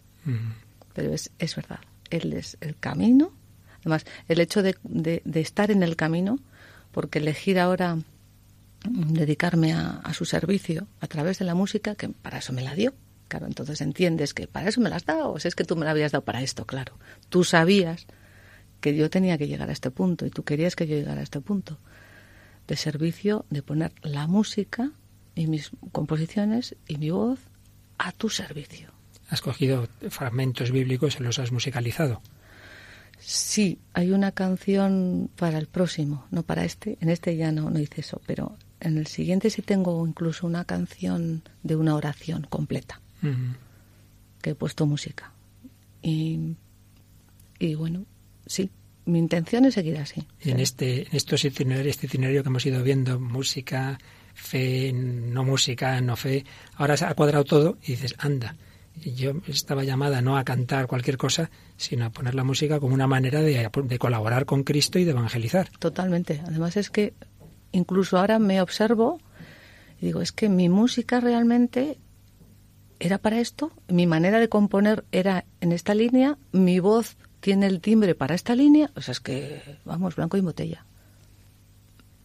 Pero 0.92 1.14
es, 1.14 1.30
es 1.38 1.54
verdad. 1.54 1.78
Él 2.10 2.32
es 2.32 2.58
el 2.60 2.76
camino. 2.76 3.32
Además, 3.82 4.06
el 4.26 4.40
hecho 4.40 4.60
de, 4.64 4.76
de, 4.82 5.40
estar 5.40 5.70
en 5.70 5.84
el 5.84 5.94
camino, 5.94 6.40
porque 6.90 7.20
elegir 7.20 7.60
ahora 7.60 7.96
dedicarme 8.84 9.72
a, 9.72 10.00
a, 10.02 10.14
su 10.14 10.24
servicio 10.24 10.88
a 11.00 11.06
través 11.06 11.38
de 11.38 11.44
la 11.44 11.54
música, 11.54 11.94
que 11.94 12.08
para 12.08 12.38
eso 12.38 12.52
me 12.52 12.62
la 12.62 12.74
dio, 12.74 12.92
Claro, 13.28 13.46
entonces 13.46 13.82
entiendes 13.82 14.32
que 14.32 14.48
para 14.48 14.68
eso 14.70 14.80
me 14.80 14.88
las 14.88 15.02
has 15.02 15.06
dado, 15.06 15.32
o 15.32 15.36
es 15.36 15.54
que 15.54 15.64
tú 15.64 15.76
me 15.76 15.84
la 15.84 15.90
habías 15.90 16.12
dado 16.12 16.24
para 16.24 16.42
esto, 16.42 16.64
claro. 16.64 16.98
Tú 17.28 17.44
sabías 17.44 18.06
que 18.80 18.94
yo 18.94 19.10
tenía 19.10 19.38
que 19.38 19.48
llegar 19.48 19.68
a 19.70 19.72
este 19.72 19.90
punto 19.90 20.26
y 20.26 20.30
tú 20.30 20.44
querías 20.44 20.76
que 20.76 20.86
yo 20.86 20.96
llegara 20.96 21.20
a 21.20 21.24
este 21.24 21.40
punto 21.40 21.78
de 22.66 22.76
servicio, 22.76 23.46
de 23.50 23.62
poner 23.62 23.92
la 24.02 24.26
música 24.26 24.92
y 25.34 25.46
mis 25.46 25.70
composiciones 25.92 26.76
y 26.86 26.98
mi 26.98 27.10
voz 27.10 27.40
a 27.96 28.12
tu 28.12 28.28
servicio. 28.28 28.90
¿Has 29.30 29.40
cogido 29.40 29.88
fragmentos 30.10 30.70
bíblicos 30.70 31.18
y 31.18 31.22
los 31.22 31.38
has 31.38 31.52
musicalizado? 31.52 32.22
Sí, 33.18 33.78
hay 33.94 34.12
una 34.12 34.32
canción 34.32 35.28
para 35.36 35.58
el 35.58 35.66
próximo, 35.66 36.24
no 36.30 36.44
para 36.44 36.64
este. 36.64 36.98
En 37.00 37.08
este 37.08 37.36
ya 37.36 37.52
no, 37.52 37.68
no 37.68 37.78
hice 37.78 38.00
eso, 38.02 38.20
pero 38.26 38.56
en 38.80 38.96
el 38.96 39.06
siguiente 39.06 39.50
sí 39.50 39.60
tengo 39.62 40.06
incluso 40.06 40.46
una 40.46 40.64
canción 40.64 41.42
de 41.62 41.76
una 41.76 41.94
oración 41.94 42.46
completa 42.48 43.00
que 44.40 44.50
he 44.50 44.54
puesto 44.54 44.86
música. 44.86 45.32
Y, 46.00 46.54
y 47.58 47.74
bueno, 47.74 48.06
sí, 48.48 48.70
mi 49.04 49.18
intención 49.18 49.64
es 49.64 49.74
seguir 49.74 49.96
así. 49.98 50.26
Y 50.40 50.50
en 50.50 50.60
este, 50.60 51.08
en 51.08 51.16
estos 51.16 51.44
itinerarios, 51.44 51.94
este 51.94 52.06
itinerario 52.06 52.42
que 52.42 52.48
hemos 52.48 52.66
ido 52.66 52.82
viendo, 52.82 53.18
música, 53.18 53.98
fe, 54.34 54.92
no 54.92 55.44
música, 55.44 56.00
no 56.00 56.16
fe, 56.16 56.44
ahora 56.76 56.96
se 56.96 57.06
ha 57.06 57.14
cuadrado 57.14 57.44
todo 57.44 57.78
y 57.82 57.92
dices, 57.92 58.14
anda, 58.18 58.56
yo 58.96 59.32
estaba 59.46 59.84
llamada 59.84 60.20
no 60.22 60.36
a 60.36 60.44
cantar 60.44 60.86
cualquier 60.86 61.16
cosa, 61.16 61.50
sino 61.76 62.06
a 62.06 62.10
poner 62.10 62.34
la 62.34 62.44
música 62.44 62.80
como 62.80 62.94
una 62.94 63.06
manera 63.06 63.40
de, 63.40 63.70
de, 63.84 63.98
colaborar 63.98 64.44
con 64.44 64.64
Cristo 64.64 64.98
y 64.98 65.04
de 65.04 65.12
evangelizar. 65.12 65.70
Totalmente. 65.78 66.42
Además 66.46 66.76
es 66.76 66.90
que 66.90 67.14
incluso 67.72 68.18
ahora 68.18 68.38
me 68.38 68.60
observo 68.60 69.20
y 70.00 70.06
digo, 70.06 70.20
es 70.20 70.32
que 70.32 70.48
mi 70.48 70.68
música 70.68 71.20
realmente 71.20 71.98
era 73.00 73.18
para 73.18 73.40
esto, 73.40 73.72
mi 73.88 74.06
manera 74.06 74.40
de 74.40 74.48
componer 74.48 75.04
era 75.12 75.44
en 75.60 75.72
esta 75.72 75.94
línea, 75.94 76.36
mi 76.52 76.80
voz 76.80 77.16
tiene 77.40 77.66
el 77.66 77.80
timbre 77.80 78.14
para 78.14 78.34
esta 78.34 78.54
línea, 78.54 78.90
o 78.96 79.00
sea, 79.00 79.12
es 79.12 79.20
que, 79.20 79.78
vamos, 79.84 80.16
blanco 80.16 80.36
y 80.36 80.40
botella. 80.40 80.84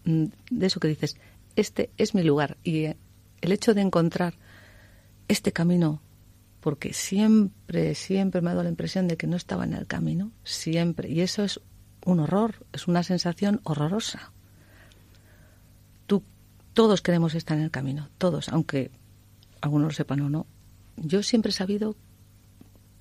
Mm, 0.06 0.26
de 0.50 0.66
eso 0.66 0.80
que 0.80 0.88
dices, 0.88 1.18
este 1.56 1.92
es 1.98 2.16
mi 2.16 2.24
lugar 2.24 2.58
y 2.64 2.86
eh, 2.86 2.98
el 3.42 3.52
hecho 3.52 3.74
de 3.74 3.82
encontrar 3.82 4.36
este 5.28 5.52
camino, 5.52 6.02
porque 6.60 6.94
siempre, 6.94 7.96
siempre 7.96 8.42
me 8.42 8.50
ha 8.50 8.54
dado 8.54 8.64
la 8.64 8.70
impresión 8.70 9.08
de 9.08 9.18
que 9.18 9.28
no 9.28 9.38
estaba 9.38 9.66
en 9.66 9.74
el 9.74 9.88
camino, 9.88 10.32
siempre, 10.44 11.10
y 11.10 11.22
eso 11.22 11.44
es 11.44 11.60
un 12.06 12.20
horror, 12.20 12.66
es 12.74 12.88
una 12.88 13.04
sensación 13.04 13.62
horrorosa. 13.64 14.32
Tú, 16.08 16.24
todos 16.74 17.02
queremos 17.02 17.36
estar 17.36 17.58
en 17.58 17.64
el 17.64 17.72
camino, 17.72 18.10
todos, 18.18 18.50
aunque 18.50 18.92
algunos 19.62 19.88
lo 19.90 19.94
sepan 19.94 20.22
o 20.22 20.30
no, 20.30 20.48
yo 20.98 21.24
siempre 21.24 21.52
he 21.52 21.54
sabido 21.54 21.96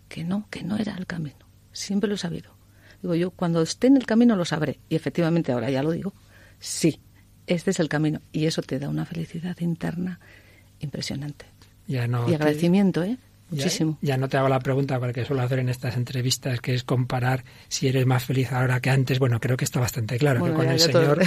que 0.09 0.25
no, 0.25 0.47
que 0.51 0.63
no 0.63 0.77
era 0.77 0.95
el 0.97 1.07
camino. 1.07 1.52
Siempre 1.73 2.09
lo 2.09 2.15
he 2.15 2.19
sabido. 2.19 2.51
Digo, 3.03 3.15
yo 3.15 3.31
cuando 3.31 3.63
esté 3.63 3.89
en 3.89 3.97
el 3.97 4.07
camino 4.07 4.37
lo 4.37 4.45
sabré. 4.45 4.79
Y 4.89 4.97
efectivamente 4.97 5.53
ahora 5.53 5.71
ya 5.71 5.83
lo 5.83 5.91
digo. 5.91 6.15
Sí, 6.61 7.01
este 7.47 7.71
es 7.71 7.81
el 7.81 7.89
camino. 7.89 8.21
Y 8.33 8.47
eso 8.47 8.63
te 8.63 8.79
da 8.79 8.89
una 8.89 9.05
felicidad 9.05 9.59
interna 9.61 10.21
impresionante. 10.81 11.47
Ya 11.87 12.07
no 12.07 12.29
y 12.29 12.35
agradecimiento, 12.35 13.03
¿eh? 13.03 13.19
Muchísimo. 13.51 13.99
Ya, 14.01 14.17
no 14.17 14.29
te 14.31 14.39
hago 14.39 14.49
la 14.49 14.61
pregunta 14.61 14.99
porque 14.99 15.27
suelo 15.27 15.43
hacer 15.43 15.59
en 15.59 15.69
estas 15.69 15.97
entrevistas, 15.97 16.61
que 16.61 16.75
es 16.75 16.85
comparar 16.85 17.45
si 17.69 17.87
eres 17.87 18.07
más 18.07 18.25
feliz 18.25 18.51
ahora 18.51 18.81
que 18.81 18.89
antes. 18.89 19.19
Bueno, 19.19 19.41
creo 19.41 19.59
que 19.59 19.65
está 19.65 19.79
bastante 19.79 20.17
claro 20.17 20.43
que 20.43 20.53
con 20.53 20.69
el 20.69 20.81
Señor. 20.81 21.23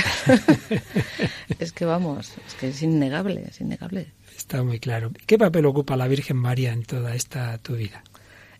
es 1.59 1.71
que 1.71 1.85
vamos, 1.85 2.33
es 2.47 2.53
que 2.55 2.69
es 2.69 2.81
innegable, 2.81 3.43
es 3.47 3.61
innegable. 3.61 4.07
Está 4.35 4.63
muy 4.63 4.79
claro. 4.79 5.11
¿Qué 5.27 5.37
papel 5.37 5.67
ocupa 5.67 5.95
la 5.95 6.07
Virgen 6.07 6.37
María 6.37 6.73
en 6.73 6.83
toda 6.83 7.13
esta 7.13 7.59
tu 7.59 7.75
vida? 7.75 8.03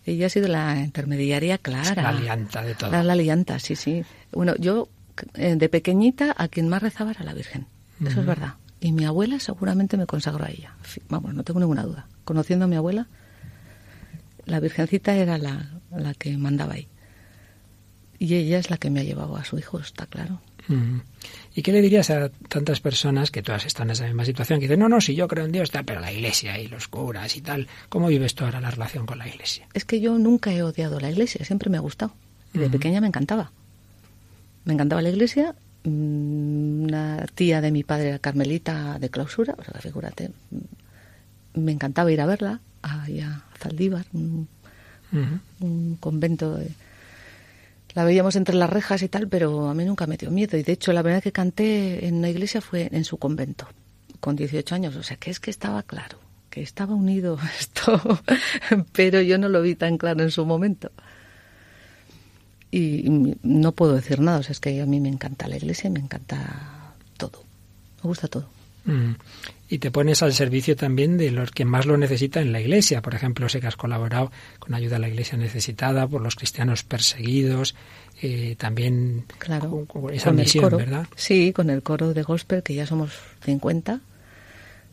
Ella 0.05 0.27
ha 0.27 0.29
sido 0.29 0.47
la 0.47 0.79
intermediaria 0.79 1.57
clara. 1.57 2.01
la 2.01 2.09
alianta 2.09 2.61
de 2.61 2.75
todo. 2.75 2.91
La, 2.91 3.03
la 3.03 3.13
alianta, 3.13 3.59
sí, 3.59 3.75
sí. 3.75 4.03
Bueno, 4.31 4.55
yo 4.57 4.87
eh, 5.33 5.55
de 5.55 5.69
pequeñita 5.69 6.33
a 6.37 6.47
quien 6.47 6.69
más 6.69 6.81
rezaba 6.81 7.11
era 7.11 7.23
la 7.23 7.33
Virgen. 7.33 7.65
Eso 8.05 8.19
es 8.19 8.25
verdad. 8.25 8.55
Y 8.81 8.91
mi 8.91 9.05
abuela 9.05 9.39
seguramente 9.39 9.97
me 9.97 10.05
consagró 10.05 10.45
a 10.45 10.49
ella. 10.49 10.75
Vamos, 11.09 11.33
no 11.33 11.43
tengo 11.43 11.59
ninguna 11.59 11.83
duda. 11.83 12.07
Conociendo 12.23 12.65
a 12.65 12.67
mi 12.67 12.75
abuela, 12.75 13.07
la 14.45 14.59
Virgencita 14.59 15.15
era 15.15 15.37
la, 15.37 15.79
la 15.91 16.13
que 16.13 16.37
mandaba 16.37 16.73
ahí. 16.73 16.87
Y 18.19 18.35
ella 18.35 18.59
es 18.59 18.69
la 18.69 18.77
que 18.77 18.89
me 18.89 18.99
ha 18.99 19.03
llevado 19.03 19.37
a 19.37 19.43
su 19.43 19.57
hijo, 19.57 19.79
está 19.79 20.05
claro. 20.05 20.41
¿Y 21.53 21.61
qué 21.61 21.71
le 21.71 21.81
dirías 21.81 22.09
a 22.09 22.29
tantas 22.29 22.79
personas 22.79 23.31
que 23.31 23.41
todas 23.41 23.65
están 23.65 23.87
en 23.87 23.91
esa 23.91 24.05
misma 24.05 24.25
situación? 24.25 24.59
Que 24.59 24.65
dicen, 24.65 24.79
no, 24.79 24.89
no, 24.89 24.99
si 25.01 25.15
yo 25.15 25.27
creo 25.27 25.45
en 25.45 25.51
Dios, 25.51 25.71
pero 25.85 25.99
la 25.99 26.11
iglesia 26.11 26.59
y 26.59 26.67
los 26.67 26.87
curas 26.87 27.35
y 27.37 27.41
tal. 27.41 27.67
¿Cómo 27.89 28.07
vives 28.07 28.35
tú 28.35 28.45
ahora 28.45 28.59
la 28.59 28.71
relación 28.71 29.05
con 29.05 29.17
la 29.17 29.27
iglesia? 29.27 29.67
Es 29.73 29.85
que 29.85 29.99
yo 29.99 30.17
nunca 30.17 30.51
he 30.51 30.63
odiado 30.63 30.99
la 30.99 31.09
iglesia, 31.09 31.45
siempre 31.45 31.69
me 31.69 31.77
ha 31.77 31.81
gustado. 31.81 32.13
Y 32.53 32.59
de 32.59 32.69
pequeña 32.69 33.01
me 33.01 33.07
encantaba. 33.07 33.51
Me 34.63 34.73
encantaba 34.73 35.01
la 35.01 35.09
iglesia. 35.09 35.55
Mm, 35.83 36.83
una 36.85 37.25
tía 37.35 37.61
de 37.61 37.71
mi 37.71 37.83
padre 37.83 38.09
era 38.09 38.19
carmelita 38.19 38.97
de 38.99 39.09
clausura, 39.09 39.55
o 39.57 39.63
sea, 39.63 39.79
figúrate. 39.81 40.31
Me 41.53 41.71
encantaba 41.71 42.11
ir 42.11 42.21
a 42.21 42.25
verla, 42.25 42.59
a, 42.81 43.05
a 43.05 43.43
Zaldívar, 43.59 44.05
un, 44.13 44.47
un 45.59 45.97
convento 45.99 46.55
de 46.55 46.69
la 47.95 48.03
veíamos 48.03 48.35
entre 48.35 48.55
las 48.55 48.69
rejas 48.69 49.01
y 49.01 49.07
tal, 49.07 49.29
pero 49.29 49.69
a 49.69 49.73
mí 49.73 49.85
nunca 49.85 50.05
me 50.05 50.17
dio 50.17 50.29
miedo. 50.29 50.57
Y 50.57 50.63
de 50.63 50.73
hecho, 50.73 50.91
la 50.91 51.01
verdad 51.01 51.23
que 51.23 51.31
canté 51.31 52.05
en 52.05 52.15
una 52.15 52.29
iglesia 52.29 52.59
fue 52.59 52.89
en 52.91 53.05
su 53.05 53.17
convento, 53.17 53.67
con 54.19 54.35
18 54.35 54.75
años. 54.75 54.95
O 54.97 55.03
sea, 55.03 55.15
que 55.15 55.31
es 55.31 55.39
que 55.39 55.49
estaba 55.49 55.81
claro, 55.81 56.19
que 56.49 56.61
estaba 56.61 56.93
unido 56.93 57.39
esto, 57.59 58.01
pero 58.91 59.21
yo 59.21 59.37
no 59.37 59.47
lo 59.47 59.61
vi 59.61 59.75
tan 59.75 59.97
claro 59.97 60.21
en 60.21 60.31
su 60.31 60.45
momento. 60.45 60.91
Y, 62.69 63.37
no 63.43 63.71
puedo 63.71 63.93
decir 63.95 64.19
nada, 64.19 64.39
o 64.39 64.43
sea, 64.43 64.51
es 64.51 64.59
que 64.59 64.81
a 64.81 64.85
mí 64.85 64.99
me 64.99 65.07
encanta 65.07 65.47
la 65.47 65.55
iglesia, 65.55 65.89
me 65.89 66.01
encanta 66.01 66.93
todo, 67.15 67.43
me 68.03 68.09
gusta 68.09 68.27
todo. 68.27 68.54
Mm 68.85 69.13
y 69.67 69.79
te 69.79 69.91
pones 69.91 70.21
al 70.21 70.33
servicio 70.33 70.75
también 70.75 71.17
de 71.17 71.31
los 71.31 71.51
que 71.51 71.65
más 71.65 71.85
lo 71.85 71.97
necesitan 71.97 72.43
en 72.43 72.51
la 72.51 72.61
Iglesia. 72.61 73.01
Por 73.01 73.15
ejemplo, 73.15 73.49
sé 73.49 73.59
que 73.59 73.67
has 73.67 73.75
colaborado 73.75 74.31
con 74.59 74.73
ayuda 74.73 74.97
a 74.97 74.99
la 74.99 75.07
Iglesia 75.07 75.37
necesitada, 75.37 76.07
por 76.07 76.21
los 76.21 76.35
cristianos 76.35 76.83
perseguidos, 76.83 77.75
eh, 78.21 78.55
también 78.57 79.25
claro, 79.39 79.85
con, 79.87 80.13
esa 80.13 80.31
misión, 80.31 80.77
¿verdad? 80.77 81.07
Sí, 81.15 81.51
con 81.51 81.69
el 81.69 81.81
coro 81.81 82.13
de 82.13 82.21
gospel, 82.21 82.61
que 82.61 82.75
ya 82.75 82.85
somos 82.85 83.11
50, 83.43 84.01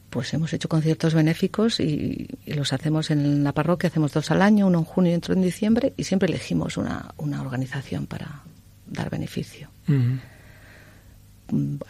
pues 0.09 0.33
hemos 0.33 0.53
hecho 0.53 0.69
conciertos 0.69 1.13
benéficos 1.13 1.79
y, 1.79 2.29
los 2.47 2.73
hacemos 2.73 3.11
en 3.11 3.45
la 3.45 3.53
parroquia, 3.53 3.89
hacemos 3.89 4.13
dos 4.13 4.31
al 4.31 4.41
año, 4.41 4.67
uno 4.67 4.79
en 4.79 4.85
junio 4.85 5.13
y 5.13 5.17
otro 5.17 5.35
en 5.35 5.43
diciembre, 5.43 5.93
y 5.99 6.05
siempre 6.05 6.29
elegimos 6.29 6.79
una, 6.79 7.15
una 7.19 7.43
organización 7.43 8.07
para 8.07 8.43
dar 8.87 9.11
beneficio. 9.11 9.69
Mm, 9.87 10.17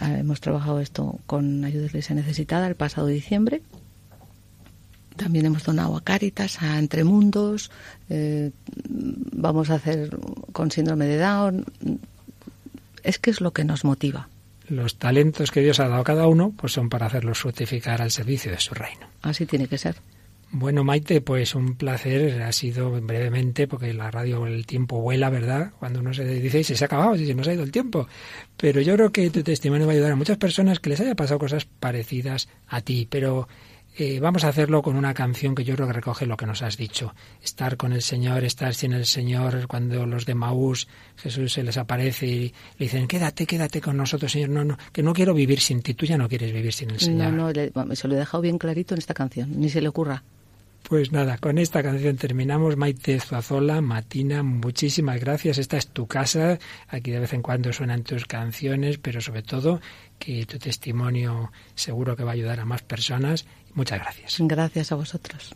hemos 0.00 0.40
trabajado 0.40 0.80
esto 0.80 1.18
con 1.26 1.64
Ayuda 1.64 1.86
Iglesia 1.86 2.14
Necesitada 2.14 2.66
el 2.66 2.74
pasado 2.74 3.06
diciembre. 3.06 3.62
También 5.16 5.46
hemos 5.46 5.64
donado 5.64 5.96
a 5.96 6.02
Cáritas, 6.02 6.62
a 6.62 6.78
Entremundos. 6.78 7.70
Eh, 8.08 8.50
vamos 8.88 9.70
a 9.70 9.74
hacer 9.74 10.16
con 10.52 10.70
síndrome 10.70 11.06
de 11.06 11.18
Down. 11.18 11.64
Es 13.02 13.18
que 13.18 13.30
es 13.30 13.40
lo 13.40 13.52
que 13.52 13.64
nos 13.64 13.84
motiva. 13.84 14.28
los 14.68 14.96
talentos 14.96 15.50
que 15.50 15.60
Dios 15.60 15.80
ha 15.80 15.88
dado 15.88 16.00
a 16.00 16.04
cada 16.04 16.26
uno, 16.28 16.52
pues 16.56 16.72
son 16.72 16.88
para 16.88 17.06
hacerlos 17.06 17.38
fructificar 17.38 18.00
al 18.00 18.10
servicio 18.10 18.50
de 18.50 18.58
su 18.58 18.74
reino. 18.74 19.06
Así 19.20 19.44
tiene 19.44 19.66
que 19.68 19.76
ser. 19.76 19.96
Bueno, 20.54 20.84
Maite, 20.84 21.22
pues 21.22 21.54
un 21.54 21.76
placer. 21.76 22.42
Ha 22.42 22.52
sido 22.52 22.90
brevemente, 23.00 23.66
porque 23.66 23.94
la 23.94 24.10
radio, 24.10 24.46
el 24.46 24.66
tiempo 24.66 25.00
vuela, 25.00 25.30
¿verdad? 25.30 25.72
Cuando 25.78 26.00
uno 26.00 26.12
se 26.12 26.26
dice, 26.26 26.60
y 26.60 26.64
se 26.64 26.84
ha 26.84 26.86
acabado, 26.86 27.16
se 27.16 27.34
nos 27.34 27.48
ha 27.48 27.54
ido 27.54 27.62
el 27.62 27.72
tiempo. 27.72 28.06
Pero 28.58 28.82
yo 28.82 28.94
creo 28.94 29.10
que 29.10 29.30
tu 29.30 29.42
testimonio 29.42 29.86
va 29.86 29.94
a 29.94 29.96
ayudar 29.96 30.12
a 30.12 30.16
muchas 30.16 30.36
personas 30.36 30.78
que 30.78 30.90
les 30.90 31.00
haya 31.00 31.14
pasado 31.14 31.38
cosas 31.38 31.64
parecidas 31.64 32.50
a 32.68 32.82
ti. 32.82 33.08
Pero 33.08 33.48
eh, 33.96 34.20
vamos 34.20 34.44
a 34.44 34.48
hacerlo 34.48 34.82
con 34.82 34.96
una 34.96 35.14
canción 35.14 35.54
que 35.54 35.64
yo 35.64 35.74
creo 35.74 35.86
que 35.86 35.94
recoge 35.94 36.26
lo 36.26 36.36
que 36.36 36.44
nos 36.44 36.60
has 36.60 36.76
dicho. 36.76 37.14
Estar 37.42 37.78
con 37.78 37.94
el 37.94 38.02
Señor, 38.02 38.44
estar 38.44 38.74
sin 38.74 38.92
el 38.92 39.06
Señor. 39.06 39.66
Cuando 39.66 40.04
los 40.04 40.26
de 40.26 40.34
Maús, 40.34 40.86
Jesús 41.16 41.54
se 41.54 41.62
les 41.62 41.78
aparece 41.78 42.26
y 42.26 42.54
le 42.76 42.86
dicen, 42.86 43.08
quédate, 43.08 43.46
quédate 43.46 43.80
con 43.80 43.96
nosotros, 43.96 44.30
Señor. 44.30 44.50
No, 44.50 44.64
no, 44.64 44.78
que 44.92 45.02
no 45.02 45.14
quiero 45.14 45.32
vivir 45.32 45.60
sin 45.60 45.80
ti. 45.80 45.94
Tú 45.94 46.04
ya 46.04 46.18
no 46.18 46.28
quieres 46.28 46.52
vivir 46.52 46.74
sin 46.74 46.90
el 46.90 47.00
Señor. 47.00 47.32
No, 47.32 47.52
no, 47.52 47.96
se 47.96 48.06
lo 48.06 48.14
he 48.16 48.18
dejado 48.18 48.42
bien 48.42 48.58
clarito 48.58 48.94
en 48.94 48.98
esta 48.98 49.14
canción. 49.14 49.58
Ni 49.58 49.70
se 49.70 49.80
le 49.80 49.88
ocurra. 49.88 50.22
Pues 50.88 51.12
nada, 51.12 51.38
con 51.38 51.58
esta 51.58 51.82
canción 51.82 52.16
terminamos. 52.16 52.76
Maite 52.76 53.18
Zuazola, 53.20 53.80
Matina, 53.80 54.42
muchísimas 54.42 55.20
gracias. 55.20 55.58
Esta 55.58 55.76
es 55.76 55.88
tu 55.88 56.06
casa. 56.06 56.58
Aquí 56.88 57.10
de 57.10 57.20
vez 57.20 57.32
en 57.32 57.42
cuando 57.42 57.72
suenan 57.72 58.02
tus 58.02 58.26
canciones, 58.26 58.98
pero 58.98 59.20
sobre 59.20 59.42
todo 59.42 59.80
que 60.18 60.44
tu 60.46 60.58
testimonio 60.58 61.52
seguro 61.74 62.16
que 62.16 62.24
va 62.24 62.30
a 62.30 62.34
ayudar 62.34 62.60
a 62.60 62.64
más 62.64 62.82
personas 62.82 63.46
Muchas 63.74 64.00
gracias. 64.00 64.36
Gracias 64.40 64.92
a 64.92 64.96
vosotros. 64.96 65.54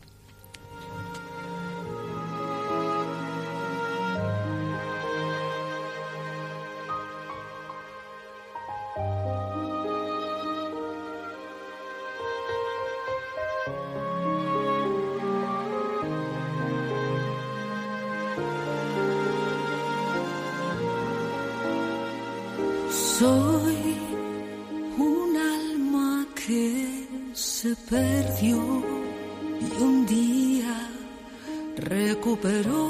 Peru. 32.36 32.85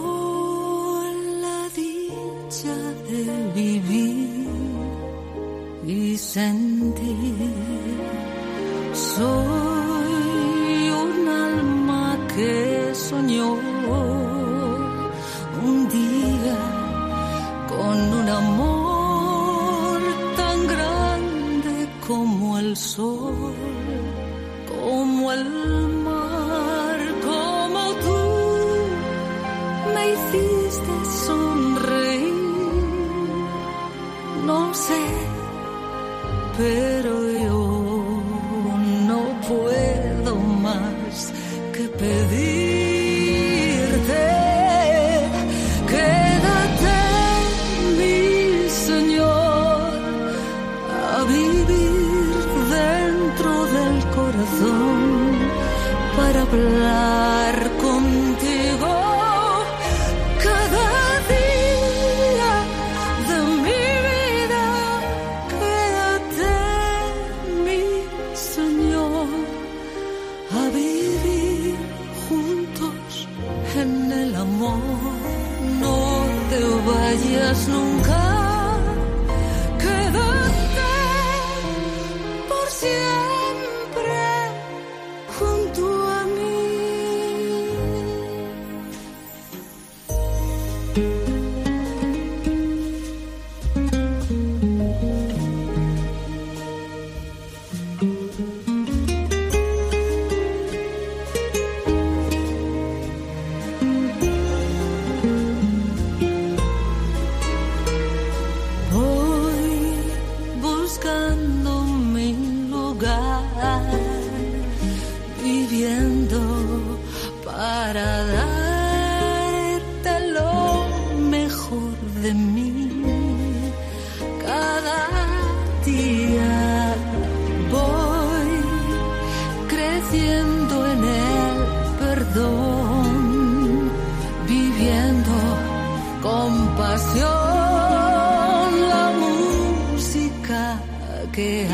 que 141.37 141.67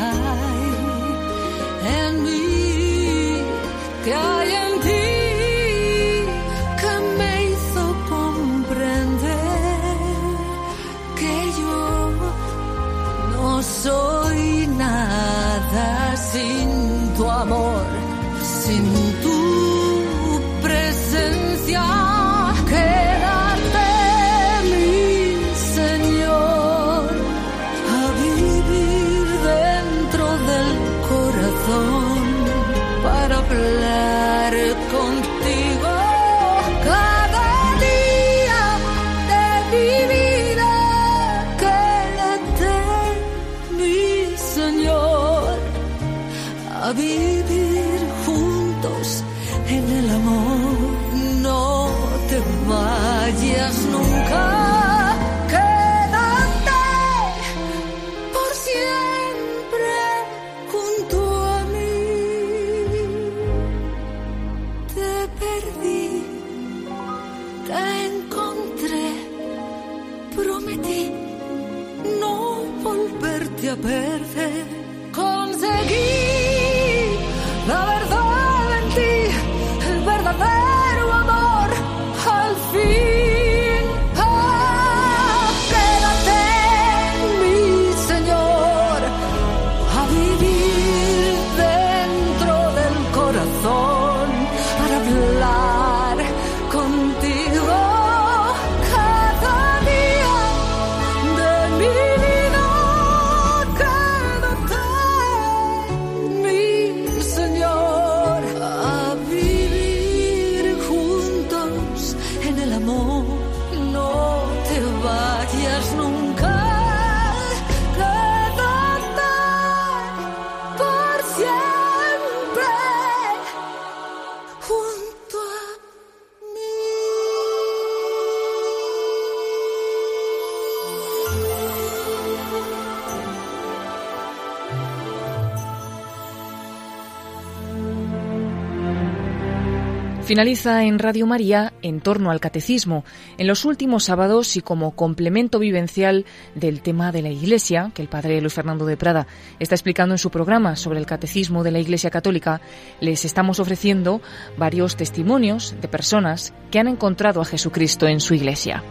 Finaliza 140.33 140.85
en 140.85 140.99
Radio 140.99 141.26
María 141.26 141.74
en 141.83 142.01
torno 142.01 142.30
al 142.30 142.41
catecismo, 142.41 143.05
en 143.37 143.47
los 143.47 143.66
últimos 143.66 144.05
sábados 144.05 144.57
y 144.57 144.62
como 144.62 144.93
complemento 144.93 145.59
vivencial 145.59 146.24
del 146.55 146.80
tema 146.80 147.12
de 147.12 147.20
la 147.20 147.28
Iglesia, 147.28 147.91
que 147.95 148.01
el 148.01 148.09
padre 148.09 148.41
Luis 148.41 148.55
Fernando 148.55 148.87
de 148.87 148.97
Prada 148.97 149.26
está 149.59 149.74
explicando 149.74 150.14
en 150.14 150.18
su 150.18 150.30
programa 150.30 150.74
sobre 150.76 151.01
el 151.01 151.05
catecismo 151.05 151.62
de 151.62 151.72
la 151.72 151.80
Iglesia 151.80 152.09
Católica, 152.09 152.62
les 152.99 153.26
estamos 153.26 153.61
ofreciendo 153.61 154.22
varios 154.57 154.97
testimonios 154.97 155.74
de 155.83 155.89
personas 155.89 156.55
que 156.70 156.78
han 156.78 156.89
encontrado 156.89 157.43
a 157.43 157.45
Jesucristo 157.45 158.09
en 158.09 158.20
su 158.20 158.33
Iglesia. 158.33 158.83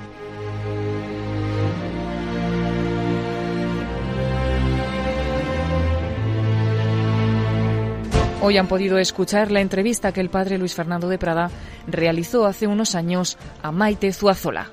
Hoy 8.44 8.58
han 8.58 8.68
podido 8.68 8.98
escuchar 8.98 9.52
la 9.52 9.62
entrevista 9.62 10.12
que 10.12 10.20
el 10.20 10.32
padre 10.32 10.58
Luis 10.58 10.74
Fernando 10.74 11.08
de 11.08 11.20
Prada 11.20 11.52
realizó 11.86 12.48
hace 12.48 12.66
unos 12.66 12.96
años 12.96 13.38
a 13.62 13.72
Maite 13.72 14.12
Zuazola. 14.12 14.72